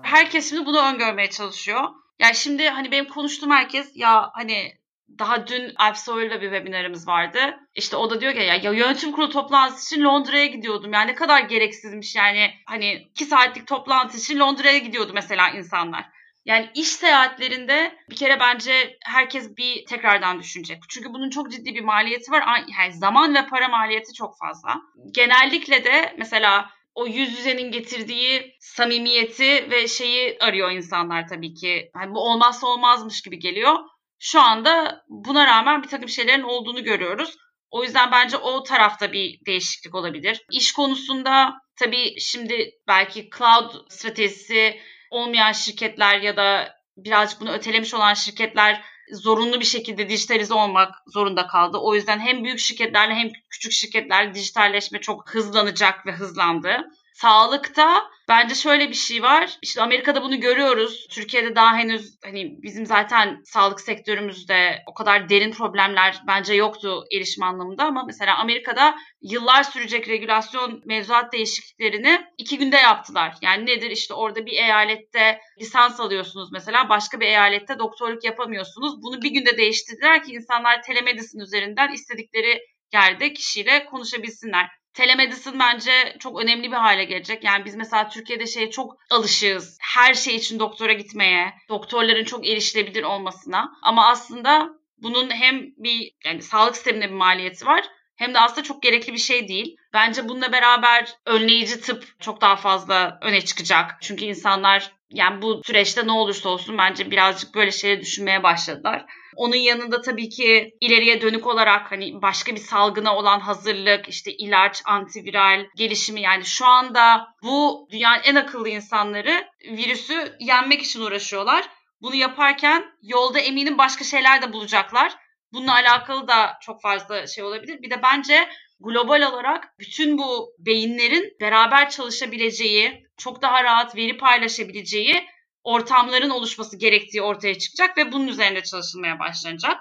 Herkes 0.02 0.50
şimdi 0.50 0.66
bunu 0.66 0.80
öngörmeye 0.94 1.30
çalışıyor. 1.30 1.82
Yani 2.20 2.36
şimdi 2.36 2.70
hani 2.70 2.92
benim 2.92 3.08
konuştuğum 3.08 3.52
herkes 3.52 3.92
ya 3.96 4.30
hani 4.34 4.81
daha 5.20 5.48
dün 5.48 5.72
Alp 5.76 5.98
Soylu'yla 5.98 6.42
bir 6.42 6.52
webinarımız 6.52 7.08
vardı. 7.08 7.40
İşte 7.76 7.96
o 7.96 8.10
da 8.10 8.22
diyor 8.22 8.34
ki 8.34 8.40
ya, 8.40 8.56
ya 8.56 8.72
yönetim 8.72 9.12
kurulu 9.12 9.30
toplantısı 9.30 9.96
için 9.96 10.04
Londra'ya 10.04 10.46
gidiyordum. 10.46 10.94
Yani 10.94 11.12
ne 11.12 11.16
kadar 11.16 11.42
gereksizmiş 11.42 12.16
yani. 12.16 12.52
Hani 12.66 12.94
iki 12.94 13.26
saatlik 13.26 13.68
toplantı 13.68 14.18
için 14.18 14.40
Londra'ya 14.40 14.78
gidiyordu 14.78 15.12
mesela 15.14 15.50
insanlar. 15.50 16.06
Yani 16.46 16.70
iş 16.76 16.88
seyahatlerinde 16.88 17.98
bir 18.10 18.16
kere 18.16 18.40
bence 18.40 18.98
herkes 19.06 19.58
bir 19.58 19.86
tekrardan 19.86 20.40
düşünecek. 20.40 20.84
Çünkü 20.90 21.10
bunun 21.10 21.30
çok 21.30 21.52
ciddi 21.52 21.76
bir 21.76 21.84
maliyeti 21.84 22.32
var. 22.32 22.44
Yani 22.80 22.94
zaman 22.94 23.36
ve 23.36 23.48
para 23.48 23.68
maliyeti 23.68 24.14
çok 24.14 24.38
fazla. 24.38 24.82
Genellikle 25.12 25.84
de 25.84 26.16
mesela 26.18 26.70
o 26.96 27.08
yüz 27.08 27.38
yüzenin 27.38 27.72
getirdiği 27.72 28.56
samimiyeti 28.60 29.72
ve 29.72 29.88
şeyi 29.88 30.38
arıyor 30.40 30.72
insanlar 30.72 31.28
tabii 31.28 31.54
ki. 31.54 31.92
Yani 31.96 32.16
bu 32.16 32.20
olmazsa 32.20 32.68
olmazmış 32.68 33.22
gibi 33.22 33.40
geliyor 33.40 33.76
şu 34.24 34.42
anda 34.42 35.04
buna 35.08 35.48
rağmen 35.48 35.84
bir 35.84 35.88
takım 35.88 36.10
şeylerin 36.10 36.44
olduğunu 36.44 36.84
görüyoruz. 36.84 37.38
O 37.72 37.84
yüzden 37.84 38.12
bence 38.12 38.38
o 38.38 38.64
tarafta 38.64 39.12
bir 39.12 39.40
değişiklik 39.46 39.96
olabilir. 39.96 40.46
İş 40.52 40.72
konusunda 40.72 41.54
tabii 41.80 42.20
şimdi 42.20 42.72
belki 42.88 43.30
cloud 43.38 43.72
stratejisi 43.90 44.80
olmayan 45.12 45.52
şirketler 45.52 46.20
ya 46.20 46.38
da 46.38 46.76
birazcık 46.98 47.42
bunu 47.42 47.52
ötelemiş 47.52 47.94
olan 47.94 48.14
şirketler 48.14 48.84
zorunlu 49.12 49.60
bir 49.60 49.66
şekilde 49.66 50.10
dijitalize 50.10 50.54
olmak 50.54 50.96
zorunda 51.08 51.48
kaldı. 51.48 51.78
O 51.78 51.96
yüzden 51.96 52.20
hem 52.20 52.44
büyük 52.44 52.60
şirketlerle 52.60 53.14
hem 53.14 53.30
küçük 53.50 53.72
şirketlerle 53.72 54.34
dijitalleşme 54.34 55.02
çok 55.02 55.30
hızlanacak 55.30 56.06
ve 56.06 56.12
hızlandı. 56.12 56.78
Sağlıkta 57.22 58.10
bence 58.28 58.56
şöyle 58.56 58.90
bir 58.90 58.96
şey 58.96 59.24
var. 59.24 59.58
İşte 59.62 59.82
Amerika'da 59.82 60.24
bunu 60.24 60.40
görüyoruz. 60.40 61.08
Türkiye'de 61.12 61.56
daha 61.56 61.76
henüz 61.76 62.18
hani 62.24 62.62
bizim 62.64 62.86
zaten 62.86 63.42
sağlık 63.46 63.82
sektörümüzde 63.82 64.84
o 64.88 64.94
kadar 64.94 65.30
derin 65.30 65.52
problemler 65.52 66.22
bence 66.28 66.54
yoktu 66.54 67.04
erişim 67.16 67.44
anlamında 67.44 67.84
ama 67.84 68.04
mesela 68.04 68.38
Amerika'da 68.38 68.96
yıllar 69.22 69.64
sürecek 69.64 70.10
regülasyon 70.10 70.82
mevzuat 70.86 71.34
değişikliklerini 71.34 72.26
iki 72.38 72.58
günde 72.58 72.78
yaptılar. 72.78 73.36
Yani 73.42 73.66
nedir 73.66 73.92
işte 73.92 74.14
orada 74.14 74.46
bir 74.46 74.54
eyalette 74.54 75.40
lisans 75.60 76.00
alıyorsunuz 76.00 76.52
mesela 76.52 76.90
başka 76.90 77.20
bir 77.20 77.26
eyalette 77.26 77.80
doktorluk 77.80 78.24
yapamıyorsunuz. 78.24 79.04
Bunu 79.04 79.22
bir 79.22 79.32
günde 79.32 79.58
değiştirdiler 79.58 80.24
ki 80.24 80.32
insanlar 80.32 80.82
telemedicine 80.82 81.44
üzerinden 81.44 81.94
istedikleri 81.94 82.62
yerde 82.94 83.34
kişiyle 83.34 83.86
konuşabilsinler 83.86 84.81
telemedicine 84.94 85.60
bence 85.60 86.16
çok 86.20 86.42
önemli 86.42 86.72
bir 86.72 86.78
hale 86.78 87.04
gelecek. 87.04 87.44
Yani 87.44 87.66
biz 87.66 87.76
mesela 87.76 88.10
Türkiye'de 88.10 88.48
şeye 88.48 88.72
çok 88.72 88.98
alışığız. 89.10 89.78
Her 89.82 90.14
şey 90.14 90.36
için 90.36 90.60
doktora 90.60 90.94
gitmeye, 90.94 91.54
doktorların 91.70 92.24
çok 92.24 92.48
erişilebilir 92.48 93.04
olmasına. 93.04 93.72
Ama 93.82 94.08
aslında 94.08 94.70
bunun 94.98 95.30
hem 95.30 95.62
bir 95.78 96.12
yani 96.26 96.42
sağlık 96.42 96.76
sisteminde 96.76 97.10
bir 97.10 97.16
maliyeti 97.16 97.66
var 97.66 97.86
hem 98.16 98.34
de 98.34 98.40
aslında 98.40 98.64
çok 98.64 98.84
gerekli 98.84 99.14
bir 99.14 99.18
şey 99.18 99.48
değil. 99.48 99.78
Bence 99.94 100.30
bununla 100.30 100.52
beraber 100.52 101.10
önleyici 101.26 101.82
tıp 101.82 102.16
çok 102.20 102.42
daha 102.42 102.56
fazla 102.56 103.20
öne 103.22 103.42
çıkacak. 103.42 103.98
Çünkü 104.02 104.26
insanlar 104.26 104.92
yani 105.12 105.42
bu 105.42 105.62
süreçte 105.66 106.08
ne 106.08 106.12
olursa 106.12 106.50
olsun 106.50 106.78
bence 106.78 107.12
birazcık 107.12 107.56
böyle 107.56 107.72
şeyleri 107.72 108.02
düşünmeye 108.02 108.44
başladılar. 108.44 109.06
Onun 109.36 109.56
yanında 109.56 110.02
tabii 110.02 110.30
ki 110.30 110.72
ileriye 110.82 111.22
dönük 111.22 111.48
olarak 111.48 111.92
hani 111.92 112.22
başka 112.22 112.56
bir 112.56 112.60
salgına 112.60 113.16
olan 113.16 113.40
hazırlık, 113.40 114.10
işte 114.10 114.32
ilaç, 114.32 114.82
antiviral 114.86 115.66
gelişimi 115.76 116.22
yani 116.22 116.46
şu 116.46 116.66
anda 116.66 117.28
bu 117.44 117.88
dünyanın 117.92 118.22
en 118.24 118.36
akıllı 118.36 118.70
insanları 118.70 119.48
virüsü 119.66 120.36
yenmek 120.40 120.82
için 120.82 121.02
uğraşıyorlar. 121.02 121.70
Bunu 122.02 122.16
yaparken 122.16 122.84
yolda 123.02 123.40
eminim 123.40 123.78
başka 123.78 124.04
şeyler 124.04 124.42
de 124.42 124.54
bulacaklar. 124.54 125.16
Bununla 125.54 125.74
alakalı 125.74 126.28
da 126.28 126.58
çok 126.62 126.82
fazla 126.82 127.28
şey 127.28 127.44
olabilir. 127.44 127.82
Bir 127.82 127.92
de 127.92 128.02
bence 128.04 128.48
global 128.80 129.22
olarak 129.22 129.80
bütün 129.80 130.18
bu 130.18 130.54
beyinlerin 130.60 131.34
beraber 131.42 131.90
çalışabileceği, 131.90 133.04
çok 133.22 133.42
daha 133.42 133.64
rahat 133.64 133.96
veri 133.96 134.18
paylaşabileceği 134.18 135.28
ortamların 135.64 136.30
oluşması 136.30 136.78
gerektiği 136.78 137.22
ortaya 137.22 137.58
çıkacak 137.58 137.98
ve 137.98 138.12
bunun 138.12 138.28
üzerinde 138.28 138.64
çalışılmaya 138.64 139.20
başlanacak. 139.20 139.78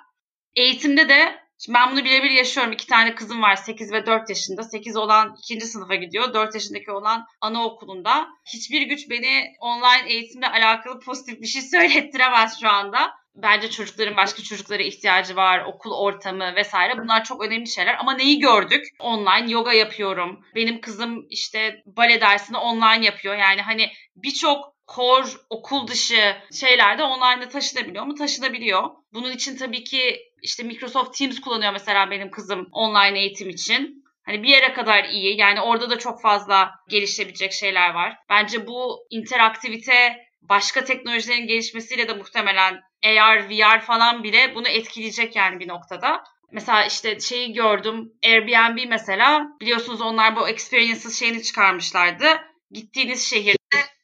Eğitimde 0.56 1.08
de 1.08 1.40
Şimdi 1.64 1.78
ben 1.78 1.92
bunu 1.92 2.04
birebir 2.04 2.30
yaşıyorum. 2.30 2.72
İki 2.72 2.86
tane 2.86 3.14
kızım 3.14 3.42
var 3.42 3.56
8 3.56 3.92
ve 3.92 4.06
4 4.06 4.28
yaşında. 4.28 4.62
8 4.62 4.96
olan 4.96 5.36
ikinci 5.38 5.66
sınıfa 5.66 5.94
gidiyor. 5.94 6.34
4 6.34 6.54
yaşındaki 6.54 6.90
olan 6.90 7.26
anaokulunda. 7.40 8.28
Hiçbir 8.54 8.82
güç 8.82 9.10
beni 9.10 9.44
online 9.60 10.12
eğitimle 10.12 10.48
alakalı 10.48 11.00
pozitif 11.00 11.40
bir 11.40 11.46
şey 11.46 11.62
söylettiremez 11.72 12.60
şu 12.60 12.68
anda. 12.68 13.12
Bence 13.34 13.70
çocukların 13.70 14.16
başka 14.16 14.42
çocuklara 14.42 14.82
ihtiyacı 14.82 15.36
var, 15.36 15.64
okul 15.64 15.92
ortamı 15.92 16.54
vesaire. 16.56 16.98
Bunlar 16.98 17.24
çok 17.24 17.44
önemli 17.44 17.68
şeyler. 17.68 17.96
Ama 17.98 18.12
neyi 18.12 18.38
gördük? 18.38 18.84
Online 18.98 19.50
yoga 19.50 19.72
yapıyorum. 19.72 20.44
Benim 20.54 20.80
kızım 20.80 21.26
işte 21.30 21.82
bale 21.86 22.20
dersini 22.20 22.56
online 22.56 23.06
yapıyor. 23.06 23.36
Yani 23.36 23.62
hani 23.62 23.90
birçok 24.16 24.74
core 24.94 25.28
okul 25.50 25.86
dışı 25.86 26.36
şeylerde 26.60 27.02
online'da 27.02 27.48
taşınabiliyor 27.48 28.04
mu? 28.04 28.14
Taşınabiliyor. 28.14 28.90
Bunun 29.12 29.32
için 29.32 29.56
tabii 29.56 29.84
ki 29.84 30.18
işte 30.42 30.62
Microsoft 30.62 31.18
Teams 31.18 31.40
kullanıyor 31.40 31.72
mesela 31.72 32.10
benim 32.10 32.30
kızım 32.30 32.68
online 32.72 33.18
eğitim 33.18 33.48
için. 33.48 34.04
Hani 34.26 34.42
bir 34.42 34.48
yere 34.48 34.72
kadar 34.72 35.04
iyi. 35.04 35.38
Yani 35.40 35.60
orada 35.60 35.90
da 35.90 35.98
çok 35.98 36.22
fazla 36.22 36.70
gelişebilecek 36.88 37.52
şeyler 37.52 37.90
var. 37.90 38.16
Bence 38.28 38.66
bu 38.66 38.98
interaktivite 39.10 40.16
başka 40.42 40.84
teknolojilerin 40.84 41.46
gelişmesiyle 41.46 42.08
de 42.08 42.12
muhtemelen 42.12 42.80
AR, 43.04 43.50
VR 43.50 43.80
falan 43.80 44.22
bile 44.22 44.54
bunu 44.54 44.68
etkileyecek 44.68 45.36
yani 45.36 45.60
bir 45.60 45.68
noktada. 45.68 46.24
Mesela 46.52 46.84
işte 46.84 47.20
şeyi 47.20 47.52
gördüm. 47.52 48.12
Airbnb 48.24 48.88
mesela 48.88 49.46
biliyorsunuz 49.60 50.00
onlar 50.00 50.36
bu 50.36 50.48
experiences 50.48 51.18
şeyini 51.18 51.42
çıkarmışlardı. 51.42 52.26
Gittiğiniz 52.70 53.30
şehirde 53.30 53.56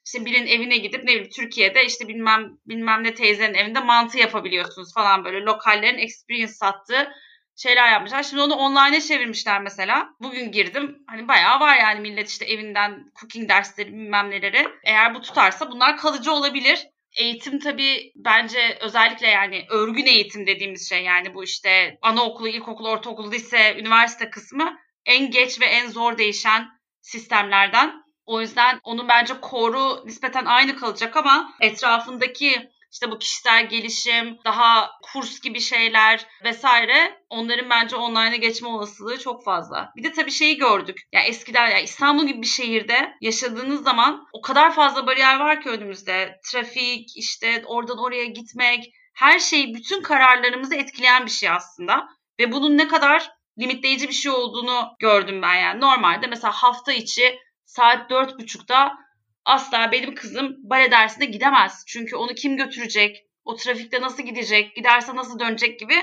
işte 0.07 0.25
birinin 0.25 0.47
evine 0.47 0.77
gidip 0.77 1.05
ne 1.05 1.13
bileyim 1.13 1.31
Türkiye'de 1.37 1.85
işte 1.85 2.09
bilmem 2.09 2.59
bilmem 2.67 3.05
ne 3.05 3.15
teyzenin 3.15 3.55
evinde 3.55 3.81
mantı 3.81 4.19
yapabiliyorsunuz 4.19 4.95
falan 4.95 5.25
böyle 5.25 5.41
lokallerin 5.41 5.99
experience 5.99 6.53
sattığı 6.53 7.13
şeyler 7.57 7.93
yapmışlar. 7.93 8.23
Şimdi 8.23 8.43
onu 8.43 8.55
online'e 8.55 9.01
çevirmişler 9.01 9.63
mesela. 9.63 10.09
Bugün 10.21 10.53
girdim. 10.53 10.99
Hani 11.07 11.29
bayağı 11.29 11.61
var 11.61 11.77
yani 11.77 12.01
millet 12.01 12.29
işte 12.29 12.45
evinden 12.45 13.13
cooking 13.21 13.49
dersleri 13.49 13.93
bilmem 13.93 14.31
neleri. 14.31 14.69
Eğer 14.85 15.15
bu 15.15 15.21
tutarsa 15.21 15.71
bunlar 15.71 15.97
kalıcı 15.97 16.33
olabilir. 16.33 16.89
Eğitim 17.17 17.59
tabii 17.59 18.13
bence 18.17 18.79
özellikle 18.81 19.27
yani 19.27 19.67
örgün 19.71 20.07
eğitim 20.07 20.47
dediğimiz 20.47 20.89
şey 20.89 21.03
yani 21.03 21.35
bu 21.35 21.45
işte 21.45 21.99
anaokulu, 22.03 22.49
ilkokul, 22.49 22.85
ortaokul, 22.87 23.33
lise, 23.33 23.77
üniversite 23.79 24.31
kısmı 24.31 24.79
en 25.07 25.31
geç 25.31 25.61
ve 25.61 25.65
en 25.67 25.89
zor 25.89 26.19
değişen 26.19 26.69
sistemlerden. 27.01 28.07
O 28.27 28.41
yüzden 28.41 28.81
onun 28.85 29.09
bence 29.09 29.41
koru 29.41 30.07
nispeten 30.07 30.45
aynı 30.45 30.77
kalacak 30.77 31.17
ama 31.17 31.55
etrafındaki 31.61 32.71
işte 32.97 33.11
bu 33.11 33.19
kişisel 33.19 33.69
gelişim, 33.69 34.39
daha 34.45 34.91
kurs 35.03 35.41
gibi 35.41 35.61
şeyler 35.61 36.27
vesaire 36.45 37.23
onların 37.31 37.71
bence 37.71 37.97
online'a 37.97 38.37
geçme 38.37 38.69
olasılığı 38.69 39.19
çok 39.19 39.45
fazla. 39.45 39.93
Bir 39.97 40.03
de 40.03 40.13
tabii 40.13 40.31
şeyi 40.31 40.57
gördük. 40.57 40.99
Ya 41.13 41.21
yani 41.21 41.29
eskiden 41.29 41.71
ya 41.71 41.81
İstanbul 41.81 42.27
gibi 42.27 42.43
bir 42.43 42.47
şehirde 42.47 43.13
yaşadığınız 43.21 43.83
zaman 43.83 44.27
o 44.33 44.41
kadar 44.41 44.75
fazla 44.75 45.07
bariyer 45.07 45.41
var 45.41 45.61
ki 45.61 45.69
önümüzde. 45.69 46.41
Trafik, 46.53 47.17
işte 47.17 47.63
oradan 47.67 47.99
oraya 47.99 48.25
gitmek, 48.25 48.85
her 49.15 49.39
şey 49.39 49.75
bütün 49.75 50.03
kararlarımızı 50.03 50.75
etkileyen 50.75 51.27
bir 51.27 51.31
şey 51.31 51.51
aslında. 51.51 52.09
Ve 52.41 52.53
bunun 52.53 52.79
ne 52.79 52.89
kadar 52.89 53.31
limitleyici 53.59 54.09
bir 54.09 54.15
şey 54.15 54.33
olduğunu 54.33 54.89
gördüm 54.99 55.43
ben 55.43 55.55
yani. 55.55 55.81
Normalde 55.81 56.27
mesela 56.27 56.53
hafta 56.53 56.93
içi 56.93 57.39
saat 57.65 58.11
dört 58.11 58.39
buçukta 58.39 59.06
asla 59.47 59.93
benim 59.93 60.15
kızım 60.15 60.57
bale 60.59 60.91
dersine 60.91 61.25
gidemez. 61.25 61.85
Çünkü 61.89 62.17
onu 62.17 62.35
kim 62.35 62.57
götürecek? 62.57 63.17
O 63.45 63.57
trafikte 63.57 64.01
nasıl 64.01 64.23
gidecek? 64.23 64.77
Giderse 64.77 65.17
nasıl 65.17 65.39
dönecek 65.39 65.81
gibi 65.81 65.95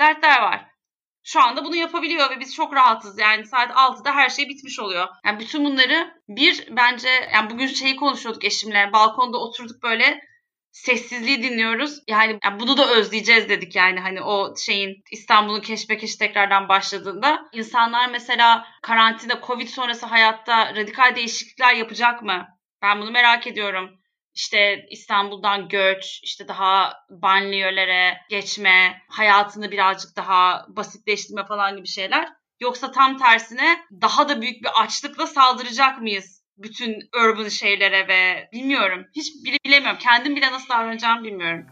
dertler 0.00 0.42
var. 0.42 0.66
Şu 1.22 1.40
anda 1.40 1.64
bunu 1.64 1.76
yapabiliyor 1.76 2.30
ve 2.30 2.40
biz 2.40 2.54
çok 2.54 2.74
rahatız. 2.74 3.18
Yani 3.18 3.46
saat 3.46 3.70
6'da 3.70 4.12
her 4.14 4.28
şey 4.28 4.48
bitmiş 4.48 4.80
oluyor. 4.80 5.08
Yani 5.24 5.40
bütün 5.40 5.64
bunları 5.64 6.22
bir 6.28 6.68
bence 6.70 7.08
yani 7.34 7.50
bugün 7.50 7.66
şeyi 7.66 7.96
konuşuyorduk 7.96 8.44
eşimle. 8.44 8.90
Balkonda 8.92 9.38
oturduk 9.38 9.82
böyle 9.82 10.20
sessizliği 10.70 11.42
dinliyoruz. 11.42 11.98
Yani, 12.08 12.38
yani 12.44 12.60
bunu 12.60 12.76
da 12.76 12.90
özleyeceğiz 12.90 13.48
dedik 13.48 13.76
yani 13.76 14.00
hani 14.00 14.22
o 14.22 14.56
şeyin 14.56 15.02
İstanbul'un 15.10 15.60
keşmekeş 15.60 16.16
tekrardan 16.16 16.68
başladığında. 16.68 17.48
insanlar 17.52 18.10
mesela 18.10 18.66
karantina, 18.82 19.40
Covid 19.46 19.68
sonrası 19.68 20.06
hayatta 20.06 20.74
radikal 20.74 21.16
değişiklikler 21.16 21.74
yapacak 21.74 22.22
mı? 22.22 22.55
Ben 22.82 23.00
bunu 23.00 23.10
merak 23.10 23.46
ediyorum. 23.46 23.90
İşte 24.34 24.86
İstanbul'dan 24.90 25.68
göç, 25.68 26.20
işte 26.22 26.48
daha 26.48 26.92
banliyölere 27.10 28.18
geçme, 28.30 29.02
hayatını 29.08 29.70
birazcık 29.70 30.16
daha 30.16 30.66
basitleştirme 30.68 31.46
falan 31.46 31.76
gibi 31.76 31.86
şeyler. 31.86 32.28
Yoksa 32.60 32.92
tam 32.92 33.18
tersine 33.18 33.78
daha 34.02 34.28
da 34.28 34.42
büyük 34.42 34.62
bir 34.62 34.82
açlıkla 34.82 35.26
saldıracak 35.26 36.00
mıyız 36.00 36.42
bütün 36.58 36.94
urban 37.24 37.48
şeylere 37.48 38.08
ve 38.08 38.48
bilmiyorum. 38.52 39.04
Hiç 39.16 39.44
bile 39.44 39.58
bilemiyorum. 39.64 39.98
Kendim 39.98 40.36
bile 40.36 40.52
nasıl 40.52 40.68
davranacağımı 40.68 41.24
bilmiyorum. 41.24 41.66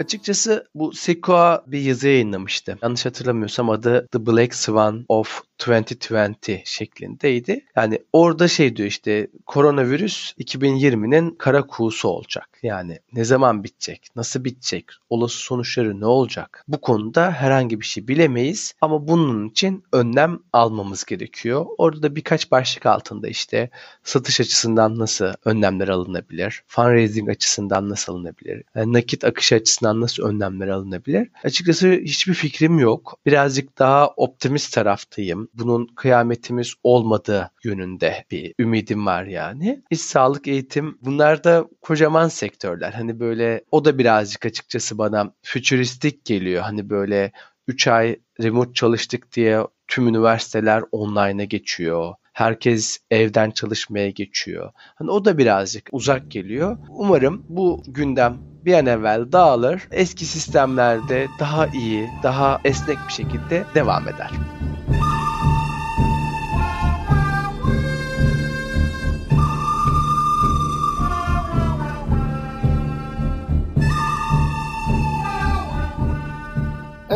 Açıkçası 0.00 0.66
bu 0.74 0.92
Sequoia 0.92 1.62
bir 1.66 1.80
yazı 1.80 2.08
yayınlamıştı. 2.08 2.78
Yanlış 2.82 3.06
hatırlamıyorsam 3.06 3.70
adı 3.70 4.08
The 4.12 4.26
Black 4.26 4.54
Swan 4.54 5.04
of 5.08 5.47
2020 5.58 6.62
şeklindeydi. 6.64 7.64
Yani 7.76 7.98
orada 8.12 8.48
şey 8.48 8.76
diyor 8.76 8.88
işte 8.88 9.28
koronavirüs 9.46 10.32
2020'nin 10.38 11.30
kara 11.30 11.66
kuğusu 11.66 12.08
olacak. 12.08 12.48
Yani 12.62 12.98
ne 13.12 13.24
zaman 13.24 13.64
bitecek, 13.64 14.08
nasıl 14.16 14.44
bitecek, 14.44 14.84
olası 15.10 15.38
sonuçları 15.38 16.00
ne 16.00 16.06
olacak? 16.06 16.64
Bu 16.68 16.80
konuda 16.80 17.30
herhangi 17.30 17.80
bir 17.80 17.84
şey 17.84 18.08
bilemeyiz 18.08 18.74
ama 18.80 19.08
bunun 19.08 19.48
için 19.48 19.84
önlem 19.92 20.38
almamız 20.52 21.04
gerekiyor. 21.04 21.66
Orada 21.78 22.02
da 22.02 22.16
birkaç 22.16 22.50
başlık 22.50 22.86
altında 22.86 23.28
işte 23.28 23.70
satış 24.04 24.40
açısından 24.40 24.98
nasıl 24.98 25.32
önlemler 25.44 25.88
alınabilir, 25.88 26.62
fundraising 26.66 27.28
açısından 27.30 27.88
nasıl 27.88 28.12
alınabilir, 28.12 28.62
yani 28.74 28.92
nakit 28.92 29.24
akışı 29.24 29.54
açısından 29.54 30.00
nasıl 30.00 30.22
önlemler 30.22 30.68
alınabilir? 30.68 31.28
Açıkçası 31.44 31.88
hiçbir 31.88 32.34
fikrim 32.34 32.78
yok. 32.78 33.18
Birazcık 33.26 33.78
daha 33.78 34.08
optimist 34.08 34.72
taraftayım 34.72 35.47
bunun 35.54 35.86
kıyametimiz 35.86 36.74
olmadığı 36.82 37.50
yönünde 37.64 38.24
bir 38.30 38.54
ümidim 38.58 39.06
var 39.06 39.24
yani. 39.24 39.82
İş 39.90 40.00
sağlık 40.00 40.48
eğitim 40.48 40.98
bunlar 41.02 41.44
da 41.44 41.68
kocaman 41.80 42.28
sektörler. 42.28 42.92
Hani 42.92 43.20
böyle 43.20 43.64
o 43.70 43.84
da 43.84 43.98
birazcık 43.98 44.46
açıkçası 44.46 44.98
bana 44.98 45.32
fütüristik 45.42 46.24
geliyor. 46.24 46.62
Hani 46.62 46.90
böyle 46.90 47.32
3 47.68 47.88
ay 47.88 48.16
remote 48.42 48.72
çalıştık 48.72 49.32
diye 49.32 49.60
tüm 49.88 50.08
üniversiteler 50.08 50.82
online'a 50.92 51.44
geçiyor. 51.44 52.14
Herkes 52.32 52.98
evden 53.10 53.50
çalışmaya 53.50 54.10
geçiyor. 54.10 54.72
Hani 54.74 55.10
o 55.10 55.24
da 55.24 55.38
birazcık 55.38 55.88
uzak 55.92 56.30
geliyor. 56.30 56.78
Umarım 56.88 57.46
bu 57.48 57.82
gündem 57.86 58.38
bir 58.64 58.74
an 58.74 58.86
evvel 58.86 59.32
dağılır. 59.32 59.88
Eski 59.90 60.24
sistemlerde 60.24 61.28
daha 61.38 61.66
iyi, 61.66 62.08
daha 62.22 62.60
esnek 62.64 62.98
bir 63.08 63.12
şekilde 63.12 63.64
devam 63.74 64.08
eder. 64.08 64.30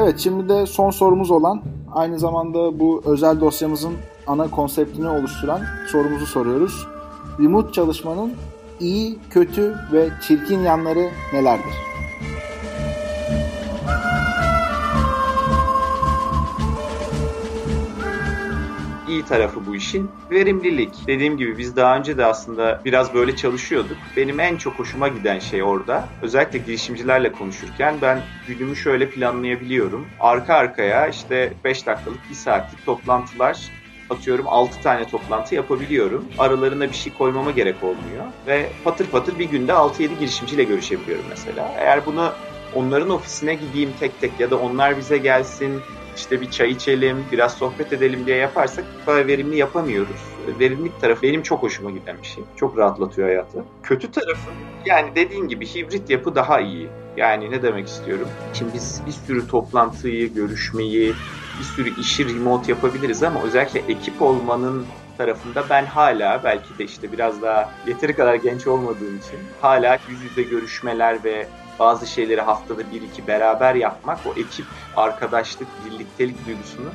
Evet 0.02 0.18
şimdi 0.18 0.48
de 0.48 0.66
son 0.66 0.90
sorumuz 0.90 1.30
olan 1.30 1.62
aynı 1.92 2.18
zamanda 2.18 2.80
bu 2.80 3.02
özel 3.04 3.40
dosyamızın 3.40 3.92
ana 4.26 4.50
konseptini 4.50 5.08
oluşturan 5.08 5.60
sorumuzu 5.92 6.26
soruyoruz. 6.26 6.86
Remote 7.40 7.72
çalışmanın 7.72 8.32
iyi, 8.80 9.18
kötü 9.30 9.74
ve 9.92 10.08
çirkin 10.22 10.60
yanları 10.60 11.10
nelerdir? 11.32 11.72
İyi 19.12 19.24
tarafı 19.24 19.66
bu 19.66 19.76
işin 19.76 20.10
verimlilik. 20.30 20.94
Dediğim 21.06 21.36
gibi 21.36 21.58
biz 21.58 21.76
daha 21.76 21.96
önce 21.96 22.18
de 22.18 22.26
aslında 22.26 22.80
biraz 22.84 23.14
böyle 23.14 23.36
çalışıyorduk. 23.36 23.96
Benim 24.16 24.40
en 24.40 24.56
çok 24.56 24.78
hoşuma 24.78 25.08
giden 25.08 25.38
şey 25.38 25.62
orada 25.62 26.08
özellikle 26.22 26.58
girişimcilerle 26.58 27.32
konuşurken 27.32 27.94
ben 28.02 28.22
günümü 28.48 28.76
şöyle 28.76 29.10
planlayabiliyorum. 29.10 30.06
Arka 30.20 30.54
arkaya 30.54 31.08
işte 31.08 31.52
5 31.64 31.86
dakikalık 31.86 32.30
1 32.30 32.34
saatlik 32.34 32.86
toplantılar 32.86 33.58
atıyorum 34.10 34.48
6 34.48 34.82
tane 34.82 35.04
toplantı 35.06 35.54
yapabiliyorum. 35.54 36.24
Aralarına 36.38 36.88
bir 36.88 36.96
şey 36.96 37.12
koymama 37.12 37.50
gerek 37.50 37.82
olmuyor. 37.82 38.24
Ve 38.46 38.68
patır 38.84 39.06
patır 39.06 39.38
bir 39.38 39.44
günde 39.44 39.72
6-7 39.72 40.18
girişimciyle 40.18 40.64
görüşebiliyorum 40.64 41.24
mesela. 41.28 41.74
Eğer 41.78 42.06
bunu 42.06 42.32
onların 42.74 43.10
ofisine 43.10 43.54
gideyim 43.54 43.92
tek 44.00 44.20
tek 44.20 44.40
ya 44.40 44.50
da 44.50 44.56
onlar 44.56 44.96
bize 44.96 45.18
gelsin 45.18 45.80
işte 46.16 46.40
bir 46.40 46.50
çay 46.50 46.70
içelim, 46.70 47.24
biraz 47.32 47.54
sohbet 47.54 47.92
edelim 47.92 48.26
diye 48.26 48.36
yaparsak 48.36 48.84
bu 49.00 49.06
kadar 49.06 49.26
verimli 49.26 49.56
yapamıyoruz. 49.56 50.20
Verimlilik 50.60 51.00
tarafı 51.00 51.22
benim 51.22 51.42
çok 51.42 51.62
hoşuma 51.62 51.90
giden 51.90 52.16
bir 52.22 52.26
şey. 52.26 52.44
Çok 52.56 52.78
rahatlatıyor 52.78 53.28
hayatı. 53.28 53.64
Kötü 53.82 54.10
tarafı 54.10 54.50
yani 54.86 55.10
dediğin 55.14 55.48
gibi 55.48 55.66
hibrit 55.66 56.10
yapı 56.10 56.34
daha 56.34 56.60
iyi. 56.60 56.88
Yani 57.16 57.50
ne 57.50 57.62
demek 57.62 57.88
istiyorum? 57.88 58.28
Şimdi 58.52 58.74
biz 58.74 59.02
bir 59.06 59.12
sürü 59.12 59.46
toplantıyı, 59.46 60.34
görüşmeyi, 60.34 61.14
bir 61.58 61.64
sürü 61.64 62.00
işi 62.00 62.34
remote 62.34 62.72
yapabiliriz 62.72 63.22
ama 63.22 63.42
özellikle 63.42 63.80
ekip 63.80 64.22
olmanın 64.22 64.86
tarafında 65.18 65.64
ben 65.70 65.84
hala 65.84 66.44
belki 66.44 66.78
de 66.78 66.84
işte 66.84 67.12
biraz 67.12 67.42
daha 67.42 67.70
yeteri 67.86 68.16
kadar 68.16 68.34
genç 68.34 68.66
olmadığım 68.66 69.18
için 69.18 69.38
hala 69.60 69.98
yüz 70.08 70.22
yüze 70.22 70.42
görüşmeler 70.42 71.24
ve 71.24 71.46
bazı 71.78 72.06
şeyleri 72.06 72.40
haftada 72.40 72.90
bir 72.92 73.02
iki 73.02 73.26
beraber 73.26 73.74
yapmak 73.74 74.18
o 74.26 74.30
ekip, 74.30 74.66
arkadaşlık, 74.96 75.68
birliktelik 75.86 76.46
duygusunu 76.46 76.88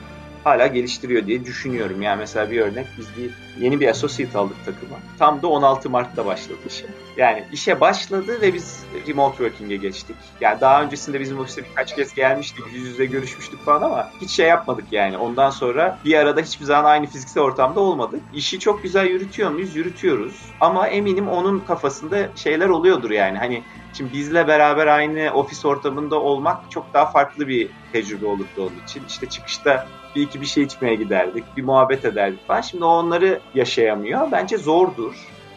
hala 0.48 0.68
geliştiriyor 0.68 1.28
diye 1.28 1.46
düşünüyorum. 1.46 2.02
Yani 2.02 2.20
mesela 2.20 2.52
bir 2.52 2.62
örnek 2.62 2.86
biz 2.98 3.08
bir 3.18 3.32
yeni 3.64 3.80
bir 3.80 3.88
associate 3.88 4.38
aldık 4.38 4.66
takıma. 4.66 4.98
Tam 5.20 5.42
da 5.42 5.48
16 5.48 5.90
Mart'ta 5.90 6.26
başladı 6.26 6.58
işe. 6.68 6.86
Yani 7.18 7.44
işe 7.52 7.82
başladı 7.82 8.42
ve 8.42 8.54
biz 8.54 8.84
remote 9.08 9.38
working'e 9.38 9.76
geçtik. 9.76 10.16
Yani 10.42 10.62
daha 10.62 10.84
öncesinde 10.84 11.20
bizim 11.20 11.40
ofiste 11.40 11.64
birkaç 11.64 11.96
kez 11.96 12.14
gelmiştik, 12.14 12.66
yüz 12.74 12.88
yüze 12.88 13.06
görüşmüştük 13.06 13.60
falan 13.66 13.82
ama 13.82 14.12
hiç 14.22 14.32
şey 14.32 14.48
yapmadık 14.48 14.86
yani. 14.92 15.18
Ondan 15.18 15.50
sonra 15.50 16.00
bir 16.06 16.14
arada 16.16 16.42
hiçbir 16.42 16.66
zaman 16.66 16.90
aynı 16.90 17.06
fiziksel 17.06 17.44
ortamda 17.44 17.80
olmadık. 17.80 18.22
İşi 18.34 18.60
çok 18.60 18.84
güzel 18.84 19.08
yürütüyor 19.08 19.52
muyuz? 19.52 19.76
Yürütüyoruz. 19.76 20.42
Ama 20.60 20.88
eminim 20.88 21.28
onun 21.28 21.60
kafasında 21.60 22.30
şeyler 22.36 22.70
oluyordur 22.70 23.12
yani. 23.12 23.38
Hani 23.38 23.64
Şimdi 23.98 24.14
bizle 24.14 24.48
beraber 24.48 24.88
aynı 24.88 25.32
ofis 25.34 25.66
ortamında 25.66 26.16
olmak 26.22 26.72
çok 26.72 26.94
daha 26.94 27.06
farklı 27.06 27.48
bir 27.48 27.70
tecrübe 27.94 28.26
olurdu 28.26 28.48
onun 28.58 28.84
için. 28.84 29.04
İşte 29.08 29.30
çıkışta 29.30 29.88
bir 30.18 30.22
iki 30.22 30.42
bir 30.42 30.46
şey 30.46 30.64
içmeye 30.64 30.96
giderdik, 30.96 31.44
bir 31.58 31.64
muhabbet 31.64 32.06
ederdik 32.06 32.48
falan. 32.48 32.62
Şimdi 32.62 32.84
onları 32.84 33.40
yaşayamıyor. 33.54 34.32
Bence 34.32 34.58
zordur. 34.58 35.16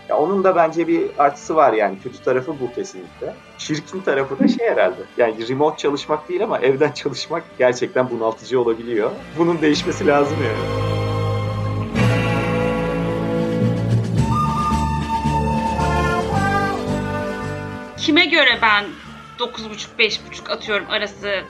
Ya 0.08 0.16
onun 0.16 0.44
da 0.44 0.56
bence 0.56 0.88
bir 0.88 1.02
artısı 1.18 1.56
var 1.56 1.72
yani. 1.72 1.98
Kötü 2.02 2.22
tarafı 2.22 2.60
bu 2.60 2.74
kesinlikle. 2.74 3.34
Çirkin 3.58 4.00
tarafı 4.00 4.38
da 4.38 4.48
şey 4.48 4.66
herhalde. 4.66 5.00
Yani 5.16 5.48
remote 5.48 5.76
çalışmak 5.76 6.28
değil 6.28 6.44
ama 6.44 6.58
evden 6.58 6.92
çalışmak 6.92 7.44
gerçekten 7.58 8.10
bunaltıcı 8.10 8.60
olabiliyor. 8.60 9.10
Bunun 9.38 9.60
değişmesi 9.60 10.06
lazım 10.06 10.38
yani. 10.44 10.90
Kime 17.96 18.24
göre 18.24 18.58
ben 18.62 18.84
9.30-5.30 19.38 20.52
atıyorum 20.52 20.86
arası 20.90 21.44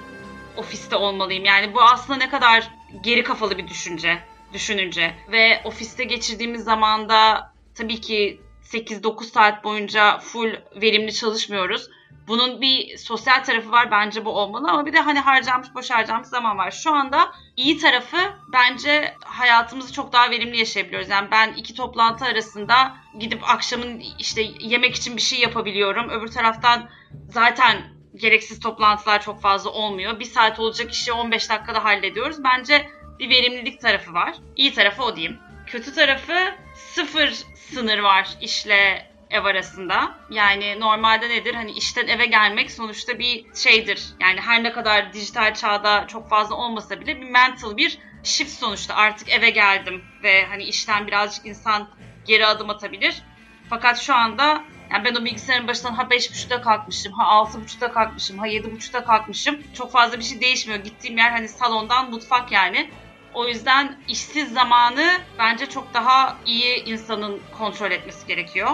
ofiste 0.57 0.97
olmalıyım? 0.97 1.45
Yani 1.45 1.75
bu 1.75 1.83
aslında 1.83 2.19
ne 2.19 2.31
kadar 2.31 2.80
geri 3.03 3.22
kafalı 3.22 3.59
bir 3.59 3.68
düşünce 3.68 4.18
düşününce 4.53 5.14
ve 5.32 5.61
ofiste 5.64 6.05
geçirdiğimiz 6.05 6.64
zamanda 6.64 7.53
tabii 7.74 8.01
ki 8.01 8.41
8-9 8.62 9.24
saat 9.24 9.64
boyunca 9.64 10.18
full 10.18 10.55
verimli 10.82 11.14
çalışmıyoruz. 11.14 11.88
Bunun 12.28 12.61
bir 12.61 12.97
sosyal 12.97 13.45
tarafı 13.45 13.70
var 13.72 13.91
bence 13.91 14.24
bu 14.24 14.30
olmalı 14.30 14.70
ama 14.70 14.86
bir 14.86 14.93
de 14.93 15.01
hani 15.01 15.20
harcamış 15.20 15.74
boş 15.74 15.91
harcamış 15.91 16.28
zaman 16.28 16.59
var. 16.59 16.70
Şu 16.70 16.95
anda 16.95 17.32
iyi 17.57 17.78
tarafı 17.78 18.16
bence 18.53 19.14
hayatımızı 19.24 19.93
çok 19.93 20.12
daha 20.12 20.30
verimli 20.30 20.59
yaşayabiliyoruz. 20.59 21.09
Yani 21.09 21.28
ben 21.30 21.53
iki 21.53 21.74
toplantı 21.74 22.24
arasında 22.24 22.97
gidip 23.18 23.51
akşamın 23.51 24.03
işte 24.18 24.43
yemek 24.61 24.95
için 24.95 25.16
bir 25.16 25.22
şey 25.22 25.41
yapabiliyorum. 25.41 26.09
Öbür 26.09 26.28
taraftan 26.28 26.91
zaten 27.28 28.00
gereksiz 28.17 28.61
toplantılar 28.61 29.23
çok 29.23 29.43
fazla 29.43 29.71
olmuyor. 29.71 30.21
Bir 30.21 30.25
saat 30.25 30.61
olacak 30.61 30.93
işi 30.93 31.13
15 31.13 31.51
dakikada 31.51 31.85
hallediyoruz. 31.85 32.45
Bence 32.45 32.87
bir 33.19 33.31
verimlilik 33.31 33.81
tarafı 33.81 34.15
var. 34.15 34.35
İyi 34.57 34.75
tarafı 34.75 35.03
o 35.03 35.17
diyeyim. 35.17 35.39
Kötü 35.67 35.95
tarafı 35.95 36.55
sıfır 36.75 37.35
sınır 37.55 37.99
var 37.99 38.29
işle 38.41 39.11
ev 39.31 39.45
arasında. 39.45 40.15
Yani 40.31 40.81
normalde 40.81 41.29
nedir? 41.29 41.55
Hani 41.55 41.71
işten 41.73 42.07
eve 42.07 42.27
gelmek 42.27 42.71
sonuçta 42.71 43.19
bir 43.19 43.47
şeydir. 43.55 44.07
Yani 44.21 44.41
her 44.41 44.63
ne 44.63 44.73
kadar 44.73 45.13
dijital 45.13 45.55
çağda 45.55 46.07
çok 46.07 46.29
fazla 46.29 46.55
olmasa 46.55 47.01
bile 47.01 47.21
bir 47.21 47.31
mental 47.31 47.77
bir 47.77 47.99
shift 48.25 48.51
sonuçta. 48.51 48.95
Artık 48.95 49.29
eve 49.29 49.51
geldim 49.51 50.05
ve 50.23 50.47
hani 50.47 50.65
işten 50.65 51.07
birazcık 51.07 51.47
insan 51.47 51.89
geri 52.27 52.47
adım 52.47 52.71
atabilir. 52.71 53.23
Fakat 53.71 53.99
şu 53.99 54.15
anda 54.15 54.65
yani 54.93 55.05
ben 55.05 55.14
o 55.14 55.24
bilgisayarın 55.24 55.68
başından 55.68 55.93
ha 55.95 56.03
5.30'da 56.03 56.61
kalkmışım, 56.62 57.12
ha 57.12 57.24
6.30'da 57.24 57.93
kalkmışım, 57.93 58.38
ha 58.38 58.49
7.30'da 58.49 59.05
kalkmışım. 59.05 59.59
Çok 59.74 59.93
fazla 59.93 60.18
bir 60.18 60.24
şey 60.24 60.41
değişmiyor. 60.41 60.80
Gittiğim 60.80 61.18
yer 61.18 61.30
hani 61.30 61.49
salondan 61.49 62.11
mutfak 62.11 62.53
yani. 62.53 62.91
O 63.34 63.47
yüzden 63.49 63.97
işsiz 64.09 64.53
zamanı 64.53 65.18
bence 65.38 65.66
çok 65.66 65.95
daha 65.95 66.36
iyi 66.47 66.84
insanın 66.84 67.41
kontrol 67.59 67.91
etmesi 67.91 68.26
gerekiyor. 68.26 68.70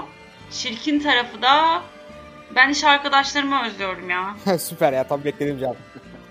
Çirkin 0.50 1.00
tarafı 1.00 1.42
da 1.42 1.82
ben 2.54 2.68
iş 2.68 2.84
arkadaşlarımı 2.84 3.66
özlüyorum 3.66 4.10
ya. 4.10 4.36
Süper 4.58 4.92
ya 4.92 5.04
tam 5.04 5.24
beklediğim 5.24 5.58
cevap. 5.58 5.76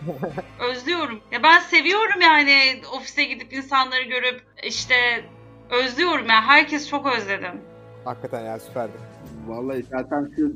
özlüyorum. 0.60 1.22
Ya 1.32 1.44
ben 1.44 1.60
seviyorum 1.60 2.22
yani 2.22 2.82
ofise 2.94 3.24
gidip 3.24 3.54
insanları 3.54 4.04
görüp 4.04 4.42
işte 4.64 5.26
özlüyorum 5.70 6.28
ya. 6.30 6.42
Herkes 6.42 6.90
çok 6.90 7.06
özledim. 7.06 7.62
Hakikaten 8.06 8.42
ya 8.42 8.60
süperdi. 8.60 9.15
Vallahi 9.48 9.86
zaten 9.92 10.32
şu 10.36 10.52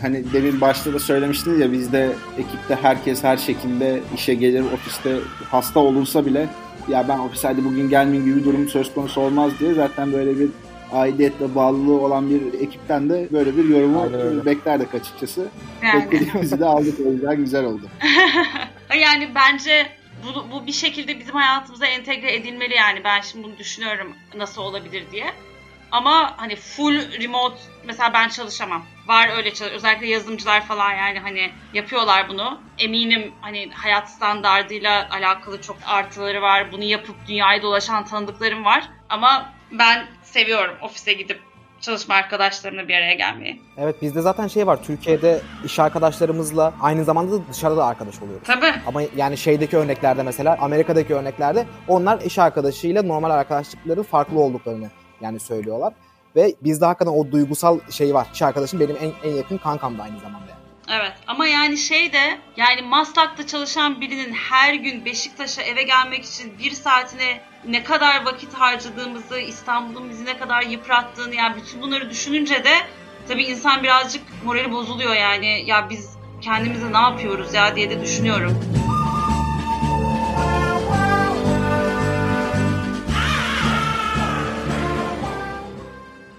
hani 0.00 0.32
demin 0.32 0.60
başta 0.60 0.92
da 0.92 0.98
söylemiştiniz 0.98 1.60
ya 1.60 1.72
bizde 1.72 2.12
ekipte 2.38 2.74
herkes 2.74 3.24
her 3.24 3.36
şekilde 3.36 4.00
işe 4.14 4.34
gelir 4.34 4.64
ofiste 4.72 5.16
hasta 5.50 5.80
olursa 5.80 6.26
bile 6.26 6.48
ya 6.88 7.08
ben 7.08 7.18
ofise 7.18 7.48
hadi 7.48 7.64
bugün 7.64 7.88
gelmeyin 7.88 8.24
gibi 8.24 8.36
bir 8.36 8.44
durum 8.44 8.68
söz 8.68 8.94
konusu 8.94 9.20
olmaz 9.20 9.52
diye 9.60 9.74
zaten 9.74 10.12
böyle 10.12 10.38
bir 10.38 10.48
aidiyetle 10.92 11.54
bağlılığı 11.54 12.00
olan 12.00 12.30
bir 12.30 12.60
ekipten 12.60 13.08
de 13.10 13.28
böyle 13.32 13.56
bir 13.56 13.64
yorumu 13.64 14.12
beklerdik 14.44 14.94
açıkçası. 14.94 15.48
Yani. 15.82 16.04
Beklediğimizi 16.04 16.60
de 16.60 16.64
aldık 16.64 17.00
o 17.06 17.10
yüzden 17.10 17.36
güzel 17.36 17.64
oldu. 17.64 17.82
yani 19.00 19.28
bence 19.34 19.86
bu, 20.24 20.52
bu 20.52 20.66
bir 20.66 20.72
şekilde 20.72 21.18
bizim 21.18 21.34
hayatımıza 21.34 21.86
entegre 21.86 22.34
edilmeli 22.34 22.74
yani 22.74 23.04
ben 23.04 23.20
şimdi 23.20 23.44
bunu 23.44 23.58
düşünüyorum 23.58 24.12
nasıl 24.36 24.62
olabilir 24.62 25.04
diye. 25.12 25.26
Ama 25.94 26.34
hani 26.36 26.56
full 26.56 27.20
remote 27.20 27.56
mesela 27.84 28.12
ben 28.12 28.28
çalışamam. 28.28 28.82
Var 29.06 29.30
öyle 29.36 29.54
çalış 29.54 29.72
özellikle 29.72 30.06
yazılımcılar 30.06 30.66
falan 30.66 30.92
yani 30.92 31.18
hani 31.18 31.50
yapıyorlar 31.74 32.28
bunu. 32.28 32.60
Eminim 32.78 33.32
hani 33.40 33.70
hayat 33.70 34.10
standardıyla 34.10 35.08
alakalı 35.10 35.62
çok 35.62 35.76
artıları 35.86 36.42
var. 36.42 36.72
Bunu 36.72 36.84
yapıp 36.84 37.16
dünyayı 37.28 37.62
dolaşan 37.62 38.04
tanıdıklarım 38.04 38.64
var. 38.64 38.88
Ama 39.08 39.52
ben 39.72 40.06
seviyorum 40.22 40.74
ofise 40.82 41.12
gidip 41.12 41.40
çalışma 41.80 42.14
arkadaşlarımla 42.14 42.88
bir 42.88 42.94
araya 42.94 43.14
gelmeyi. 43.14 43.62
Evet 43.76 44.02
bizde 44.02 44.20
zaten 44.20 44.48
şey 44.48 44.66
var 44.66 44.82
Türkiye'de 44.82 45.40
iş 45.64 45.78
arkadaşlarımızla 45.78 46.74
aynı 46.80 47.04
zamanda 47.04 47.32
da 47.32 47.42
dışarıda 47.52 47.76
da 47.76 47.86
arkadaş 47.86 48.22
oluyoruz. 48.22 48.46
Tabii. 48.46 48.72
Ama 48.86 49.02
yani 49.16 49.36
şeydeki 49.36 49.76
örneklerde 49.76 50.22
mesela 50.22 50.56
Amerika'daki 50.60 51.14
örneklerde 51.14 51.66
onlar 51.88 52.20
iş 52.20 52.38
arkadaşıyla 52.38 53.02
normal 53.02 53.30
arkadaşlıkların 53.30 54.02
farklı 54.02 54.40
olduklarını 54.40 54.90
yani 55.20 55.40
söylüyorlar. 55.40 55.92
Ve 56.36 56.54
bizde 56.64 56.84
hakikaten 56.84 57.12
o 57.12 57.32
duygusal 57.32 57.80
şey 57.90 58.14
var. 58.14 58.26
İş 58.34 58.42
arkadaşım 58.42 58.80
benim 58.80 58.96
en, 58.96 59.30
en 59.30 59.34
yakın 59.34 59.58
kankam 59.58 59.98
da 59.98 60.02
aynı 60.02 60.20
zamanda. 60.20 60.64
Evet 60.88 61.12
ama 61.26 61.46
yani 61.46 61.76
şey 61.76 62.12
de 62.12 62.38
yani 62.56 62.82
Maslak'ta 62.82 63.46
çalışan 63.46 64.00
birinin 64.00 64.32
her 64.32 64.74
gün 64.74 65.04
Beşiktaş'a 65.04 65.62
eve 65.62 65.82
gelmek 65.82 66.24
için 66.24 66.58
bir 66.58 66.70
saatine 66.70 67.40
ne 67.68 67.84
kadar 67.84 68.24
vakit 68.24 68.54
harcadığımızı, 68.54 69.38
İstanbul'un 69.38 70.10
bizi 70.10 70.24
ne 70.24 70.38
kadar 70.38 70.62
yıprattığını 70.62 71.34
yani 71.34 71.56
bütün 71.56 71.82
bunları 71.82 72.10
düşününce 72.10 72.64
de 72.64 72.74
tabii 73.28 73.44
insan 73.44 73.82
birazcık 73.82 74.22
morali 74.44 74.72
bozuluyor 74.72 75.14
yani 75.14 75.62
ya 75.66 75.90
biz 75.90 76.10
kendimize 76.40 76.92
ne 76.92 76.98
yapıyoruz 76.98 77.54
ya 77.54 77.76
diye 77.76 77.90
de 77.90 78.00
düşünüyorum. 78.00 78.60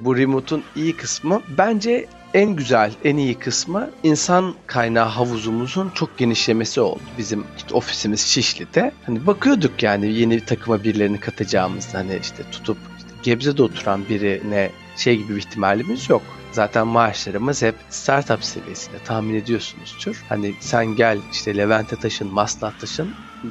Bu 0.05 0.17
remote'un 0.17 0.63
iyi 0.75 0.97
kısmı 0.97 1.41
bence 1.57 2.05
en 2.33 2.55
güzel, 2.55 2.91
en 3.03 3.17
iyi 3.17 3.35
kısmı 3.35 3.89
insan 4.03 4.53
kaynağı 4.67 5.05
havuzumuzun 5.05 5.89
çok 5.89 6.17
genişlemesi 6.17 6.81
oldu. 6.81 7.01
Bizim 7.17 7.43
işte 7.57 7.75
ofisimiz 7.75 8.21
Şişli'de. 8.21 8.91
Hani 9.05 9.27
bakıyorduk 9.27 9.83
yani 9.83 10.13
yeni 10.13 10.35
bir 10.35 10.45
takıma 10.45 10.83
birilerini 10.83 11.19
katacağımızda 11.19 11.97
hani 11.97 12.19
işte 12.21 12.43
tutup 12.51 12.77
işte 12.97 13.09
Gebze'de 13.23 13.63
oturan 13.63 14.09
birine 14.09 14.71
şey 14.97 15.17
gibi 15.17 15.35
bir 15.35 15.37
ihtimalimiz 15.37 16.09
yok. 16.09 16.21
Zaten 16.51 16.87
maaşlarımız 16.87 17.61
hep 17.61 17.75
startup 17.89 18.43
seviyesinde 18.43 18.97
tahmin 19.05 19.35
ediyorsunuzdur. 19.35 20.23
Hani 20.29 20.53
sen 20.59 20.85
gel 20.85 21.17
işte 21.31 21.57
Levent'e 21.57 21.95
taşın, 21.95 22.33
Maslak 22.33 22.79
taşın 22.79 23.09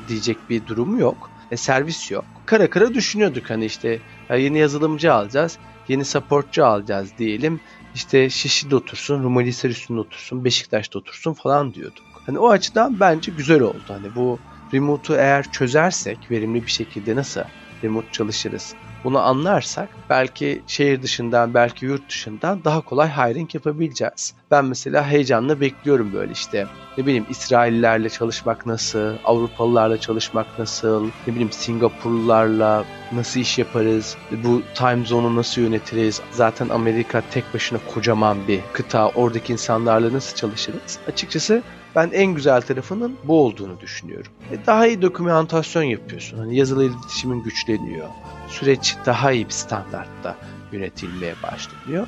diyecek 0.08 0.50
bir 0.50 0.66
durum 0.66 0.98
yok. 0.98 1.30
E, 1.50 1.56
servis 1.56 2.10
yok. 2.10 2.24
Kara 2.46 2.70
kara 2.70 2.94
düşünüyorduk 2.94 3.50
hani 3.50 3.64
işte 3.64 3.98
yeni 4.30 4.58
yazılımcı 4.58 5.14
alacağız, 5.14 5.58
yeni 5.88 6.04
supportçu 6.04 6.64
alacağız 6.64 7.18
diyelim 7.18 7.60
işte 7.94 8.30
Şişli'de 8.30 8.76
otursun, 8.76 9.22
Rumeli 9.22 9.48
Hisar 9.48 9.70
üstünde 9.70 10.00
otursun, 10.00 10.44
Beşiktaş'ta 10.44 10.98
otursun 10.98 11.32
falan 11.32 11.74
diyorduk. 11.74 12.22
Hani 12.26 12.38
o 12.38 12.48
açıdan 12.50 13.00
bence 13.00 13.32
güzel 13.32 13.60
oldu. 13.60 13.84
Hani 13.88 14.14
bu 14.14 14.38
remote'u 14.74 15.16
eğer 15.16 15.50
çözersek 15.50 16.30
verimli 16.30 16.66
bir 16.66 16.70
şekilde 16.70 17.16
nasıl 17.16 17.40
remote 17.84 18.08
çalışırız 18.12 18.74
bunu 19.04 19.18
anlarsak 19.18 19.88
belki 20.10 20.62
şehir 20.66 21.02
dışından 21.02 21.54
belki 21.54 21.86
yurt 21.86 22.08
dışından 22.08 22.64
daha 22.64 22.80
kolay 22.80 23.08
hiring 23.08 23.54
yapabileceğiz. 23.54 24.34
Ben 24.50 24.64
mesela 24.64 25.06
heyecanla 25.06 25.60
bekliyorum 25.60 26.12
böyle 26.12 26.32
işte 26.32 26.66
ne 26.98 27.06
bileyim 27.06 27.26
İsraillilerle 27.30 28.08
çalışmak 28.10 28.66
nasıl, 28.66 29.14
Avrupalılarla 29.24 30.00
çalışmak 30.00 30.58
nasıl, 30.58 31.10
ne 31.26 31.32
bileyim 31.32 31.52
Singapurlularla 31.52 32.84
nasıl 33.12 33.40
iş 33.40 33.58
yaparız, 33.58 34.16
bu 34.44 34.62
time 34.74 35.06
zone'u 35.06 35.36
nasıl 35.36 35.62
yönetiriz, 35.62 36.20
zaten 36.30 36.68
Amerika 36.68 37.22
tek 37.30 37.54
başına 37.54 37.78
kocaman 37.94 38.48
bir 38.48 38.60
kıta, 38.72 39.08
oradaki 39.08 39.52
insanlarla 39.52 40.12
nasıl 40.12 40.36
çalışırız? 40.36 40.98
Açıkçası 41.08 41.62
ben 41.96 42.10
en 42.12 42.34
güzel 42.34 42.62
tarafının 42.62 43.16
bu 43.24 43.44
olduğunu 43.44 43.80
düşünüyorum. 43.80 44.32
E 44.52 44.66
daha 44.66 44.86
iyi 44.86 45.02
dokümantasyon 45.02 45.82
yapıyorsun. 45.82 46.38
Hani 46.38 46.56
yazılı 46.56 46.84
iletişimin 46.84 47.42
güçleniyor 47.42 48.08
süreç 48.48 48.96
daha 49.06 49.32
iyi 49.32 49.44
bir 49.46 49.52
standartta 49.52 50.36
yönetilmeye 50.72 51.34
başlanıyor. 51.42 52.06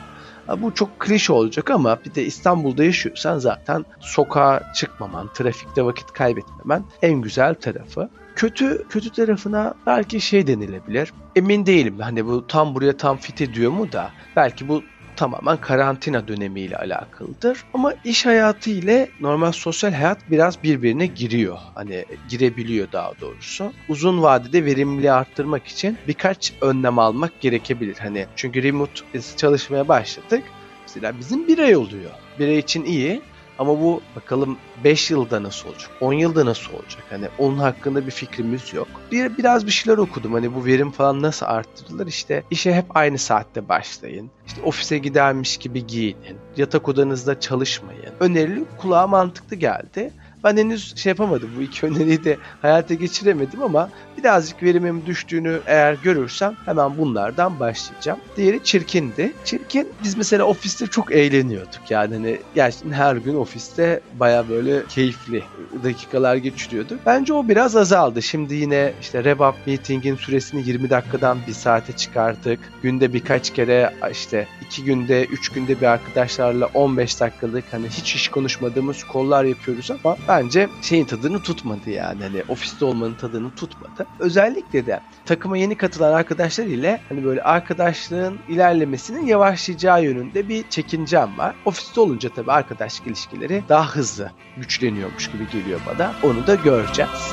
Bu 0.58 0.74
çok 0.74 1.00
klişe 1.00 1.32
olacak 1.32 1.70
ama 1.70 1.98
bir 2.04 2.14
de 2.14 2.24
İstanbul'da 2.24 2.84
yaşıyorsan 2.84 3.38
zaten 3.38 3.84
sokağa 4.00 4.72
çıkmaman, 4.74 5.32
trafikte 5.32 5.84
vakit 5.84 6.12
kaybetmemen 6.12 6.84
en 7.02 7.20
güzel 7.20 7.54
tarafı. 7.54 8.08
Kötü 8.36 8.88
kötü 8.88 9.10
tarafına 9.10 9.74
belki 9.86 10.20
şey 10.20 10.46
denilebilir. 10.46 11.12
Emin 11.36 11.66
değilim. 11.66 11.98
Hani 12.00 12.26
bu 12.26 12.46
tam 12.46 12.74
buraya 12.74 12.96
tam 12.96 13.16
fit 13.16 13.40
ediyor 13.40 13.72
mu 13.72 13.92
da 13.92 14.10
belki 14.36 14.68
bu 14.68 14.82
tamamen 15.16 15.56
karantina 15.56 16.28
dönemiyle 16.28 16.76
alakalıdır. 16.76 17.64
Ama 17.74 17.94
iş 18.04 18.26
hayatı 18.26 18.70
ile 18.70 19.08
normal 19.20 19.52
sosyal 19.52 19.92
hayat 19.92 20.30
biraz 20.30 20.62
birbirine 20.62 21.06
giriyor. 21.06 21.58
Hani 21.74 22.04
girebiliyor 22.28 22.92
daha 22.92 23.12
doğrusu. 23.20 23.72
Uzun 23.88 24.22
vadede 24.22 24.64
verimliliği 24.64 25.12
arttırmak 25.12 25.66
için 25.66 25.98
birkaç 26.08 26.52
önlem 26.60 26.98
almak 26.98 27.40
gerekebilir. 27.40 27.96
Hani 27.96 28.26
çünkü 28.36 28.62
remote 28.62 29.00
çalışmaya 29.36 29.88
başladık. 29.88 30.42
Mesela 30.82 31.18
bizim 31.20 31.48
bir 31.48 31.58
ay 31.58 31.76
oluyor. 31.76 32.10
Bir 32.38 32.48
ay 32.48 32.58
için 32.58 32.84
iyi 32.84 33.22
ama 33.58 33.80
bu 33.80 34.00
bakalım 34.16 34.58
5 34.84 35.10
yılda 35.10 35.42
nasıl 35.42 35.68
olacak? 35.68 35.90
10 36.00 36.12
yılda 36.12 36.46
nasıl 36.46 36.72
olacak? 36.72 37.04
Hani 37.10 37.28
onun 37.38 37.58
hakkında 37.58 38.06
bir 38.06 38.10
fikrimiz 38.10 38.74
yok. 38.74 38.88
Bir, 39.12 39.38
biraz 39.38 39.66
bir 39.66 39.70
şeyler 39.70 39.98
okudum. 39.98 40.32
Hani 40.32 40.54
bu 40.54 40.64
verim 40.64 40.90
falan 40.90 41.22
nasıl 41.22 41.46
arttırılır? 41.46 42.06
İşte 42.06 42.42
işe 42.50 42.74
hep 42.74 42.96
aynı 42.96 43.18
saatte 43.18 43.68
başlayın. 43.68 44.30
İşte 44.46 44.62
ofise 44.62 44.98
gidermiş 44.98 45.56
gibi 45.56 45.86
giyinin. 45.86 46.36
Yatak 46.56 46.88
odanızda 46.88 47.40
çalışmayın. 47.40 48.14
Önerili 48.20 48.64
kulağa 48.78 49.06
mantıklı 49.06 49.56
geldi. 49.56 50.12
Ben 50.46 50.56
henüz 50.56 50.96
şey 50.96 51.10
yapamadım. 51.10 51.50
Bu 51.58 51.62
iki 51.62 51.86
öneriyi 51.86 52.24
de 52.24 52.38
hayata 52.62 52.94
geçiremedim 52.94 53.62
ama 53.62 53.90
birazcık 54.18 54.62
verimim 54.62 55.06
düştüğünü 55.06 55.60
eğer 55.66 55.94
görürsem 56.02 56.54
hemen 56.64 56.98
bunlardan 56.98 57.60
başlayacağım. 57.60 58.18
Diğeri 58.36 58.64
çirkindi. 58.64 59.32
Çirkin 59.44 59.88
biz 60.02 60.16
mesela 60.16 60.44
ofiste 60.44 60.86
çok 60.86 61.12
eğleniyorduk. 61.12 61.90
Yani 61.90 62.14
hani 62.14 62.40
gerçekten 62.54 62.92
her 62.92 63.16
gün 63.16 63.34
ofiste 63.34 64.00
baya 64.14 64.48
böyle 64.48 64.86
keyifli 64.88 65.42
dakikalar 65.84 66.36
geçiriyorduk. 66.36 67.00
Bence 67.06 67.32
o 67.32 67.48
biraz 67.48 67.76
azaldı. 67.76 68.22
Şimdi 68.22 68.54
yine 68.54 68.92
işte 69.00 69.24
Rebap 69.24 69.66
Meeting'in 69.66 70.16
süresini 70.16 70.68
20 70.68 70.90
dakikadan 70.90 71.38
bir 71.46 71.52
saate 71.52 71.92
çıkarttık. 71.92 72.60
Günde 72.82 73.12
birkaç 73.12 73.52
kere 73.52 73.94
işte 74.12 74.46
iki 74.66 74.84
günde, 74.84 75.24
üç 75.24 75.48
günde 75.48 75.80
bir 75.80 75.86
arkadaşlarla 75.86 76.66
15 76.74 77.20
dakikalık 77.20 77.64
hani 77.70 77.88
hiç 77.88 78.14
iş 78.14 78.28
konuşmadığımız 78.28 79.04
kollar 79.04 79.44
yapıyoruz 79.44 79.90
ama 79.90 80.16
bence 80.36 80.68
şeyin 80.82 81.04
tadını 81.04 81.42
tutmadı 81.42 81.90
yani. 81.90 82.22
Hani 82.22 82.42
ofiste 82.48 82.84
olmanın 82.84 83.14
tadını 83.14 83.54
tutmadı. 83.54 84.06
Özellikle 84.18 84.86
de 84.86 85.00
takıma 85.24 85.56
yeni 85.56 85.76
katılan 85.76 86.12
arkadaşlar 86.12 86.64
ile 86.64 87.00
hani 87.08 87.24
böyle 87.24 87.42
arkadaşlığın 87.42 88.38
ilerlemesinin 88.48 89.26
yavaşlayacağı 89.26 90.04
yönünde 90.04 90.48
bir 90.48 90.68
çekincem 90.70 91.38
var. 91.38 91.54
Ofiste 91.64 92.00
olunca 92.00 92.28
tabii 92.28 92.52
arkadaşlık 92.52 93.06
ilişkileri 93.06 93.62
daha 93.68 93.94
hızlı 93.96 94.30
güçleniyormuş 94.56 95.30
gibi 95.32 95.50
geliyor 95.52 95.80
bana. 95.86 96.14
Onu 96.22 96.46
da 96.46 96.54
göreceğiz. 96.54 97.32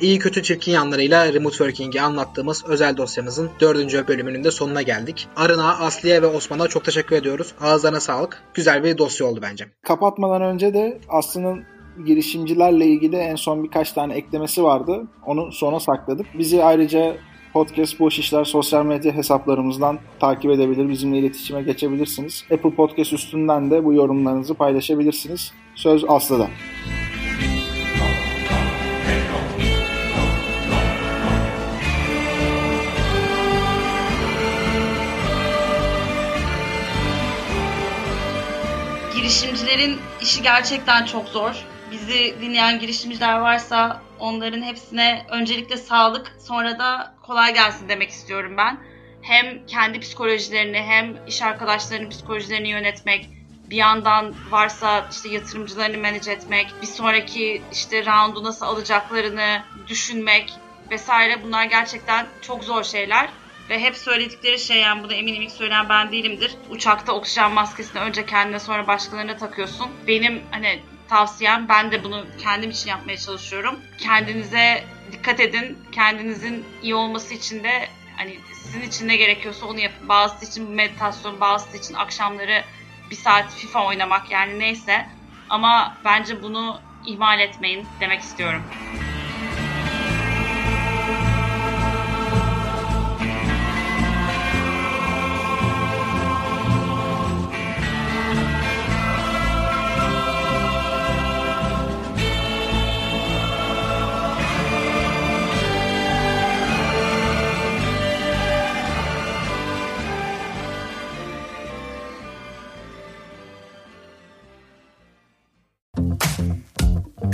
İyi 0.00 0.18
kötü 0.18 0.42
çirkin 0.42 0.72
yanlarıyla 0.72 1.32
Remote 1.32 1.56
Working'i 1.56 2.02
anlattığımız 2.02 2.64
özel 2.68 2.96
dosyamızın 2.96 3.50
dördüncü 3.60 4.08
bölümünün 4.08 4.44
de 4.44 4.50
sonuna 4.50 4.82
geldik. 4.82 5.28
Arın'a, 5.36 5.78
Aslı'ya 5.78 6.22
ve 6.22 6.26
Osman'a 6.26 6.68
çok 6.68 6.84
teşekkür 6.84 7.16
ediyoruz. 7.16 7.54
Ağızlarına 7.60 8.00
sağlık. 8.00 8.42
Güzel 8.54 8.84
bir 8.84 8.98
dosya 8.98 9.26
oldu 9.26 9.40
bence. 9.42 9.68
Kapatmadan 9.82 10.42
önce 10.42 10.74
de 10.74 11.00
Aslı'nın 11.08 11.64
girişimcilerle 12.06 12.86
ilgili 12.86 13.16
en 13.16 13.36
son 13.36 13.64
birkaç 13.64 13.92
tane 13.92 14.14
eklemesi 14.14 14.62
vardı. 14.62 15.08
Onu 15.26 15.52
sona 15.52 15.80
sakladık. 15.80 16.26
Bizi 16.38 16.64
ayrıca 16.64 17.16
Podcast 17.52 18.00
Boş 18.00 18.18
İşler 18.18 18.44
sosyal 18.44 18.84
medya 18.84 19.12
hesaplarımızdan 19.12 19.98
takip 20.20 20.50
edebilir, 20.50 20.88
bizimle 20.88 21.18
iletişime 21.18 21.62
geçebilirsiniz. 21.62 22.44
Apple 22.52 22.74
Podcast 22.74 23.12
üstünden 23.12 23.70
de 23.70 23.84
bu 23.84 23.94
yorumlarınızı 23.94 24.54
paylaşabilirsiniz. 24.54 25.52
Söz 25.74 26.04
Aslı'da. 26.08 26.48
Girişimcilerin 39.80 40.00
işi 40.22 40.42
gerçekten 40.42 41.04
çok 41.04 41.28
zor. 41.28 41.64
Bizi 41.90 42.36
dinleyen 42.40 42.78
girişimciler 42.78 43.38
varsa 43.38 44.02
onların 44.18 44.62
hepsine 44.62 45.26
öncelikle 45.30 45.76
sağlık, 45.76 46.32
sonra 46.46 46.78
da 46.78 47.14
kolay 47.22 47.54
gelsin 47.54 47.88
demek 47.88 48.10
istiyorum 48.10 48.56
ben. 48.56 48.78
Hem 49.22 49.66
kendi 49.66 50.00
psikolojilerini 50.00 50.78
hem 50.78 51.16
iş 51.26 51.42
arkadaşlarının 51.42 52.10
psikolojilerini 52.10 52.68
yönetmek, 52.68 53.28
bir 53.70 53.76
yandan 53.76 54.34
varsa 54.50 55.06
işte 55.10 55.28
yatırımcılarını 55.28 55.98
manage 55.98 56.32
etmek, 56.32 56.66
bir 56.82 56.86
sonraki 56.86 57.62
işte 57.72 58.06
roundu 58.06 58.44
nasıl 58.44 58.66
alacaklarını 58.66 59.62
düşünmek 59.88 60.52
vesaire 60.90 61.42
bunlar 61.44 61.64
gerçekten 61.64 62.26
çok 62.42 62.64
zor 62.64 62.84
şeyler. 62.84 63.28
Ve 63.70 63.80
hep 63.80 63.96
söyledikleri 63.96 64.58
şey 64.58 64.80
yani 64.80 65.04
bunu 65.04 65.12
eminim 65.12 65.42
ilk 65.42 65.50
söyleyen 65.50 65.88
ben 65.88 66.12
değilimdir. 66.12 66.56
Uçakta 66.70 67.12
oksijen 67.12 67.52
maskesini 67.52 68.00
önce 68.00 68.26
kendine 68.26 68.58
sonra 68.58 68.86
başkalarına 68.86 69.36
takıyorsun. 69.36 69.90
Benim 70.06 70.42
hani 70.50 70.82
tavsiyem 71.08 71.68
ben 71.68 71.92
de 71.92 72.04
bunu 72.04 72.26
kendim 72.38 72.70
için 72.70 72.90
yapmaya 72.90 73.16
çalışıyorum. 73.16 73.80
Kendinize 73.98 74.84
dikkat 75.12 75.40
edin. 75.40 75.78
Kendinizin 75.92 76.64
iyi 76.82 76.94
olması 76.94 77.34
için 77.34 77.64
de 77.64 77.88
hani 78.16 78.38
sizin 78.62 78.82
için 78.82 79.08
ne 79.08 79.16
gerekiyorsa 79.16 79.66
onu 79.66 79.80
yapın. 79.80 80.08
Bazısı 80.08 80.44
için 80.44 80.70
meditasyon, 80.70 81.40
bazısı 81.40 81.76
için 81.76 81.94
akşamları 81.94 82.64
bir 83.10 83.16
saat 83.16 83.54
FIFA 83.54 83.86
oynamak 83.86 84.30
yani 84.30 84.58
neyse. 84.58 85.06
Ama 85.48 85.96
bence 86.04 86.42
bunu 86.42 86.80
ihmal 87.06 87.40
etmeyin 87.40 87.86
demek 88.00 88.20
istiyorum. 88.20 88.62